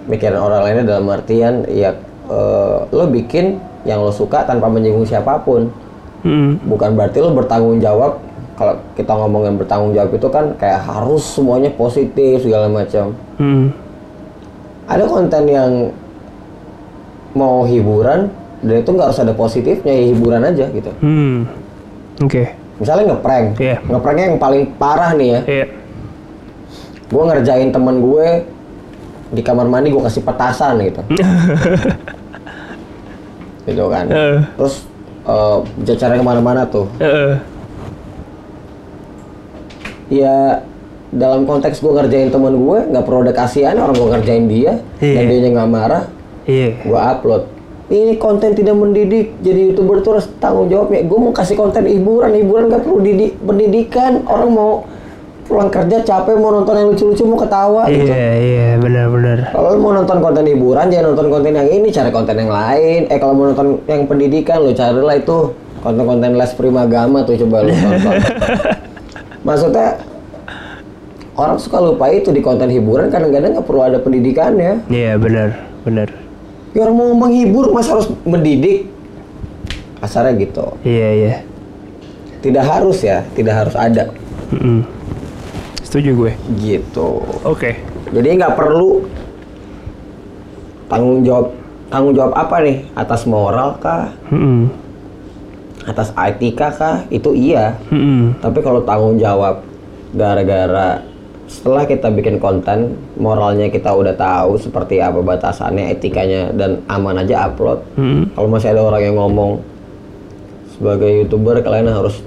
Mikirin 0.07 0.39
orang 0.39 0.61
lainnya 0.63 0.85
dalam 0.89 1.07
artian 1.07 1.69
ya 1.69 1.93
eh, 2.27 2.77
lo 2.89 3.05
bikin 3.07 3.57
yang 3.85 4.01
lo 4.01 4.11
suka 4.11 4.43
tanpa 4.43 4.67
menyinggung 4.67 5.05
siapa 5.05 5.39
pun. 5.39 5.69
Hmm. 6.17 6.59
bukan 6.65 6.97
berarti 6.97 7.23
lo 7.23 7.31
bertanggung 7.31 7.79
jawab 7.79 8.19
kalau 8.57 8.75
kita 8.97 9.13
ngomongin 9.15 9.55
bertanggung 9.55 9.93
jawab 9.93 10.11
itu 10.11 10.27
kan 10.27 10.57
kayak 10.57 10.83
harus 10.83 11.23
semuanya 11.23 11.71
positif 11.71 12.43
segala 12.43 12.67
macam 12.67 13.15
Hmm. 13.37 13.71
ada 14.85 15.05
konten 15.07 15.45
yang 15.47 15.71
mau 17.31 17.63
hiburan 17.63 18.33
dan 18.67 18.77
itu 18.77 18.91
nggak 18.91 19.07
harus 19.07 19.21
ada 19.21 19.33
positifnya 19.33 19.93
ya 19.93 20.05
hiburan 20.07 20.43
aja 20.43 20.67
gitu 20.69 20.91
Hmm. 20.99 21.47
Oke. 22.19 22.51
misalnya 22.77 23.05
ngeprank 23.11 23.47
Iya. 23.57 23.77
ngepranknya 23.83 24.25
yang 24.27 24.39
paling 24.39 24.63
parah 24.77 25.11
nih 25.13 25.29
ya 25.29 25.41
Iya. 25.47 25.67
gue 27.07 27.23
ngerjain 27.25 27.71
temen 27.71 27.97
gue 27.99 28.27
di 29.29 29.41
kamar 29.41 29.65
mandi 29.65 29.89
gue 29.89 29.99
kasih 30.01 30.23
petasan 30.23 30.79
gitu 30.81 31.01
gitu 33.65 33.85
kan 33.87 34.07
Eh. 34.07 34.39
terus 34.55 34.87
eh 35.25 35.57
jacarnya 35.83 36.19
ke 36.19 36.27
mana-mana 36.27 36.63
tuh 36.65 36.87
Eh, 36.99 37.35
ya 40.09 40.63
dalam 41.09 41.43
konteks 41.43 41.81
gue 41.81 41.93
ngerjain 41.93 42.29
temen 42.29 42.55
gue 42.55 42.79
nggak 42.87 43.03
perlu 43.03 43.23
ada 43.23 43.33
kasihan 43.33 43.75
orang 43.75 43.95
gue 43.95 44.09
ngerjain 44.09 44.47
dia 44.47 44.73
Iya. 44.99 45.15
dan 45.17 45.25
dia 45.25 45.51
nggak 45.51 45.71
marah 45.71 46.05
Iya. 46.45 46.71
gue 46.79 47.01
upload 47.01 47.43
ini 47.87 48.19
konten 48.19 48.51
tidak 48.59 48.75
mendidik. 48.75 49.39
Jadi 49.47 49.71
youtuber 49.71 50.03
tuh 50.03 50.19
harus 50.19 50.27
tanggung 50.43 50.67
jawabnya 50.67 51.07
gue 51.07 51.19
mau 51.19 51.31
kasih 51.31 51.55
konten 51.55 51.87
hiburan. 51.87 52.35
Hiburan 52.35 52.67
nggak 52.67 52.83
perlu 52.83 52.99
didik 52.99 53.39
pendidikan. 53.39 54.27
Orang 54.27 54.51
mau 54.51 54.71
pulang 55.47 55.71
kerja 55.71 56.03
capek 56.03 56.35
mau 56.43 56.51
nonton 56.51 56.75
yang 56.75 56.91
lucu-lucu 56.91 57.23
mau 57.23 57.39
ketawa 57.39 57.87
gitu. 57.87 58.11
Iya, 58.11 58.31
iya, 58.35 58.69
benar-benar. 58.83 59.55
kalau 59.55 59.79
lu 59.79 59.79
mau 59.79 59.95
nonton 59.95 60.19
konten 60.19 60.43
hiburan 60.43 60.91
jangan 60.91 61.15
nonton 61.15 61.27
konten 61.31 61.53
yang 61.55 61.69
ini. 61.71 61.89
Cari 61.95 62.11
konten 62.11 62.35
yang 62.35 62.51
lain. 62.51 63.01
Eh 63.07 63.19
kalau 63.23 63.35
mau 63.39 63.47
nonton 63.55 63.79
yang 63.87 64.11
pendidikan 64.11 64.67
lu 64.67 64.75
carilah 64.75 65.15
itu 65.15 65.55
konten-konten 65.87 66.35
les 66.35 66.53
primagama 66.59 67.23
tuh 67.23 67.39
coba 67.47 67.63
lu 67.63 67.71
tonton 67.71 68.15
maksudnya 69.47 70.03
orang 71.39 71.63
suka 71.63 71.79
lupa 71.79 72.11
itu 72.11 72.35
di 72.35 72.43
konten 72.43 72.67
hiburan. 72.67 73.07
Kadang-kadang 73.15 73.55
nggak 73.55 73.67
perlu 73.71 73.83
ada 73.87 74.03
pendidikannya. 74.03 74.91
Iya, 74.91 75.15
benar, 75.15 75.55
benar. 75.87 76.26
Ya 76.77 76.85
orang 76.85 76.93
mau 76.95 77.17
menghibur 77.17 77.73
mas 77.73 77.89
harus 77.89 78.05
mendidik 78.23 78.85
kasarnya 79.97 80.37
gitu 80.37 80.77
Iya, 80.83 81.09
iya. 81.11 81.35
tidak 82.39 82.65
harus 82.65 83.01
ya 83.01 83.25
tidak 83.33 83.57
harus 83.57 83.73
ada 83.75 84.13
Mm-mm. 84.53 84.85
Setuju 85.81 86.11
gue. 86.15 86.33
gitu 86.59 87.25
Oke. 87.43 87.81
jadi 88.13 88.37
nggak 88.37 88.55
perlu 88.55 89.09
tanggung 90.87 91.25
jawab 91.25 91.51
tanggung 91.89 92.13
jawab 92.13 92.33
apa 92.35 92.57
nih 92.61 92.77
atas 92.93 93.25
moral 93.25 93.81
kah 93.81 94.13
Mm-mm. 94.29 94.69
atas 95.83 96.13
etika 96.15 96.69
kah 96.71 96.97
itu 97.09 97.33
iya 97.33 97.81
Mm-mm. 97.89 98.37
tapi 98.39 98.59
kalau 98.61 98.83
tanggung 98.83 99.17
jawab 99.17 99.65
gara-gara 100.13 101.03
setelah 101.47 101.83
kita 101.83 102.11
bikin 102.11 102.37
konten 102.37 102.95
moralnya 103.15 103.67
kita 103.67 103.89
udah 103.89 104.13
tahu 104.13 104.59
seperti 104.59 104.99
apa 104.99 105.19
batasannya 105.19 105.91
etikanya 105.91 106.51
dan 106.51 106.83
aman 106.87 107.23
aja 107.23 107.47
upload 107.47 107.79
Mm-mm. 107.95 108.35
kalau 108.35 108.49
masih 108.49 108.75
ada 108.75 108.83
orang 108.83 109.03
yang 109.05 109.17
ngomong 109.17 109.63
sebagai 110.69 111.25
youtuber 111.25 111.63
kalian 111.63 111.89
harus 111.89 112.21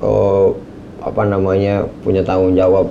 oh, 0.00 0.56
apa 0.98 1.22
namanya 1.22 1.84
punya 2.00 2.24
tanggung 2.24 2.56
jawab 2.56 2.88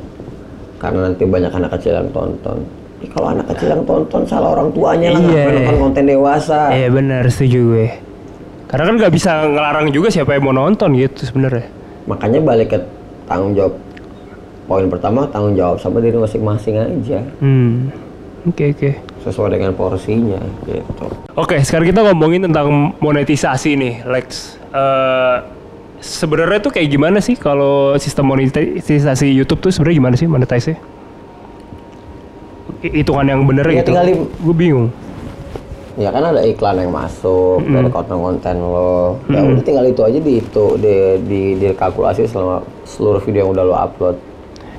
karena 0.78 1.10
nanti 1.10 1.24
banyak 1.26 1.50
anak 1.50 1.72
kecil 1.74 1.98
yang 1.98 2.10
tonton 2.12 2.62
Ih, 3.02 3.10
kalau 3.12 3.34
anak 3.34 3.50
kecil 3.52 3.68
yang 3.68 3.84
tonton 3.84 4.22
salah 4.24 4.54
orang 4.54 4.70
tuanya 4.72 5.12
lah 5.12 5.20
Iya. 5.20 5.44
nonton 5.50 5.78
konten 5.82 6.04
dewasa 6.06 6.72
Iya 6.72 6.88
benar 6.88 7.24
setuju 7.28 7.60
gue. 7.68 7.88
Karena 8.64 8.90
kan 8.90 8.96
nggak 8.98 9.14
bisa 9.14 9.32
ngelarang 9.44 9.88
juga 9.90 10.08
siapa 10.10 10.34
yang 10.34 10.44
mau 10.44 10.56
nonton 10.56 10.96
gitu 10.96 11.26
sebenarnya. 11.26 11.68
makanya 12.04 12.40
balik 12.42 12.68
ke 12.70 12.80
tanggung 13.26 13.54
jawab 13.54 13.74
poin 14.64 14.88
pertama 14.88 15.26
tanggung 15.26 15.54
jawab 15.54 15.78
sama 15.78 16.00
diri 16.00 16.16
masing-masing 16.16 16.76
aja 16.76 17.20
Hmm. 17.38 17.92
Oke 18.44 18.70
oke. 18.70 18.92
sesuai 19.22 19.54
dengan 19.54 19.72
porsinya 19.72 20.36
gitu 20.64 21.08
Oke, 21.34 21.58
sekarang 21.60 21.88
kita 21.88 22.04
ngomongin 22.04 22.44
tentang 22.44 22.68
monetisasi 22.98 23.74
nih, 23.74 23.94
Lex. 24.04 24.28
Eh 24.70 25.38
sebenarnya 25.98 26.60
tuh 26.60 26.70
kayak 26.70 26.90
gimana 26.90 27.18
sih 27.18 27.34
kalau 27.34 27.96
sistem 27.96 28.28
monetisasi 28.28 29.32
YouTube 29.32 29.60
tuh 29.60 29.72
sebenarnya 29.72 29.98
gimana 29.98 30.16
sih 30.16 30.28
monetize-nya? 30.28 30.76
Hi- 32.82 32.94
Hitungan 32.94 33.26
yang 33.26 33.42
bener 33.44 33.64
Ya, 33.66 33.80
gitu. 33.80 33.90
tinggal 33.90 34.06
di- 34.06 34.28
Gue 34.38 34.54
bingung. 34.54 34.88
ya 35.94 36.10
kan 36.10 36.26
ada 36.26 36.42
iklan 36.42 36.74
yang 36.76 36.90
masuk 36.90 37.62
dari 37.64 37.86
konten-konten 37.88 38.58
lo 38.58 39.22
ya 39.28 39.46
udah 39.46 39.62
tinggal 39.62 39.86
itu 39.86 40.02
aja 40.02 40.18
di 40.18 40.42
itu 40.42 40.66
di, 40.76 40.94
di, 41.22 41.42
dikalkulasi 41.56 42.26
selama 42.26 42.66
seluruh 42.84 43.22
video 43.22 43.46
yang 43.46 43.54
udah 43.54 43.64
lo 43.64 43.76
upload 43.76 44.18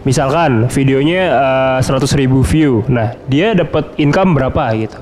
Misalkan 0.04 0.68
videonya 0.68 1.22
eh, 1.80 1.80
100.000 1.80 2.20
ribu 2.20 2.44
view, 2.44 2.84
nah 2.86 3.16
dia 3.24 3.56
dapat 3.56 3.88
income 3.96 4.36
berapa 4.36 4.62
gitu? 4.76 5.00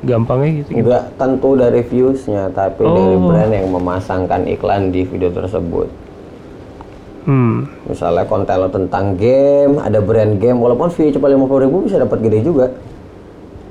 Gampangnya 0.00 0.60
gitu. 0.60 0.76
Enggak 0.76 1.12
tentu 1.16 1.56
dari 1.56 1.80
viewsnya, 1.80 2.52
tapi 2.52 2.84
dari 2.84 3.16
Oh. 3.16 3.28
brand 3.28 3.52
yang 3.52 3.68
memasangkan 3.68 4.44
iklan 4.46 4.92
di 4.92 5.04
video 5.04 5.28
tersebut. 5.28 5.88
Hmm. 7.20 7.68
Misalnya 7.84 8.24
konten 8.24 8.56
lo 8.56 8.68
tentang 8.68 9.16
game, 9.16 9.76
ada 9.76 10.00
brand 10.00 10.36
game, 10.36 10.56
walaupun 10.56 10.88
view 10.88 11.12
cuma 11.12 11.28
50 11.28 11.60
ribu 11.60 11.84
bisa 11.84 12.00
dapat 12.00 12.20
gede 12.20 12.40
juga. 12.40 12.72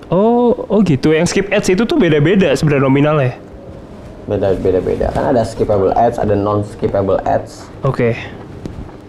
Oh, 0.09 0.53
oh 0.65 0.81
gitu. 0.81 1.13
Yang 1.13 1.33
skip 1.33 1.47
ads 1.49 1.69
itu 1.69 1.81
tuh 1.81 1.97
beda-beda 1.97 2.49
sebenarnya 2.53 2.83
nominalnya. 2.83 3.33
Beda 4.25 4.53
beda 4.53 4.81
beda. 4.81 5.07
Kan 5.09 5.33
ada 5.33 5.41
skippable 5.41 5.93
ads, 5.93 6.17
ada 6.17 6.33
non 6.33 6.61
skippable 6.63 7.17
ads. 7.21 7.65
Oke, 7.81 8.13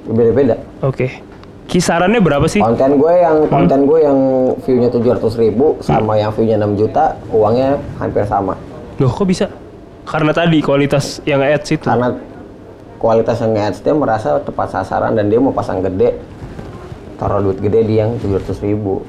Beda 0.04 0.32
beda. 0.32 0.56
oke. 0.82 1.29
Kisarannya 1.70 2.18
berapa 2.18 2.50
sih? 2.50 2.58
Konten 2.58 2.98
gue 2.98 3.14
yang 3.14 3.46
konten 3.46 3.86
gue 3.86 3.98
yang 4.02 4.18
view-nya 4.66 4.90
700 4.90 5.22
ribu 5.38 5.78
sama 5.78 6.18
yang 6.18 6.34
view-nya 6.34 6.58
6 6.58 6.74
juta, 6.74 7.14
uangnya 7.30 7.78
hampir 8.02 8.26
sama. 8.26 8.58
Loh, 8.98 9.06
kok 9.06 9.22
bisa? 9.30 9.46
Karena 10.02 10.34
tadi 10.34 10.58
kualitas 10.58 11.22
yang 11.22 11.38
ads 11.38 11.70
itu. 11.70 11.86
Karena 11.86 12.10
kualitas 12.98 13.38
yang 13.38 13.54
ads 13.54 13.86
dia 13.86 13.94
merasa 13.94 14.42
tepat 14.42 14.74
sasaran 14.74 15.14
dan 15.14 15.30
dia 15.30 15.38
mau 15.38 15.54
pasang 15.54 15.78
gede, 15.78 16.18
taruh 17.22 17.38
duit 17.38 17.62
gede 17.62 17.86
di 17.86 17.94
yang 18.02 18.18
700 18.18 18.66
ribu. 18.66 19.06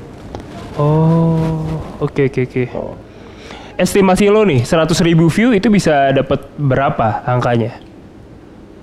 Oh, 0.77 1.65
oke 1.97 2.29
oke 2.29 2.41
oke. 2.45 2.63
Estimasi 3.81 4.29
lo 4.29 4.45
nih, 4.45 4.61
100.000 4.61 5.09
ribu 5.09 5.25
view 5.33 5.57
itu 5.57 5.65
bisa 5.73 6.13
dapat 6.13 6.45
berapa 6.61 7.25
angkanya? 7.25 7.81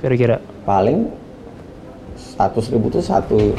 Kira-kira? 0.02 0.42
paling 0.68 1.08
100 2.38 2.70
ribu 2.70 2.86
tuh 2.88 3.02
satu 3.02 3.50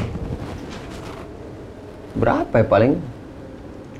berapa 2.15 2.53
ya 2.53 2.65
paling 2.65 2.91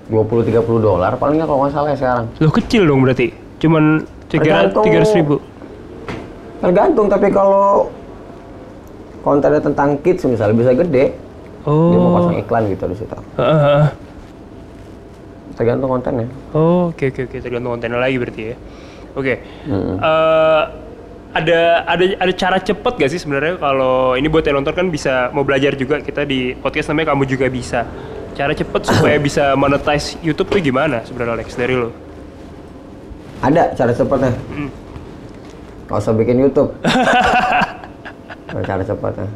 20-30 0.08 0.56
dolar 0.80 1.14
palingnya 1.16 1.46
kalau 1.46 1.60
nggak 1.62 1.74
salah 1.74 1.90
ya 1.90 1.98
sekarang 1.98 2.26
Loh 2.40 2.50
kecil 2.50 2.84
dong 2.84 3.04
berarti? 3.04 3.30
Cuman 3.60 4.02
Tergantung- 4.26 4.86
300 4.86 5.14
ribu? 5.16 5.36
tergantung 6.60 7.08
tapi 7.08 7.28
kalau 7.30 7.88
kontennya 9.22 9.60
tentang 9.60 9.96
kids 9.98 10.24
misalnya 10.26 10.56
bisa 10.58 10.72
gede 10.74 11.16
dia 11.62 11.98
mau 11.98 12.10
Oh, 12.10 12.16
pasang 12.18 12.36
iklan 12.38 12.68
gitu 12.68 12.84
di 12.86 12.98
situ 12.98 13.16
Heeh, 13.38 13.60
heeh. 13.62 13.88
tergantung 15.54 15.88
kontennya 15.90 16.28
oh 16.52 16.88
oke 16.90 17.04
oke 17.06 17.22
oke 17.22 17.38
tergantung 17.38 17.72
kontennya 17.74 18.00
lagi 18.00 18.16
berarti 18.16 18.44
ya. 18.46 18.56
Oke, 19.12 19.42
Mm-mm. 19.66 19.98
Eh, 19.98 20.64
ada 21.30 21.86
ada 21.86 22.04
ada 22.18 22.34
cara 22.34 22.58
cepet 22.58 22.94
gak 22.96 23.10
sih 23.10 23.22
sebenarnya 23.22 23.56
kalau 23.56 24.14
ini 24.14 24.26
buat 24.26 24.42
yang 24.42 24.58
nonton 24.58 24.74
kan 24.74 24.88
bisa 24.88 25.30
mau 25.30 25.46
belajar 25.46 25.74
juga 25.74 26.02
kita 26.02 26.26
di 26.26 26.54
podcast 26.54 26.90
namanya 26.90 27.14
kamu 27.14 27.24
juga 27.26 27.46
bisa. 27.48 27.86
Cara 28.34 28.52
cepet 28.52 28.82
supaya 28.88 29.18
bisa 29.28 29.54
monetize 29.54 30.18
YouTube 30.20 30.50
tuh 30.50 30.58
gimana 30.60 31.04
sebenarnya 31.04 31.38
Alex 31.38 31.54
dari 31.54 31.76
lo? 31.76 31.92
ada 33.40 33.72
cara 33.72 33.96
cepatnya 33.96 34.36
Mm. 34.52 34.68
nggak 35.88 35.96
usah 35.98 36.12
bikin 36.12 36.44
YouTube 36.44 36.76
cara 38.68 38.84
cepatnya 38.84 39.28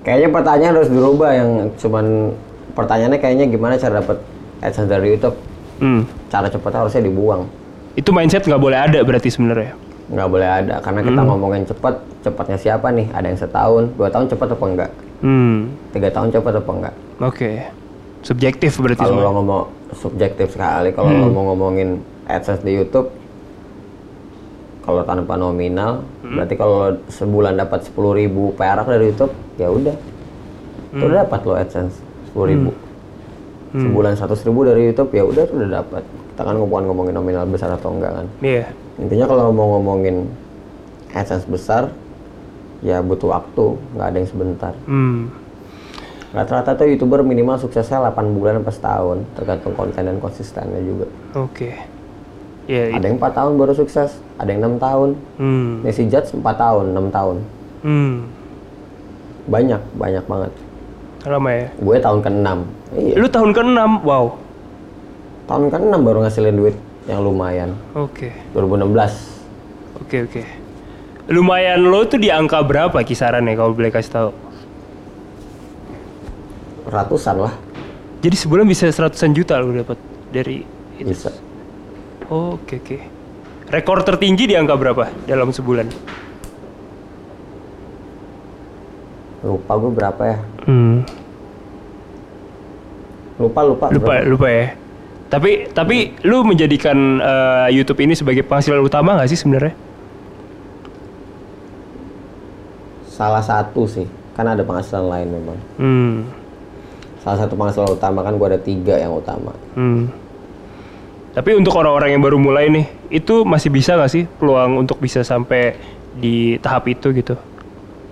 kayaknya 0.00 0.28
pertanyaan 0.30 0.72
harus 0.72 0.86
dirubah 0.86 1.30
yang 1.34 1.50
cuman 1.74 2.30
pertanyaannya 2.72 3.18
kayaknya 3.18 3.46
gimana 3.50 3.74
cara 3.76 3.98
dapat 3.98 4.22
AdSense 4.60 4.86
dari 4.86 5.10
YouTube 5.10 5.34
Hmm. 5.82 6.06
cara 6.30 6.46
cepatnya 6.46 6.86
harusnya 6.86 7.02
dibuang 7.02 7.50
Itu 7.92 8.14
mindset 8.14 8.46
nggak 8.46 8.62
boleh 8.62 8.78
ada 8.78 9.02
berarti 9.02 9.26
sebenarnya. 9.26 9.74
Nggak 10.10 10.28
boleh 10.28 10.48
ada 10.48 10.74
karena 10.82 11.00
kita 11.06 11.20
ngomongin 11.22 11.62
cepat 11.62 11.94
cepatnya 12.26 12.58
siapa 12.58 12.90
nih? 12.90 13.06
Ada 13.14 13.26
yang 13.30 13.38
setahun 13.38 13.82
dua 13.94 14.08
tahun 14.10 14.26
cepat 14.30 14.48
apa 14.58 14.64
enggak? 14.66 14.90
Hmm. 15.22 15.70
tiga 15.94 16.10
tahun 16.10 16.34
cepat 16.34 16.54
apa 16.58 16.70
enggak? 16.74 16.94
Oke. 17.22 17.50
Subjektif 18.22 18.78
berarti 18.78 19.02
kalau 19.02 19.18
lo 19.18 19.30
ngomong 19.38 19.62
subjektif 19.94 20.54
sekali 20.54 20.90
kalau 20.94 21.10
lo 21.10 21.26
mau 21.30 21.54
ngomongin 21.54 22.02
AdSense 22.26 22.62
di 22.62 22.74
YouTube 22.78 23.10
kalau 24.82 25.06
tanpa 25.06 25.38
nominal 25.38 26.02
berarti 26.26 26.54
kalau 26.58 26.98
sebulan 27.06 27.54
dapat 27.54 27.86
10.000 27.86 28.18
ribu 28.18 28.50
perak 28.58 28.86
dari 28.90 29.14
YouTube 29.14 29.34
ya 29.58 29.70
udah. 29.70 29.94
Itu 30.90 31.02
udah 31.06 31.16
dapat 31.26 31.40
lo 31.46 31.54
AdSense 31.54 31.94
10.000 32.34 32.50
ribu. 32.50 32.70
Sebulan 33.72 34.12
100.000 34.18 34.48
ribu 34.50 34.60
dari 34.66 34.82
YouTube 34.90 35.10
ya 35.14 35.22
udah 35.22 35.44
udah 35.48 35.68
dapat. 35.82 36.02
Kita 36.34 36.42
kan 36.42 36.56
bukan 36.58 36.82
ngomongin 36.90 37.14
nominal 37.14 37.46
besar 37.46 37.70
atau 37.74 37.94
enggak 37.94 38.10
kan? 38.22 38.26
Iya. 38.42 38.66
Intinya 38.96 39.24
kalau 39.24 39.48
mau 39.48 39.72
ngomongin 39.72 40.28
AdSense 41.10 41.44
besar 41.44 41.92
ya 42.80 42.98
butuh 42.98 43.30
waktu 43.30 43.64
nggak 43.90 44.06
ada 44.06 44.16
yang 44.16 44.28
sebentar 44.28 44.72
Hmm. 44.84 45.30
rata-rata 46.30 46.74
tuh 46.74 46.88
youtuber 46.88 47.20
minimal 47.20 47.56
suksesnya 47.56 48.00
8 48.02 48.32
bulan 48.32 48.58
sampai 48.58 48.72
setahun 48.72 49.18
tergantung 49.34 49.72
konten 49.72 50.02
dan 50.02 50.16
konsistennya 50.18 50.80
juga 50.80 51.06
Oke. 51.34 51.76
Iya. 52.64 52.94
ada 52.94 53.04
yang 53.04 53.16
4 53.16 53.32
tahun 53.32 53.52
baru 53.54 53.72
sukses 53.72 54.10
ada 54.34 54.48
yang 54.48 54.60
enam 54.60 54.76
tahun 54.76 55.10
Hmm. 55.36 55.82
Nancy 55.82 56.06
Judge 56.06 56.32
4 56.32 56.42
tahun 56.54 56.84
6 56.90 57.06
tahun 57.08 57.36
Hmm. 57.82 58.14
banyak 59.44 59.80
banyak 59.92 60.24
banget 60.24 60.52
Lama 61.22 61.50
ya. 61.50 61.66
gue 61.72 61.96
tahun 61.98 62.18
ke-6 62.20 62.48
iya 62.94 63.14
Lu 63.14 63.26
tahun 63.26 63.50
ke-6. 63.52 63.80
Wow. 64.02 64.26
tahun 65.44 65.64
ke-6 65.68 65.94
baru 66.00 66.18
ngasilin 66.20 66.56
duit 66.56 66.76
yang 67.04 67.20
lumayan 67.20 67.70
Oke. 67.92 68.30
2016 68.52 69.32
Oke 69.98 70.16
oke. 70.22 70.42
Lumayan 71.24 71.82
lo 71.82 72.02
tuh 72.04 72.16
di 72.16 72.28
angka 72.28 72.58
berapa 72.60 72.98
kisarannya 72.98 73.54
kalau 73.54 73.72
boleh 73.72 73.88
kasih 73.88 74.12
tahu? 74.12 74.30
ratusan 76.84 77.38
lah 77.38 77.54
Jadi 78.20 78.36
sebulan 78.36 78.64
bisa 78.64 78.86
seratusan 78.86 79.32
juta 79.32 79.56
lo 79.56 79.70
dapat 79.72 79.96
dari 80.28 80.62
itu. 80.94 81.08
bisa 81.08 81.30
Oh, 82.26 82.56
Oke 82.56 82.78
oke. 82.78 82.98
Rekor 83.68 84.02
tertinggi 84.02 84.44
di 84.44 84.54
angka 84.54 84.74
berapa 84.74 85.04
dalam 85.24 85.48
sebulan? 85.48 85.88
lupa 89.42 89.72
gue 89.74 89.90
berapa 89.90 90.22
ya 90.24 90.38
Hmm. 90.62 91.02
lupa 93.36 93.60
lupa 93.60 93.84
Lupa 93.90 94.14
berapa. 94.14 94.28
lupa 94.28 94.48
ya. 94.48 94.66
Tapi 95.32 95.72
tapi 95.72 95.96
lu 96.22 96.44
menjadikan 96.44 96.96
eh, 97.16 97.68
YouTube 97.72 98.04
ini 98.04 98.12
sebagai 98.12 98.44
penghasilan 98.44 98.84
utama 98.84 99.16
nggak 99.16 99.30
sih 99.32 99.40
sebenarnya? 99.40 99.72
salah 103.12 103.44
satu 103.44 103.84
sih 103.84 104.08
kan 104.32 104.48
ada 104.48 104.64
penghasilan 104.64 105.04
lain 105.04 105.28
memang 105.30 105.58
Hmm. 105.76 106.14
salah 107.20 107.44
satu 107.44 107.54
penghasilan 107.54 107.92
utama 107.92 108.24
kan 108.24 108.34
gue 108.34 108.46
ada 108.48 108.58
tiga 108.58 108.96
yang 108.96 109.14
utama 109.14 109.52
Hmm. 109.76 110.08
Tapi 111.32 111.56
untuk 111.56 111.72
orang-orang 111.72 112.12
yang 112.12 112.20
baru 112.20 112.36
mulai 112.36 112.68
nih, 112.68 112.84
itu 113.08 113.40
masih 113.42 113.72
bisa 113.72 113.96
nggak 113.96 114.10
sih 114.10 114.24
peluang 114.36 114.76
untuk 114.76 115.00
bisa 115.00 115.24
sampai 115.24 115.76
di 116.12 116.60
tahap 116.60 116.84
itu 116.88 117.08
gitu? 117.10 117.36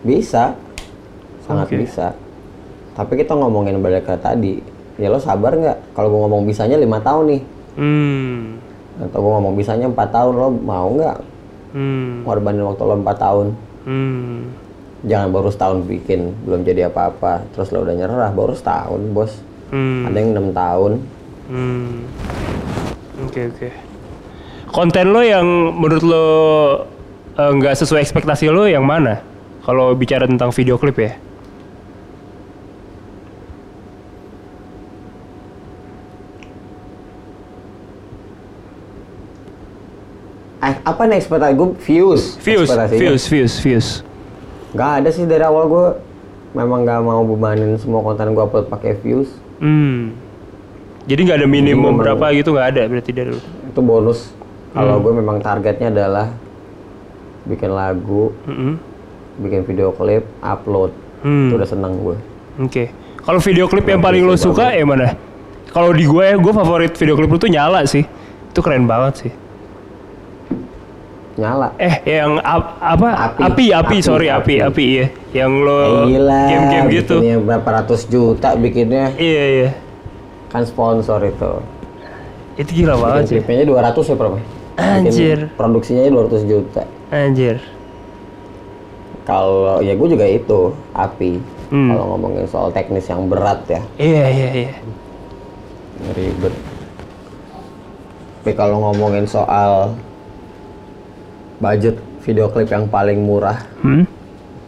bisa 0.00 0.56
sangat 1.44 1.68
Oke. 1.68 1.76
bisa 1.80 2.16
tapi 2.92 3.16
kita 3.16 3.32
ngomongin 3.32 3.76
balik 3.76 4.04
ke 4.04 4.16
tadi 4.16 4.64
ya 5.00 5.08
lo 5.08 5.16
sabar 5.16 5.56
nggak 5.56 5.96
kalau 5.96 6.08
gue 6.08 6.20
ngomong 6.20 6.44
bisanya 6.44 6.76
lima 6.76 7.00
tahun 7.00 7.24
nih 7.26 7.42
Hmm. 7.70 8.60
atau 9.00 9.18
gue 9.18 9.32
ngomong 9.32 9.54
bisanya 9.54 9.86
empat 9.86 10.12
tahun 10.12 10.34
lo 10.34 10.48
mau 10.52 10.92
nggak 10.92 11.16
Hmm. 11.72 12.22
ngorbanin 12.22 12.62
waktu 12.62 12.82
lo 12.82 12.94
empat 12.94 13.16
tahun 13.16 13.46
Hmm. 13.82 14.52
jangan 15.02 15.28
baru 15.30 15.48
setahun 15.48 15.78
bikin 15.82 16.36
belum 16.44 16.60
jadi 16.60 16.86
apa-apa 16.86 17.48
terus 17.50 17.72
lo 17.72 17.80
udah 17.80 17.96
nyerah 17.96 18.30
baru 18.30 18.52
setahun 18.52 19.00
bos 19.10 19.32
Hmm. 19.70 20.04
ada 20.04 20.16
yang 20.16 20.30
enam 20.30 20.48
tahun 20.50 20.92
Hmm. 21.48 22.06
Oke 23.20 23.48
oke. 23.48 23.68
Konten 24.66 25.10
lo 25.10 25.20
yang 25.20 25.42
menurut 25.72 26.00
lo 26.00 26.26
eh, 27.32 27.50
nggak 27.50 27.74
sesuai 27.74 28.00
ekspektasi 28.00 28.46
lo 28.46 28.64
yang 28.64 28.82
mana? 28.82 29.18
Kalau 29.60 29.92
bicara 29.92 30.24
tentang 30.24 30.50
video 30.50 30.76
klip 30.76 30.94
ya? 30.94 31.18
Apa 40.80 41.02
nih 41.04 41.16
ekspektasi 41.16 41.52
gue 41.52 41.68
views 41.80 42.22
Views, 42.38 42.68
views, 42.90 43.22
views, 43.24 43.54
views. 43.58 43.88
Nggak 44.70 44.90
ada 44.98 45.08
sih 45.10 45.24
dari 45.24 45.42
awal 45.42 45.64
gue 45.66 45.86
memang 46.52 46.82
nggak 46.82 47.00
mau 47.00 47.22
bebanin 47.22 47.74
semua 47.76 48.00
konten 48.00 48.30
gue 48.30 48.40
upload 48.40 48.66
pakai 48.66 48.94
views. 48.96 49.30
Hmm. 49.58 50.14
Jadi 51.04 51.20
nggak 51.22 51.38
ada 51.38 51.48
minimum 51.48 51.90
memang- 51.90 51.98
berapa 51.98 52.24
gitu 52.32 52.52
nggak 52.52 52.68
ada 52.70 52.82
berarti 52.86 53.10
dari 53.10 53.30
lu. 53.30 53.42
Itu 53.66 53.80
bonus. 53.80 54.30
Kalau 54.70 54.98
gue 54.98 55.10
memang 55.10 55.38
targetnya 55.38 55.90
adalah 55.90 56.30
bikin 57.42 57.70
lagu, 57.70 58.30
Mm-mm. 58.44 58.78
bikin 59.38 59.64
video 59.64 59.90
klip, 59.90 60.22
upload. 60.38 60.94
Hmm. 61.20 61.50
Itu 61.50 61.58
udah 61.58 61.68
seneng 61.68 61.98
gue. 61.98 62.16
Oke. 62.60 62.94
Kalau 63.20 63.38
video 63.38 63.66
klip 63.66 63.84
yang 63.84 63.98
paling 63.98 64.22
lo 64.22 64.34
suka 64.34 64.72
yang 64.72 64.88
mana? 64.88 65.18
Kalau 65.70 65.90
di 65.90 66.02
gue, 66.02 66.26
gue 66.34 66.52
favorit 66.52 66.94
video 66.94 67.14
klip 67.14 67.28
lu 67.28 67.38
tuh 67.38 67.46
nyala 67.46 67.82
sih. 67.84 68.06
Itu 68.48 68.62
keren 68.62 68.86
banget 68.86 69.26
sih. 69.26 69.32
Nyala. 71.40 71.68
Eh, 71.74 71.94
yang 72.06 72.36
ap- 72.38 72.76
apa? 72.78 73.08
Api. 73.32 73.40
Api, 73.40 73.66
api, 73.66 73.66
Api, 73.72 73.96
sorry, 73.98 74.28
api, 74.28 74.60
api. 74.60 74.68
api, 74.68 74.84
iya. 74.92 75.06
Yang 75.32 75.52
lo 75.58 75.78
Eh, 76.04 76.20
game-game 76.20 76.86
gitu. 76.92 77.14
bikinnya 77.16 77.38
berapa 77.40 77.68
ratus 77.80 78.00
juta 78.04 78.48
bikinnya. 78.54 79.16
Iya, 79.16 79.44
iya. 79.48 79.70
Kan 80.48 80.62
sponsor 80.62 81.24
itu. 81.24 81.52
Itu 82.54 82.70
gila 82.76 82.94
banget 82.94 83.22
sih. 83.26 83.40
klipnya 83.40 83.64
200 83.64 84.04
ya, 84.04 84.14
Bro? 84.14 84.36
Bikin 84.36 84.44
Anjir. 84.76 85.38
Produksinya 85.56 86.04
200 86.04 86.44
juta. 86.44 86.82
Anjir. 87.08 87.56
Kalau 89.22 89.78
ya 89.78 89.94
gue 89.94 90.08
juga 90.08 90.26
itu 90.26 90.60
api. 90.92 91.38
Hmm. 91.70 91.88
Kalau 91.88 92.04
ngomongin 92.10 92.44
soal 92.44 92.68
teknis 92.68 93.06
yang 93.06 93.30
berat 93.30 93.62
ya, 93.64 93.80
Iya, 93.96 94.24
iya, 94.28 94.48
iya. 94.58 94.72
ribet. 96.10 96.50
Tapi 98.40 98.52
kalau 98.52 98.82
ngomongin 98.82 99.22
soal 99.22 99.94
budget 101.60 101.94
video 102.20 102.48
klip 102.48 102.66
yang 102.66 102.88
paling 102.88 103.20
murah 103.20 103.60
Hmm? 103.78 104.08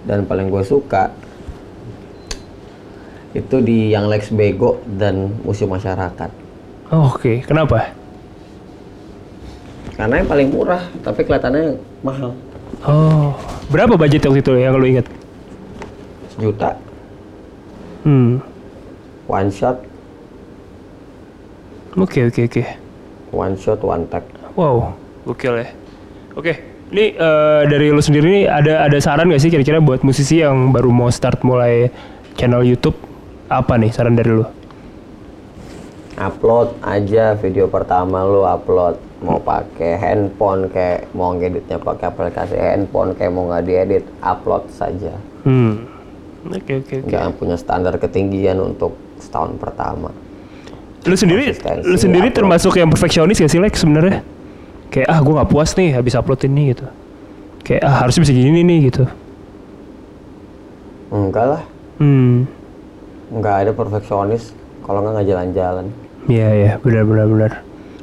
dan 0.05 0.23
paling 0.23 0.47
gue 0.47 0.63
suka 0.63 1.09
itu 3.33 3.57
di 3.59 3.89
yang 3.89 4.07
Lex 4.07 4.29
Bego 4.29 4.77
dan 4.93 5.33
Museum 5.41 5.73
Masyarakat. 5.73 6.29
Oh, 6.93 7.09
Oke, 7.09 7.41
kenapa? 7.41 7.97
Karena 9.93 10.21
yang 10.21 10.29
paling 10.29 10.49
murah, 10.53 10.85
tapi 11.01 11.25
kelihatannya 11.25 11.75
mahal. 12.03 12.37
Oh, 12.85 13.33
berapa 13.69 13.97
budget 13.97 14.29
waktu 14.29 14.41
itu 14.41 14.53
yang 14.59 14.77
lo 14.77 14.85
inget? 14.85 15.09
Sejuta, 16.29 16.77
Hmm. 18.05 18.45
one 19.25 19.49
shot, 19.49 19.81
Oke, 21.93 22.25
oke, 22.25 22.41
oke. 22.43 22.65
one 23.31 23.55
shot, 23.55 23.81
one 23.81 24.05
tag. 24.09 24.25
Wow, 24.53 24.93
gokil 25.25 25.57
ya. 25.57 25.69
Oke, 26.33 26.53
ini 26.93 27.05
eh, 27.11 27.63
dari 27.67 27.89
lo 27.89 27.99
sendiri 27.99 28.29
nih 28.29 28.45
ada 28.45 28.85
ada 28.85 28.99
saran 29.01 29.27
gak 29.27 29.41
sih 29.41 29.49
kira-kira 29.49 29.81
buat 29.81 30.05
musisi 30.05 30.39
yang 30.39 30.71
baru 30.71 30.93
mau 30.93 31.09
start 31.09 31.41
mulai 31.43 31.89
channel 32.35 32.61
YouTube? 32.61 32.95
Apa 33.49 33.77
nih 33.77 33.91
saran 33.91 34.13
dari 34.13 34.31
lo? 34.31 34.47
upload 36.13 36.77
aja 36.85 37.35
video 37.35 37.67
pertama 37.67 38.21
lu 38.23 38.45
upload 38.45 39.01
mau 39.25 39.41
pakai 39.41 39.97
handphone 39.97 40.69
kayak 40.69 41.09
mau 41.17 41.33
ngeditnya 41.33 41.81
pakai 41.81 42.13
aplikasi 42.13 42.55
handphone 42.55 43.17
kayak 43.17 43.33
mau 43.33 43.49
nggak 43.49 43.65
diedit 43.65 44.05
upload 44.21 44.69
saja 44.71 45.17
Hmm. 45.43 45.91
Oke, 46.47 46.79
oke, 46.79 47.03
oke. 47.03 47.11
jangan 47.11 47.35
punya 47.35 47.57
standar 47.57 47.99
ketinggian 47.99 48.59
untuk 48.59 48.95
setahun 49.19 49.59
pertama 49.59 50.15
Lu 51.03 51.19
sendiri, 51.19 51.51
lu 51.83 51.99
sendiri 51.99 52.31
upload. 52.31 52.39
termasuk 52.39 52.79
yang 52.79 52.87
perfeksionis 52.87 53.43
gak 53.43 53.51
sih 53.51 53.59
Lex 53.59 53.83
sebenarnya? 53.83 54.23
Kayak 54.93 55.09
ah 55.09 55.19
gue 55.19 55.33
nggak 55.33 55.49
puas 55.49 55.73
nih 55.73 55.97
habis 55.97 56.13
upload 56.13 56.45
ini 56.45 56.77
gitu. 56.77 56.85
Kayak 57.65 57.83
ah 57.83 58.05
harusnya 58.05 58.23
bisa 58.23 58.35
gini 58.35 58.61
nih 58.63 58.79
gitu. 58.89 59.05
enggak 61.13 61.45
lah 61.47 61.63
Hmm. 62.01 62.49
nggak 63.29 63.57
ada 63.63 63.73
perfeksionis 63.73 64.57
kalau 64.81 65.05
nggak 65.05 65.13
nggak 65.13 65.29
jalan-jalan 65.29 65.87
Iya 66.25 66.49
iya 66.51 66.73
benar 66.79 67.05
benar 67.05 67.27
benar. 67.27 67.53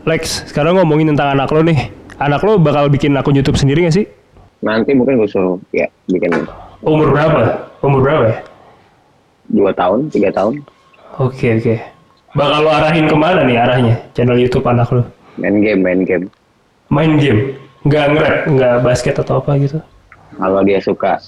Lex, 0.03 0.45
sekarang 0.45 0.75
ngomongin 0.75 1.09
tentang 1.09 1.33
anak 1.33 1.49
lo 1.49 1.63
nih. 1.63 1.87
Anak 2.17 2.43
lo 2.43 2.55
bakal 2.55 2.85
bikin 2.87 3.15
akun 3.15 3.31
YouTube 3.33 3.55
sendiri 3.55 3.83
gak 3.83 3.95
sih? 3.95 4.05
nanti 4.59 4.91
mungkin 4.91 5.15
gue 5.15 5.25
suruh 5.25 5.55
ya 5.71 5.87
bikin 6.05 6.35
Umur 6.83 7.09
berapa? 7.09 7.63
Umur 7.79 8.03
berapa 8.03 8.23
ya? 8.27 8.37
dua 9.47 9.71
tahun 9.71 10.11
tiga 10.11 10.29
tahun 10.29 10.59
Oke 11.17 11.55
oke. 11.55 11.75
Bakal 12.29 12.59
lo 12.61 12.69
arahin 12.69 13.07
ke 13.07 13.15
mana 13.15 13.41
nih 13.41 13.57
arahnya 13.57 13.95
channel 14.11 14.35
YouTube 14.35 14.67
anak 14.67 14.91
lo? 14.91 15.01
main 15.35 15.63
game 15.63 15.79
main 15.79 16.03
game 16.03 16.27
Main 16.89 17.17
game? 17.17 17.55
Nggak 17.81 18.05
nge-rap? 18.09 18.37
Nggak 18.47 18.75
basket 18.81 19.15
atau 19.17 19.39
apa 19.39 19.53
gitu? 19.57 19.79
kalau 20.31 20.61
dia 20.61 20.79
suka 20.79 21.19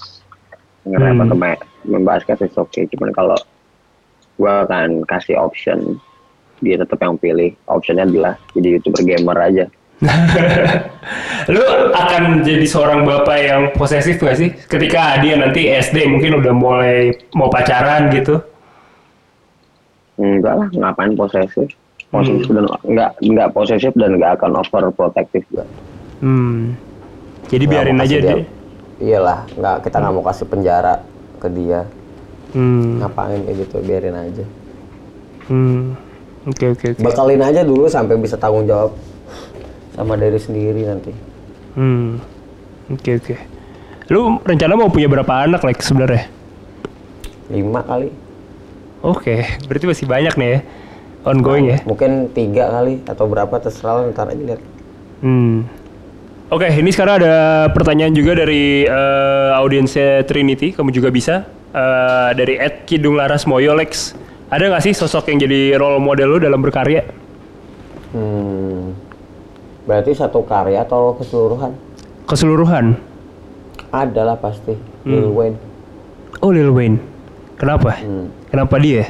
nge-rap 0.82 1.12
Hmm. 1.12 1.22
atau 1.22 1.36
main, 1.36 1.58
main 1.84 2.00
basket 2.02 2.38
itu 2.40 2.56
oke 2.56 2.80
cuman 2.88 3.12
kalau 3.12 3.36
gua 4.34 4.64
akan 4.64 5.04
kasih 5.04 5.36
option 5.36 6.00
dia 6.58 6.80
tetap 6.80 6.96
yang 6.96 7.14
pilih 7.14 7.52
optionnya 7.66 8.02
adalah 8.02 8.34
jadi 8.54 8.78
youtuber 8.78 9.02
gamer 9.04 9.36
aja 9.36 9.64
Lu 11.52 11.60
akan 11.92 12.40
jadi 12.40 12.64
seorang 12.64 13.04
bapak 13.04 13.38
yang 13.38 13.62
posesif 13.74 14.16
gak 14.16 14.34
sih? 14.34 14.50
Ketika 14.64 15.18
dia 15.18 15.36
nanti 15.36 15.68
SD 15.68 16.06
mungkin 16.08 16.38
udah 16.38 16.54
mulai 16.54 16.96
mau 17.34 17.46
pacaran 17.46 18.08
gitu. 18.08 18.40
enggak 20.14 20.54
lah 20.56 20.68
ngapain 20.70 21.12
posesif 21.12 21.68
posesif 22.12 22.46
dan 22.46 22.64
enggak 22.84 23.10
enggak 23.18 23.48
posesif 23.50 23.92
dan 23.94 24.10
enggak 24.12 24.36
akan 24.36 24.50
overprotective 24.58 25.44
juga 25.48 25.64
Hmm. 26.20 26.78
Jadi 27.44 27.64
Nggak 27.64 27.72
biarin 27.74 27.98
aja 27.98 28.14
dia. 28.14 28.34
dia- 28.36 28.48
iyalah 29.02 29.38
nggak 29.50 29.76
kita 29.82 29.96
nggak 29.98 30.12
mau 30.12 30.22
kasih 30.22 30.46
penjara 30.46 30.94
ke 31.36 31.48
dia 31.48 31.80
Hmm. 32.52 33.00
ngapain 33.00 33.40
kayak 33.40 33.56
gitu 33.58 33.76
biarin 33.80 34.14
aja 34.14 34.44
Hmm. 35.44 35.98
Oke 36.44 36.70
oke 36.70 36.86
oke. 36.92 37.00
bekalin 37.00 37.40
aja 37.40 37.62
dulu 37.62 37.86
sampai 37.86 38.14
bisa 38.16 38.36
tanggung 38.36 38.62
jawab 38.64 38.94
sama 39.90 40.14
diri 40.14 40.36
sendiri 40.36 40.84
nanti 40.84 41.10
Hmm. 41.72 42.20
Oke 42.88 43.16
oke. 43.16 43.34
Lu 44.06 44.36
rencana 44.38 44.76
mau 44.76 44.86
punya 44.86 45.08
berapa 45.08 45.42
anak 45.42 45.62
like 45.62 45.80
sebenarnya? 45.80 46.28
lima 47.48 47.80
kali 47.80 48.12
Oke, 49.02 49.40
berarti 49.66 49.84
masih 49.84 50.06
banyak 50.06 50.34
nih 50.36 50.48
ya. 50.48 50.58
Ongoing 51.22 51.66
ya. 51.70 51.78
mungkin 51.86 52.30
tiga 52.34 52.70
kali 52.70 52.98
atau 53.06 53.30
berapa 53.30 53.54
terserah 53.62 54.02
lah, 54.02 54.10
ntar 54.10 54.30
aja 54.30 54.42
lihat 54.42 54.62
Hmm. 55.22 55.70
Oke, 56.50 56.66
ini 56.66 56.90
sekarang 56.90 57.22
ada 57.22 57.34
pertanyaan 57.70 58.10
juga 58.10 58.34
dari 58.34 58.82
eh, 58.82 59.50
audiensnya 59.54 60.26
Trinity. 60.26 60.74
Kamu 60.74 60.90
juga 60.90 61.14
bisa 61.14 61.46
Eh, 61.72 62.30
dari 62.36 62.60
Ed 62.60 62.84
Kidung 62.84 63.16
Laras 63.16 63.48
Moyo 63.48 63.72
Lex. 63.72 64.12
Ada 64.52 64.68
nggak 64.68 64.84
sih 64.84 64.92
sosok 64.92 65.32
yang 65.32 65.40
jadi 65.48 65.80
role 65.80 65.96
model 65.96 66.36
lu 66.36 66.38
dalam 66.44 66.60
berkarya? 66.60 67.00
Hmm, 68.12 68.92
berarti 69.88 70.12
satu 70.12 70.44
karya 70.44 70.84
atau 70.84 71.16
keseluruhan? 71.16 71.72
Keseluruhan. 72.28 73.00
Ada 73.88 74.20
lah 74.20 74.36
pasti. 74.36 74.76
Lil 75.08 75.32
Wayne. 75.32 75.56
Oh 76.44 76.52
Lil 76.52 76.68
Wayne. 76.68 77.00
Kenapa? 77.56 77.96
Hmm. 78.04 78.28
Kenapa 78.52 78.76
dia? 78.76 79.08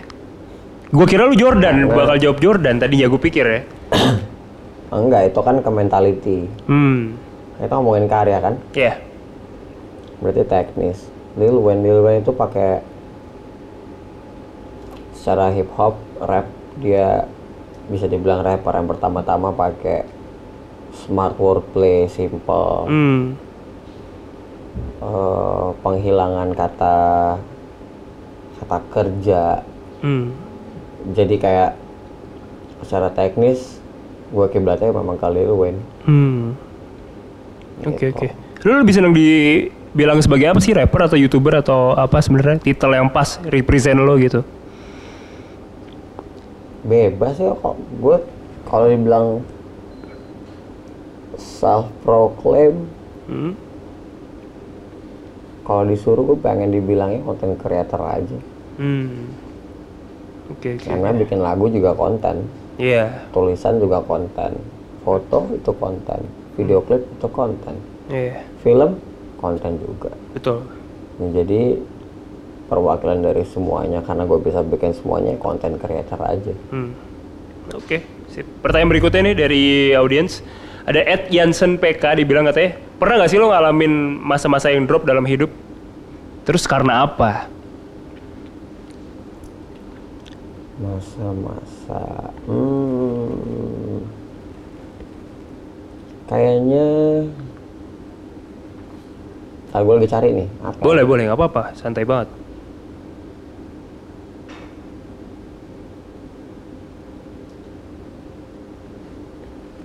Gue 0.93 1.07
kira 1.09 1.25
lu 1.25 1.33
Jordan, 1.33 1.89
bakal 1.89 2.21
jawab 2.21 2.37
Jordan 2.37 2.77
tadinya 2.77 3.09
gue 3.09 3.17
pikir 3.17 3.45
ya. 3.49 3.61
Enggak, 4.93 5.33
itu 5.33 5.41
kan 5.41 5.57
ke 5.65 5.71
mentality. 5.73 6.39
Hmm. 6.69 7.17
Kita 7.57 7.81
ngomongin 7.81 8.05
karya 8.13 8.39
kan? 8.45 8.61
Ya. 8.77 9.01
Berarti 10.21 10.45
teknis. 10.45 11.09
Lil 11.41 11.57
Wayne, 11.57 11.81
Lil 11.81 12.05
Wayne 12.05 12.21
itu 12.21 12.37
pakai 12.37 12.85
secara 15.17 15.49
hip 15.57 15.73
hop, 15.81 15.97
rap 16.21 16.45
dia 16.77 17.25
bisa 17.89 18.05
dibilang 18.05 18.45
rapper 18.45 18.77
yang 18.77 18.85
pertama-tama 18.85 19.49
pakai 19.49 20.05
smart 20.93 21.41
wordplay, 21.41 22.05
simple, 22.05 22.85
Hmm. 22.85 23.33
eh, 25.01 25.69
penghilangan 25.81 26.53
kata 26.53 26.97
kata 28.61 28.79
kerja, 28.93 29.65
Hmm. 30.05 30.52
Jadi 31.11 31.35
kayak 31.37 31.71
secara 32.81 33.11
teknis 33.11 33.83
gue 34.29 34.47
kiblatnya 34.49 34.91
memang 34.91 35.17
ke 35.17 35.29
Lil 35.29 35.53
Wayne 35.53 35.83
Hmm. 36.03 36.55
Oke 37.83 38.11
oke. 38.11 38.27
Lu 38.63 38.75
lebih 38.77 38.91
seneng 38.91 39.11
dibilang 39.11 40.19
sebagai 40.19 40.47
apa 40.47 40.59
sih 40.59 40.71
rapper 40.71 41.07
atau 41.07 41.19
youtuber 41.19 41.59
atau 41.59 41.95
apa 41.95 42.19
sebenarnya 42.19 42.59
titel 42.59 42.91
yang 42.91 43.07
pas 43.07 43.43
represent 43.43 43.99
lo 43.99 44.15
gitu? 44.17 44.43
bebas 46.83 47.39
ya 47.39 47.55
kok 47.55 47.79
gue 47.79 48.17
kalau 48.67 48.87
dibilang 48.87 49.27
self 51.39 51.87
proclaim 52.03 52.91
Hmm. 53.23 53.55
kalau 55.63 55.87
disuruh 55.87 56.27
gue 56.27 56.39
pengen 56.43 56.75
dibilangnya 56.75 57.23
konten 57.23 57.55
creator 57.55 58.03
aja 58.03 58.39
Hmm. 58.75 59.31
Oke 60.51 60.75
oke. 60.75 60.87
karena 60.87 61.11
bikin 61.13 61.39
lagu 61.39 61.67
juga 61.69 61.93
konten 61.93 62.47
Iya. 62.77 63.29
tulisan 63.31 63.79
juga 63.79 64.01
konten 64.01 64.59
foto 65.03 65.47
itu 65.53 65.71
konten 65.73 66.21
video 66.55 66.81
klip 66.81 67.05
itu 67.05 67.27
konten 67.29 67.75
Iya. 68.09 68.43
film 68.61 68.99
konten 69.37 69.77
juga 69.77 70.11
Betul. 70.33 70.65
Nah, 71.13 71.29
jadi 71.31 71.77
perwakilan 72.67 73.21
dari 73.21 73.45
semuanya 73.45 74.01
karena 74.01 74.25
gue 74.25 74.39
bisa 74.41 74.65
bikin 74.65 74.97
semuanya 74.97 75.37
konten 75.37 75.77
creator 75.77 76.17
aja. 76.19 76.55
Hmm. 76.73 76.97
Oke, 77.71 78.01
sip. 78.27 78.49
Pertanyaan 78.59 78.91
berikutnya 78.91 79.21
nih 79.23 79.37
dari 79.37 79.65
audiens. 79.93 80.41
Ada 80.83 81.05
Ed 81.05 81.23
Jansen 81.29 81.77
PK 81.77 82.17
dibilang 82.17 82.43
katanya, 82.43 82.75
pernah 82.97 83.23
nggak 83.23 83.31
sih 83.31 83.39
lo 83.39 83.53
ngalamin 83.53 83.93
masa-masa 84.19 84.73
yang 84.73 84.83
drop 84.83 85.05
dalam 85.05 85.23
hidup? 85.23 85.53
Terus 86.43 86.67
karena 86.67 87.07
apa? 87.07 87.52
Masa-masa, 90.83 92.03
hmm, 92.51 94.03
kayaknya, 96.27 96.87
ah 99.71 99.79
gue 99.79 99.95
lagi 99.95 100.11
cari 100.11 100.29
nih. 100.43 100.49
Apa? 100.59 100.83
Boleh, 100.83 101.07
boleh, 101.07 101.23
nggak 101.31 101.39
apa-apa, 101.39 101.71
santai 101.79 102.03
banget. 102.03 102.35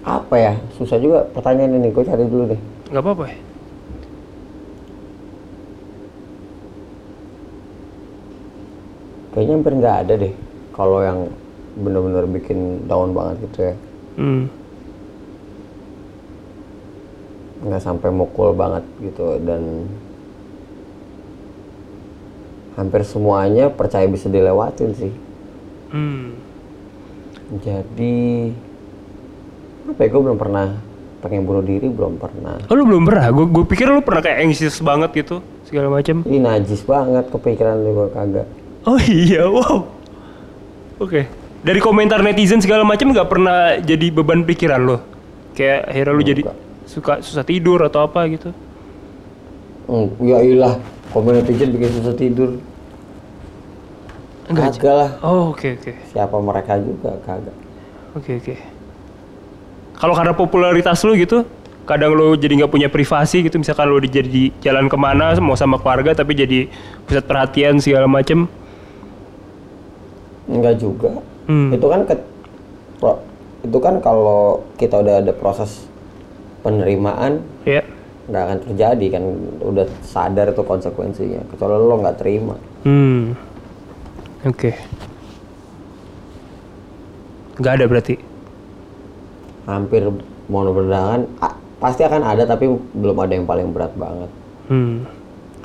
Apa 0.01 0.35
ya? 0.39 0.53
Susah 0.81 0.97
juga 0.97 1.29
pertanyaan 1.29 1.77
ini. 1.77 1.93
Gue 1.93 2.07
cari 2.07 2.25
dulu 2.25 2.57
deh. 2.57 2.61
Nggak 2.89 3.03
apa-apa 3.05 3.25
ya? 3.29 3.39
Kayaknya 9.37 9.53
hampir 9.61 9.73
nggak 9.77 9.97
ada 10.01 10.13
deh. 10.17 10.46
Kalau 10.77 11.01
yang 11.01 11.19
bener-bener 11.75 12.25
bikin 12.31 12.59
down 12.85 13.11
banget 13.11 13.35
gitu 13.43 13.59
ya. 13.63 13.75
Hmm. 14.15 14.45
nggak 17.59 17.81
sampai 17.81 18.09
mukul 18.09 18.53
banget 18.53 18.85
gitu 19.01 19.41
dan 19.41 19.89
hampir 22.73 23.01
semuanya 23.01 23.67
percaya 23.67 24.05
bisa 24.05 24.27
dilewatin 24.27 24.93
sih 24.93 25.13
Hmm. 25.87 26.35
jadi 27.57 28.17
apa 29.87 29.99
ya 29.99 30.07
gue 30.07 30.21
belum 30.21 30.35
pernah 30.35 30.77
pengen 31.17 31.43
bunuh 31.43 31.63
diri 31.63 31.87
belum 31.87 32.19
pernah 32.19 32.59
Oh, 32.67 32.75
lu 32.75 32.85
belum 32.85 33.03
pernah? 33.03 33.31
Gue 33.31 33.47
gue 33.47 33.65
pikir 33.65 33.87
lu 33.87 34.03
pernah 34.03 34.19
kayak 34.19 34.43
anxious 34.43 34.77
banget 34.77 35.09
gitu, 35.17 35.39
segala 35.63 35.89
macam. 35.89 36.21
ini 36.21 36.37
najis 36.37 36.83
banget 36.83 37.25
kepikiran 37.27 37.81
gue 37.81 38.07
kagak 38.11 38.47
Oh 38.83 38.99
iya, 39.01 39.43
wow. 39.43 39.81
Oke. 40.97 41.29
Dari 41.61 41.79
komentar 41.81 42.21
netizen 42.21 42.61
segala 42.61 42.85
macam 42.85 43.09
nggak 43.11 43.29
pernah 43.29 43.77
jadi 43.81 44.13
beban 44.13 44.45
pikiran 44.45 44.81
lo? 44.81 44.97
Kayak 45.57 45.89
akhirnya 45.89 46.13
lu 46.13 46.23
jadi 46.23 46.41
suka 46.85 47.19
susah 47.19 47.43
tidur 47.43 47.81
atau 47.83 48.05
apa 48.05 48.23
gitu? 48.29 48.53
Hmm, 49.87 50.09
ya 50.21 50.37
ilah 50.43 50.77
komen 51.15 51.41
netizen 51.41 51.73
bikin 51.73 51.89
susah 52.01 52.15
tidur 52.15 52.59
Enggak. 54.47 54.79
kagak 54.79 54.95
lah 54.95 55.09
Oh 55.23 55.51
oke 55.51 55.75
oke 55.75 55.91
siapa 56.11 56.35
mereka 56.39 56.79
juga 56.79 57.19
kagak 57.23 57.55
oke 58.15 58.31
oke. 58.43 58.55
Kalau 59.97 60.13
karena 60.13 60.33
popularitas 60.37 61.01
lu 61.01 61.17
gitu, 61.17 61.41
kadang 61.89 62.13
lu 62.13 62.37
jadi 62.37 62.53
nggak 62.61 62.69
punya 62.69 62.85
privasi 62.85 63.41
gitu, 63.41 63.57
misalkan 63.57 63.89
di- 63.97 64.13
jadi 64.13 64.29
di 64.29 64.43
jalan 64.61 64.85
ke 64.85 64.93
mana 64.93 65.33
mau 65.41 65.57
sama 65.57 65.81
keluarga 65.81 66.13
tapi 66.13 66.37
jadi 66.37 66.69
pusat 67.09 67.25
perhatian 67.25 67.81
segala 67.81 68.05
macem. 68.05 68.45
Enggak 70.47 70.75
juga 70.77 71.11
Hmm. 71.45 71.71
itu 71.71 71.85
kan 71.85 72.01
ke- 72.03 72.27
pro- 72.97 73.23
itu 73.61 73.77
kan 73.77 73.99
kalau 73.99 74.41
kita 74.75 74.99
udah 74.99 75.19
ada 75.19 75.31
proses 75.31 75.87
penerimaan 76.59 77.39
Ya. 77.63 77.83
nggak 78.25 78.43
akan 78.43 78.57
terjadi 78.61 79.05
kan 79.09 79.23
udah 79.61 79.85
sadar 80.01 80.47
itu 80.47 80.59
konsekuensinya 80.59 81.43
kecuali 81.47 81.75
lo 81.75 81.95
nggak 81.97 82.17
terima 82.17 82.55
Hmm. 82.81 83.35
Oke. 84.43 84.71
Nggak 87.57 87.73
ada 87.73 87.85
berarti. 87.85 88.15
hampir 89.65 89.99
mau 90.47 90.63
berdangan 90.65 91.27
pasti 91.77 91.99
akan 92.01 92.23
ada 92.23 92.43
tapi 92.45 92.65
belum 92.71 93.17
ada 93.17 93.33
yang 93.33 93.43
paling 93.43 93.67
berat 93.69 93.91
banget 93.93 94.31
Hmm. 94.67 95.03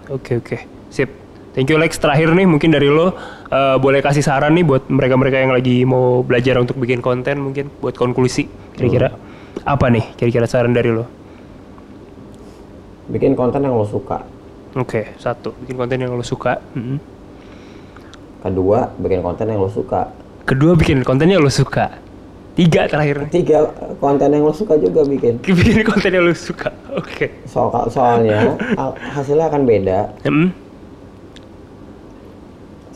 Oke 0.08 0.36
oke. 0.36 0.58
Sip. 0.88 1.21
Thank 1.53 1.68
you 1.68 1.76
Lex. 1.76 1.96
Terakhir 1.96 2.32
nih 2.32 2.44
mungkin 2.44 2.68
dari 2.68 2.88
lo 2.88 3.12
eh, 3.46 3.76
boleh 3.76 4.00
kasih 4.00 4.20
saran 4.20 4.53
nih 4.53 4.64
buat 4.64 4.88
mereka-mereka 4.88 5.36
yang 5.38 5.53
lagi 5.53 5.84
mau 5.84 6.20
belajar 6.20 6.57
untuk 6.57 6.76
bikin 6.76 6.98
konten 6.98 7.38
mungkin 7.38 7.68
buat 7.78 7.92
konklusi 7.92 8.48
kira-kira 8.72 9.12
apa 9.62 9.86
nih 9.86 10.16
kira-kira 10.16 10.46
saran 10.46 10.72
dari 10.72 10.88
lo? 10.88 11.05
bikin 13.05 13.34
konten 13.34 13.61
yang 13.61 13.74
lo 13.74 13.84
suka 13.84 14.24
Oke 14.72 15.12
satu 15.16 15.53
bikin 15.61 15.76
konten 15.76 16.00
yang 16.00 16.11
lo 16.11 16.24
suka. 16.24 16.57
Mm-mm. 16.72 16.96
kedua 18.40 18.88
bikin 18.96 19.20
konten 19.20 19.44
yang 19.46 19.61
lo 19.61 19.68
suka 19.68 20.09
Kedua 20.42 20.74
bikin 20.74 21.07
konten 21.07 21.28
yang 21.28 21.38
lo 21.38 21.46
suka. 21.46 22.03
Tiga 22.53 22.84
terakhir. 22.84 23.30
tiga 23.30 23.70
konten 23.96 24.26
yang 24.26 24.42
lo 24.42 24.50
suka 24.50 24.74
juga 24.74 25.05
bikin 25.05 25.38
Bikin 25.61 25.84
konten 25.84 26.11
yang 26.11 26.24
lo 26.24 26.32
suka. 26.32 26.72
Oke. 26.92 27.30
Soal 27.44 27.86
soalnya 27.86 28.57
al- 28.74 28.96
hasilnya 29.12 29.46
akan 29.46 29.62
beda 29.62 29.98
Mm-mm. 30.24 30.48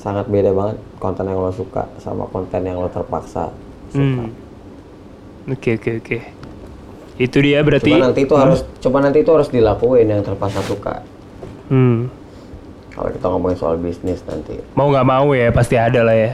Sangat 0.07 0.31
beda 0.31 0.55
banget 0.55 0.79
konten 1.03 1.27
yang 1.27 1.43
lo 1.43 1.51
suka 1.51 1.83
sama 1.99 2.31
konten 2.31 2.63
yang 2.63 2.79
lo 2.79 2.87
terpaksa 2.87 3.51
suka 3.91 4.23
Hmm. 4.27 4.35
Oke 5.47 5.79
oke 5.79 5.91
oke. 6.03 6.19
Itu 7.23 7.39
dia 7.39 7.63
berarti. 7.63 7.87
Cuma 7.87 8.11
nanti 8.11 8.27
itu 8.27 8.35
harus 8.35 8.67
coba 8.83 8.99
nanti 8.99 9.23
itu 9.23 9.31
harus 9.31 9.47
dilakuin 9.49 10.11
yang 10.11 10.27
terpaksa 10.27 10.59
suka. 10.67 11.07
Hmm. 11.71 12.11
Kalau 12.91 13.09
kita 13.15 13.27
ngomongin 13.31 13.57
soal 13.57 13.79
bisnis 13.79 14.21
nanti, 14.27 14.59
Mau 14.75 14.91
nggak 14.91 15.07
mau 15.07 15.31
ya 15.39 15.55
pasti 15.55 15.79
ada 15.79 16.03
lah 16.03 16.19
ya. 16.19 16.33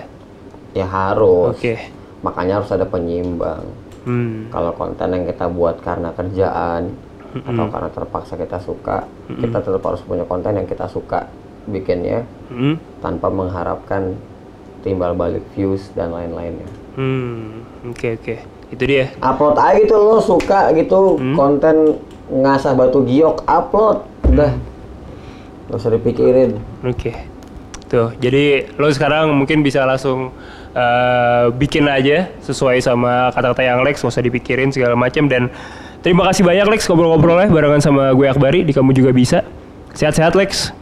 ya 0.72 0.86
harus. 0.88 1.54
Oke. 1.54 1.76
Makanya 2.24 2.64
harus 2.64 2.72
ada 2.72 2.88
penyimbang. 2.88 3.62
Hmm. 4.08 4.48
Kalau 4.48 4.72
konten 4.74 5.12
yang 5.12 5.24
kita 5.28 5.46
buat 5.52 5.76
karena 5.84 6.08
kerjaan 6.16 6.88
atau 7.32 7.64
karena 7.68 7.90
terpaksa 7.92 8.34
kita 8.40 8.58
suka, 8.64 9.04
kita 9.28 9.60
tetap 9.60 9.82
harus 9.84 10.00
punya 10.02 10.24
konten 10.24 10.56
yang 10.56 10.66
kita 10.66 10.88
suka 10.88 11.28
bikinnya 11.64 12.26
Hmm. 12.50 12.76
tanpa 13.00 13.32
mengharapkan 13.32 14.14
timbal 14.82 15.14
balik 15.14 15.40
views 15.54 15.88
dan 15.94 16.12
lain-lainnya. 16.12 16.68
Hmm, 16.94 17.64
oke 17.88 18.20
oke. 18.20 18.36
Itu 18.68 18.82
dia. 18.84 19.08
Upload 19.20 19.56
aja 19.56 19.80
gitu 19.80 19.96
lo 19.96 20.20
suka 20.20 20.68
gitu 20.74 21.16
konten 21.32 21.96
ngasah 22.28 22.72
batu 22.72 23.04
giok 23.04 23.44
upload 23.44 24.04
udah 24.28 24.52
Gak 25.70 25.80
usah 25.80 25.92
dipikirin 25.96 26.60
Oke. 26.84 27.16
Tuh, 27.88 28.12
jadi 28.20 28.68
lo 28.76 28.88
sekarang 28.92 29.32
mungkin 29.32 29.64
bisa 29.64 29.84
langsung 29.88 30.28
eh, 30.72 31.44
bikin 31.52 31.84
aja 31.88 32.28
sesuai 32.40 32.80
sama 32.80 33.32
kata-kata 33.32 33.64
yang 33.64 33.80
Lex, 33.80 34.00
usah 34.00 34.20
dipikirin 34.20 34.72
segala 34.72 34.96
macam 34.96 35.28
dan 35.28 35.48
terima 36.00 36.24
kasih 36.28 36.44
banyak 36.44 36.76
Lex 36.76 36.88
ngobrol-ngobrolnya 36.88 37.48
barengan 37.48 37.80
sama 37.80 38.12
gue 38.12 38.24
Akbari 38.28 38.64
di 38.64 38.72
kamu 38.72 38.92
juga 38.92 39.12
bisa. 39.12 39.44
Sehat-sehat 39.92 40.32
Lex. 40.36 40.72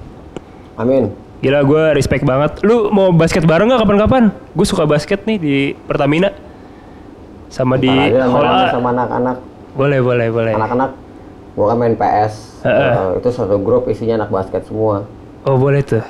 Amin 0.80 1.12
Gila 1.40 1.60
gue 1.62 1.84
respect 1.92 2.20
banget. 2.20 2.60
Lu 2.60 2.88
mau 2.88 3.08
basket 3.10 3.44
bareng 3.44 3.68
nggak 3.68 3.80
kapan-kapan? 3.80 4.28
Gue 4.52 4.64
suka 4.64 4.84
basket 4.84 5.24
nih 5.24 5.36
di 5.36 5.54
Pertamina. 5.74 6.28
Sama 7.48 7.74
di 7.74 7.88
Ntar 7.88 8.12
aja 8.12 8.20
Hall 8.22 8.44
rame-rame 8.44 8.62
A. 8.62 8.70
sama 8.70 8.88
anak-anak 8.92 9.36
Boleh, 9.72 9.98
boleh, 9.98 10.28
boleh. 10.28 10.52
anak-anak 10.52 10.90
gua 11.50 11.66
kan 11.66 11.76
main 11.76 11.94
PS 11.94 12.62
Heeh. 12.62 12.92
Eh, 12.92 13.08
itu 13.18 13.28
satu 13.28 13.56
grup 13.56 13.86
isinya 13.86 14.20
anak 14.20 14.30
basket 14.30 14.62
semua 14.64 15.02
Oh, 15.42 15.56
boleh 15.56 15.80
tuh. 15.80 16.04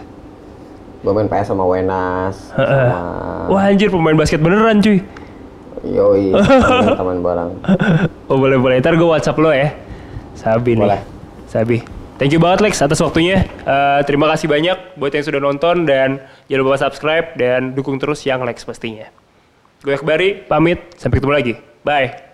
gua 1.00 1.12
main 1.14 1.24
PS 1.26 1.48
sama 1.48 1.64
Wenas 1.64 2.52
Heeh. 2.52 2.88
sama 2.90 3.00
Wah 3.48 3.62
anjir 3.64 3.88
pemain 3.88 4.12
basket 4.12 4.36
beneran 4.36 4.82
cuy. 4.82 5.00
Yoi 5.80 6.36
teman 6.98 7.22
barang 7.22 7.50
Oh 8.26 8.36
boleh 8.36 8.58
boleh, 8.58 8.76
ntar 8.78 8.92
gue 8.92 9.06
WhatsApp 9.06 9.38
lo 9.38 9.48
ya. 9.48 9.72
Sabi 10.34 10.74
nih. 10.74 10.84
Boleh. 10.84 11.00
Sabi. 11.46 11.99
Thank 12.20 12.36
you 12.36 12.42
banget 12.44 12.60
Lex 12.60 12.84
atas 12.84 13.00
waktunya. 13.00 13.48
Eh, 13.64 14.00
terima 14.04 14.28
kasih 14.28 14.44
banyak 14.44 15.00
buat 15.00 15.08
yang 15.08 15.24
sudah 15.24 15.40
nonton 15.40 15.88
dan 15.88 16.20
jangan 16.52 16.68
lupa 16.68 16.76
subscribe 16.76 17.32
dan 17.40 17.72
dukung 17.72 17.96
terus 17.96 18.20
yang 18.28 18.44
Lex 18.44 18.60
pastinya. 18.60 19.08
Gue 19.80 19.96
Akbari, 19.96 20.44
pamit. 20.44 20.84
Sampai 21.00 21.16
ketemu 21.16 21.32
lagi. 21.32 21.52
Bye. 21.80 22.29